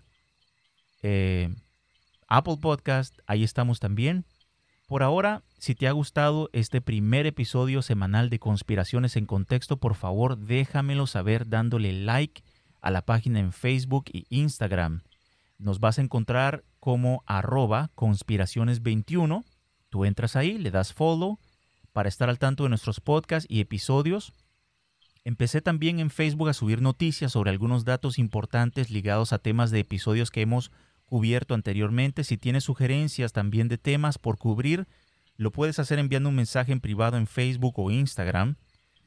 eh, 1.04 1.54
Apple 2.30 2.58
Podcast, 2.62 3.20
ahí 3.28 3.44
estamos 3.44 3.82
también. 3.82 4.24
Por 4.88 5.04
ahora, 5.04 5.44
si 5.58 5.74
te 5.74 5.88
ha 5.88 5.92
gustado 5.92 6.50
este 6.54 6.82
primer 6.82 7.26
episodio 7.26 7.82
semanal 7.82 8.30
de 8.30 8.40
Conspiraciones 8.40 9.16
en 9.16 9.26
Contexto, 9.26 9.78
por 9.78 9.96
favor 9.96 10.38
déjamelo 10.38 11.08
saber 11.08 11.50
dándole 11.50 11.94
like 11.94 12.44
a 12.82 12.92
la 12.92 13.02
página 13.02 13.40
en 13.40 13.52
Facebook 13.52 14.06
y 14.14 14.28
Instagram. 14.30 15.02
Nos 15.58 15.80
vas 15.80 15.98
a 15.98 16.02
encontrar 16.04 16.64
como 16.80 17.24
arroba 17.26 17.90
conspiraciones21. 17.96 19.44
Tú 19.90 20.06
entras 20.06 20.36
ahí, 20.36 20.60
le 20.60 20.70
das 20.70 20.94
follow 20.94 21.40
para 21.92 22.10
estar 22.10 22.30
al 22.30 22.38
tanto 22.38 22.64
de 22.64 22.70
nuestros 22.70 23.00
podcasts 23.00 23.50
y 23.50 23.60
episodios. 23.60 24.34
Empecé 25.24 25.62
también 25.62 26.00
en 26.00 26.12
Facebook 26.12 26.50
a 26.50 26.54
subir 26.54 26.84
noticias 26.84 27.32
sobre 27.32 27.50
algunos 27.50 27.84
datos 27.84 28.20
importantes 28.20 28.92
ligados 28.92 29.34
a 29.34 29.40
temas 29.40 29.72
de 29.72 29.80
episodios 29.80 30.30
que 30.30 30.42
hemos 30.42 30.72
cubierto 31.06 31.56
anteriormente. 31.56 32.24
Si 32.24 32.38
tienes 32.38 32.66
sugerencias 32.66 33.34
también 33.34 33.68
de 33.68 33.80
temas 33.80 34.20
por 34.20 34.38
cubrir, 34.38 34.88
lo 35.38 35.52
puedes 35.52 35.80
hacer 35.80 36.00
enviando 36.00 36.30
un 36.30 36.36
mensaje 36.36 36.72
en 36.72 36.82
privado 36.82 37.18
en 37.18 37.28
Facebook 37.28 37.78
o 37.78 37.92
Instagram. 37.92 38.56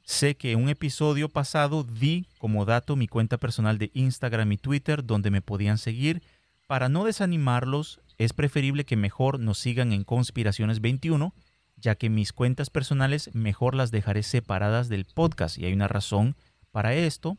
Sé 0.05 0.37
que 0.37 0.53
en 0.53 0.63
un 0.63 0.69
episodio 0.69 1.29
pasado 1.29 1.85
di 1.85 2.27
como 2.39 2.65
dato 2.65 2.97
mi 2.97 3.07
cuenta 3.07 3.39
personal 3.39 3.79
de 3.79 3.91
Instagram 3.95 4.53
y 4.53 4.57
Twitter 4.57 5.05
donde 5.05 5.31
me 5.31 5.43
podían 5.43 5.79
seguir. 5.79 6.23
Para 6.67 6.89
no 6.89 7.05
desanimarlos, 7.05 8.01
es 8.17 8.33
preferible 8.33 8.85
que 8.85 8.97
mejor 8.97 9.41
nos 9.41 9.59
sigan 9.59 9.93
en 9.93 10.05
Conspiraciones 10.05 10.81
21, 10.81 11.35
ya 11.77 11.95
que 11.97 12.11
mis 12.11 12.33
cuentas 12.33 12.71
personales 12.71 13.35
mejor 13.35 13.75
las 13.75 13.91
dejaré 13.91 14.23
separadas 14.23 14.89
del 14.89 15.05
podcast 15.05 15.59
y 15.59 15.67
hay 15.67 15.73
una 15.73 15.89
razón 15.89 16.37
para 16.71 16.95
esto 16.95 17.39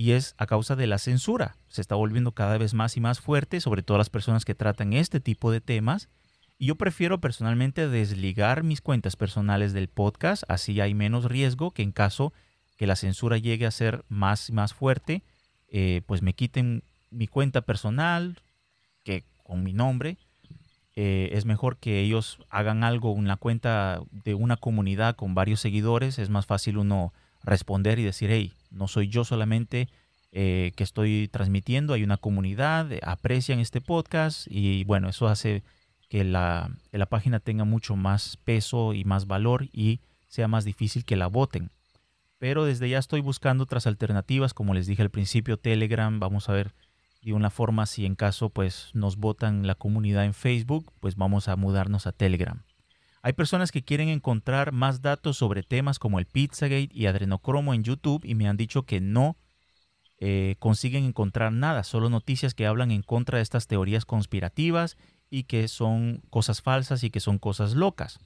y 0.00 0.12
es 0.12 0.34
a 0.38 0.46
causa 0.46 0.76
de 0.76 0.86
la 0.86 0.96
censura. 0.96 1.56
Se 1.68 1.82
está 1.82 1.94
volviendo 1.94 2.32
cada 2.32 2.56
vez 2.56 2.72
más 2.72 2.96
y 2.96 3.00
más 3.00 3.20
fuerte, 3.20 3.60
sobre 3.60 3.82
todo 3.82 3.98
las 3.98 4.08
personas 4.08 4.44
que 4.44 4.54
tratan 4.54 4.94
este 4.94 5.20
tipo 5.20 5.52
de 5.52 5.60
temas. 5.60 6.08
Yo 6.62 6.74
prefiero 6.74 7.22
personalmente 7.22 7.88
desligar 7.88 8.64
mis 8.64 8.82
cuentas 8.82 9.16
personales 9.16 9.72
del 9.72 9.88
podcast, 9.88 10.42
así 10.46 10.78
hay 10.82 10.92
menos 10.92 11.24
riesgo 11.24 11.70
que 11.70 11.82
en 11.82 11.90
caso 11.90 12.34
que 12.76 12.86
la 12.86 12.96
censura 12.96 13.38
llegue 13.38 13.64
a 13.64 13.70
ser 13.70 14.04
más 14.10 14.50
y 14.50 14.52
más 14.52 14.74
fuerte, 14.74 15.22
eh, 15.68 16.02
pues 16.04 16.20
me 16.20 16.34
quiten 16.34 16.82
mi 17.10 17.28
cuenta 17.28 17.62
personal, 17.62 18.42
que 19.04 19.24
con 19.42 19.62
mi 19.62 19.72
nombre, 19.72 20.18
eh, 20.96 21.30
es 21.32 21.46
mejor 21.46 21.78
que 21.78 22.00
ellos 22.00 22.38
hagan 22.50 22.84
algo 22.84 23.16
en 23.16 23.26
la 23.26 23.36
cuenta 23.36 24.02
de 24.10 24.34
una 24.34 24.58
comunidad 24.58 25.16
con 25.16 25.34
varios 25.34 25.60
seguidores, 25.60 26.18
es 26.18 26.28
más 26.28 26.44
fácil 26.44 26.76
uno 26.76 27.14
responder 27.42 27.98
y 27.98 28.04
decir, 28.04 28.28
hey, 28.30 28.52
no 28.70 28.86
soy 28.86 29.08
yo 29.08 29.24
solamente 29.24 29.88
eh, 30.30 30.72
que 30.76 30.84
estoy 30.84 31.28
transmitiendo, 31.28 31.94
hay 31.94 32.04
una 32.04 32.18
comunidad, 32.18 32.86
aprecian 33.02 33.60
este 33.60 33.80
podcast 33.80 34.46
y 34.50 34.84
bueno, 34.84 35.08
eso 35.08 35.26
hace 35.26 35.62
que 36.10 36.24
la, 36.24 36.72
la 36.90 37.06
página 37.06 37.38
tenga 37.38 37.64
mucho 37.64 37.94
más 37.94 38.36
peso 38.36 38.94
y 38.94 39.04
más 39.04 39.28
valor 39.28 39.68
y 39.72 40.00
sea 40.26 40.48
más 40.48 40.64
difícil 40.64 41.04
que 41.04 41.14
la 41.14 41.28
voten. 41.28 41.70
Pero 42.36 42.64
desde 42.64 42.88
ya 42.88 42.98
estoy 42.98 43.20
buscando 43.20 43.62
otras 43.62 43.86
alternativas, 43.86 44.52
como 44.52 44.74
les 44.74 44.88
dije 44.88 45.02
al 45.02 45.10
principio, 45.10 45.56
Telegram, 45.56 46.18
vamos 46.18 46.48
a 46.48 46.52
ver 46.52 46.74
de 47.22 47.32
una 47.32 47.48
forma 47.48 47.86
si 47.86 48.06
en 48.06 48.16
caso 48.16 48.50
pues 48.50 48.90
nos 48.92 49.18
votan 49.18 49.68
la 49.68 49.76
comunidad 49.76 50.24
en 50.24 50.34
Facebook, 50.34 50.92
pues 50.98 51.14
vamos 51.14 51.46
a 51.46 51.54
mudarnos 51.54 52.08
a 52.08 52.12
Telegram. 52.12 52.64
Hay 53.22 53.34
personas 53.34 53.70
que 53.70 53.84
quieren 53.84 54.08
encontrar 54.08 54.72
más 54.72 55.02
datos 55.02 55.36
sobre 55.36 55.62
temas 55.62 56.00
como 56.00 56.18
el 56.18 56.26
Pizzagate 56.26 56.88
y 56.92 57.06
adrenocromo 57.06 57.72
en 57.72 57.84
YouTube 57.84 58.24
y 58.24 58.34
me 58.34 58.48
han 58.48 58.56
dicho 58.56 58.82
que 58.82 59.00
no 59.00 59.36
eh, 60.18 60.56
consiguen 60.58 61.04
encontrar 61.04 61.52
nada, 61.52 61.84
solo 61.84 62.10
noticias 62.10 62.54
que 62.54 62.66
hablan 62.66 62.90
en 62.90 63.02
contra 63.02 63.36
de 63.36 63.42
estas 63.42 63.68
teorías 63.68 64.04
conspirativas 64.04 64.96
y 65.30 65.44
que 65.44 65.68
son 65.68 66.22
cosas 66.28 66.60
falsas 66.60 67.04
y 67.04 67.10
que 67.10 67.20
son 67.20 67.38
cosas 67.38 67.74
locas. 67.74 68.18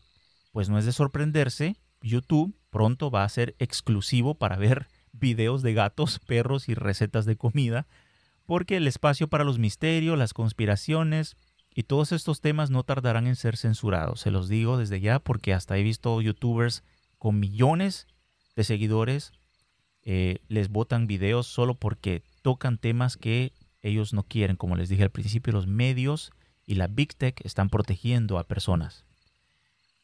Pues 0.53 0.69
no 0.69 0.79
es 0.79 0.87
de 0.87 0.93
sorprenderse, 0.93 1.77
YouTube 2.01 2.57
pronto 2.71 3.11
va 3.11 3.25
a 3.25 3.29
ser 3.29 3.55
exclusivo 3.59 4.35
para 4.35 4.57
ver 4.57 4.89
videos 5.13 5.63
de 5.63 5.75
gatos, 5.75 6.19
perros 6.27 6.69
y 6.69 6.75
recetas 6.75 7.27
de 7.27 7.37
comida, 7.37 7.87
porque 8.47 8.77
el 8.77 8.87
espacio 8.87 9.29
para 9.29 9.45
los 9.45 9.59
misterios, 9.59 10.19
las 10.19 10.35
conspiraciones 10.35 11.37
y 11.75 11.85
todos 11.85 12.13
estos 12.13 12.41
temas 12.41 12.71
no 12.71 12.83
tardarán 12.83 13.27
en 13.27 13.37
ser 13.37 13.57
censurados. 13.57 14.21
Se 14.21 14.31
los 14.31 14.49
digo 14.49 14.79
desde 14.79 15.01
ya 15.01 15.19
porque 15.19 15.53
hasta 15.53 15.77
he 15.77 15.83
visto 15.83 16.21
youtubers 16.21 16.85
con 17.19 17.41
millones 17.41 18.07
de 18.55 18.65
seguidores 18.65 19.33
eh, 20.03 20.39
les 20.49 20.69
botan 20.69 21.07
videos 21.07 21.47
solo 21.47 21.75
porque 21.75 22.23
tocan 22.43 22.77
temas 22.77 23.17
que 23.17 23.53
ellos 23.81 24.13
no 24.13 24.23
quieren. 24.23 24.57
Como 24.57 24.77
les 24.77 24.89
dije 24.89 25.03
al 25.03 25.11
principio, 25.11 25.53
los 25.53 25.67
medios 25.67 26.31
y 26.67 26.75
la 26.75 26.87
Big 26.87 27.15
Tech 27.15 27.41
están 27.45 27.69
protegiendo 27.69 28.39
a 28.39 28.45
personas. 28.45 29.05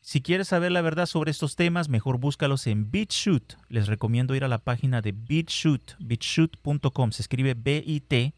Si 0.03 0.23
quieres 0.23 0.49
saber 0.49 0.73
la 0.73 0.81
verdad 0.81 1.07
sobre 1.07 1.31
estos 1.31 1.57
temas, 1.57 1.91
mejor 1.91 2.19
búscalos 2.19 2.67
en 2.67 2.91
BitShoot. 2.91 3.55
Les 3.69 3.87
recomiendo 3.87 4.35
ir 4.35 4.45
a 4.45 4.49
la 4.49 4.59
página 4.59 5.03
de 5.03 5.13
BitShoot, 5.13 5.97
bitshoot.com. 5.99 7.13
Se 7.13 7.23
escribe 7.23 7.55
B-I-T-C-H-U-T-E. 7.55 8.35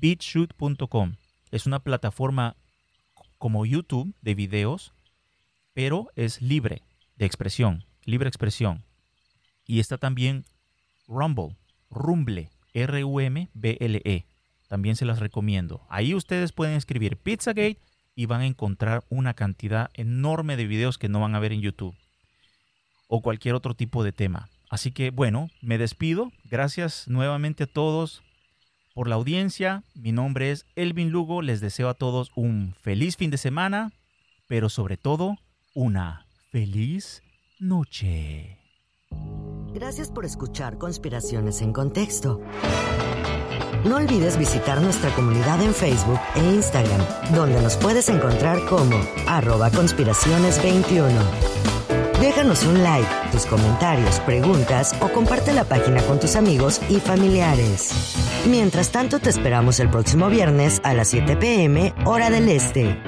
BitShoot.com. 0.00 1.16
Es 1.50 1.66
una 1.66 1.80
plataforma 1.80 2.56
como 3.38 3.66
YouTube 3.66 4.14
de 4.20 4.34
videos, 4.36 4.92
pero 5.74 6.10
es 6.14 6.40
libre 6.40 6.82
de 7.16 7.26
expresión, 7.26 7.84
libre 8.04 8.28
expresión. 8.28 8.84
Y 9.66 9.80
está 9.80 9.98
también 9.98 10.44
Rumble, 11.08 11.56
Rumble, 11.90 12.50
R-U-M-B-L-E. 12.72 14.26
También 14.72 14.96
se 14.96 15.04
las 15.04 15.18
recomiendo. 15.18 15.82
Ahí 15.90 16.14
ustedes 16.14 16.52
pueden 16.52 16.76
escribir 16.76 17.18
Pizzagate 17.18 17.76
y 18.14 18.24
van 18.24 18.40
a 18.40 18.46
encontrar 18.46 19.04
una 19.10 19.34
cantidad 19.34 19.90
enorme 19.92 20.56
de 20.56 20.66
videos 20.66 20.96
que 20.96 21.10
no 21.10 21.20
van 21.20 21.34
a 21.34 21.40
ver 21.40 21.52
en 21.52 21.60
YouTube 21.60 21.94
o 23.06 23.20
cualquier 23.20 23.54
otro 23.54 23.74
tipo 23.74 24.02
de 24.02 24.12
tema. 24.12 24.48
Así 24.70 24.90
que 24.90 25.10
bueno, 25.10 25.50
me 25.60 25.76
despido. 25.76 26.32
Gracias 26.44 27.06
nuevamente 27.06 27.64
a 27.64 27.66
todos 27.66 28.22
por 28.94 29.08
la 29.08 29.16
audiencia. 29.16 29.82
Mi 29.94 30.10
nombre 30.10 30.50
es 30.50 30.64
Elvin 30.74 31.10
Lugo. 31.10 31.42
Les 31.42 31.60
deseo 31.60 31.90
a 31.90 31.94
todos 31.94 32.32
un 32.34 32.74
feliz 32.80 33.18
fin 33.18 33.30
de 33.30 33.36
semana, 33.36 33.92
pero 34.46 34.70
sobre 34.70 34.96
todo 34.96 35.36
una 35.74 36.24
feliz 36.50 37.22
noche. 37.58 38.61
Gracias 39.74 40.10
por 40.10 40.26
escuchar 40.26 40.76
Conspiraciones 40.76 41.62
en 41.62 41.72
Contexto. 41.72 42.40
No 43.84 43.96
olvides 43.96 44.36
visitar 44.38 44.80
nuestra 44.82 45.12
comunidad 45.14 45.62
en 45.62 45.72
Facebook 45.72 46.20
e 46.34 46.40
Instagram, 46.40 47.00
donde 47.34 47.60
nos 47.62 47.76
puedes 47.76 48.08
encontrar 48.10 48.58
como 48.66 48.96
arroba 49.26 49.70
conspiraciones21. 49.70 51.08
Déjanos 52.20 52.64
un 52.64 52.82
like, 52.82 53.08
tus 53.32 53.46
comentarios, 53.46 54.20
preguntas 54.20 54.94
o 55.00 55.08
comparte 55.08 55.54
la 55.54 55.64
página 55.64 56.02
con 56.02 56.20
tus 56.20 56.36
amigos 56.36 56.80
y 56.90 57.00
familiares. 57.00 58.14
Mientras 58.48 58.92
tanto, 58.92 59.20
te 59.20 59.30
esperamos 59.30 59.80
el 59.80 59.88
próximo 59.88 60.28
viernes 60.28 60.80
a 60.84 60.92
las 60.92 61.08
7 61.08 61.36
pm, 61.36 61.94
hora 62.04 62.30
del 62.30 62.48
este. 62.50 63.00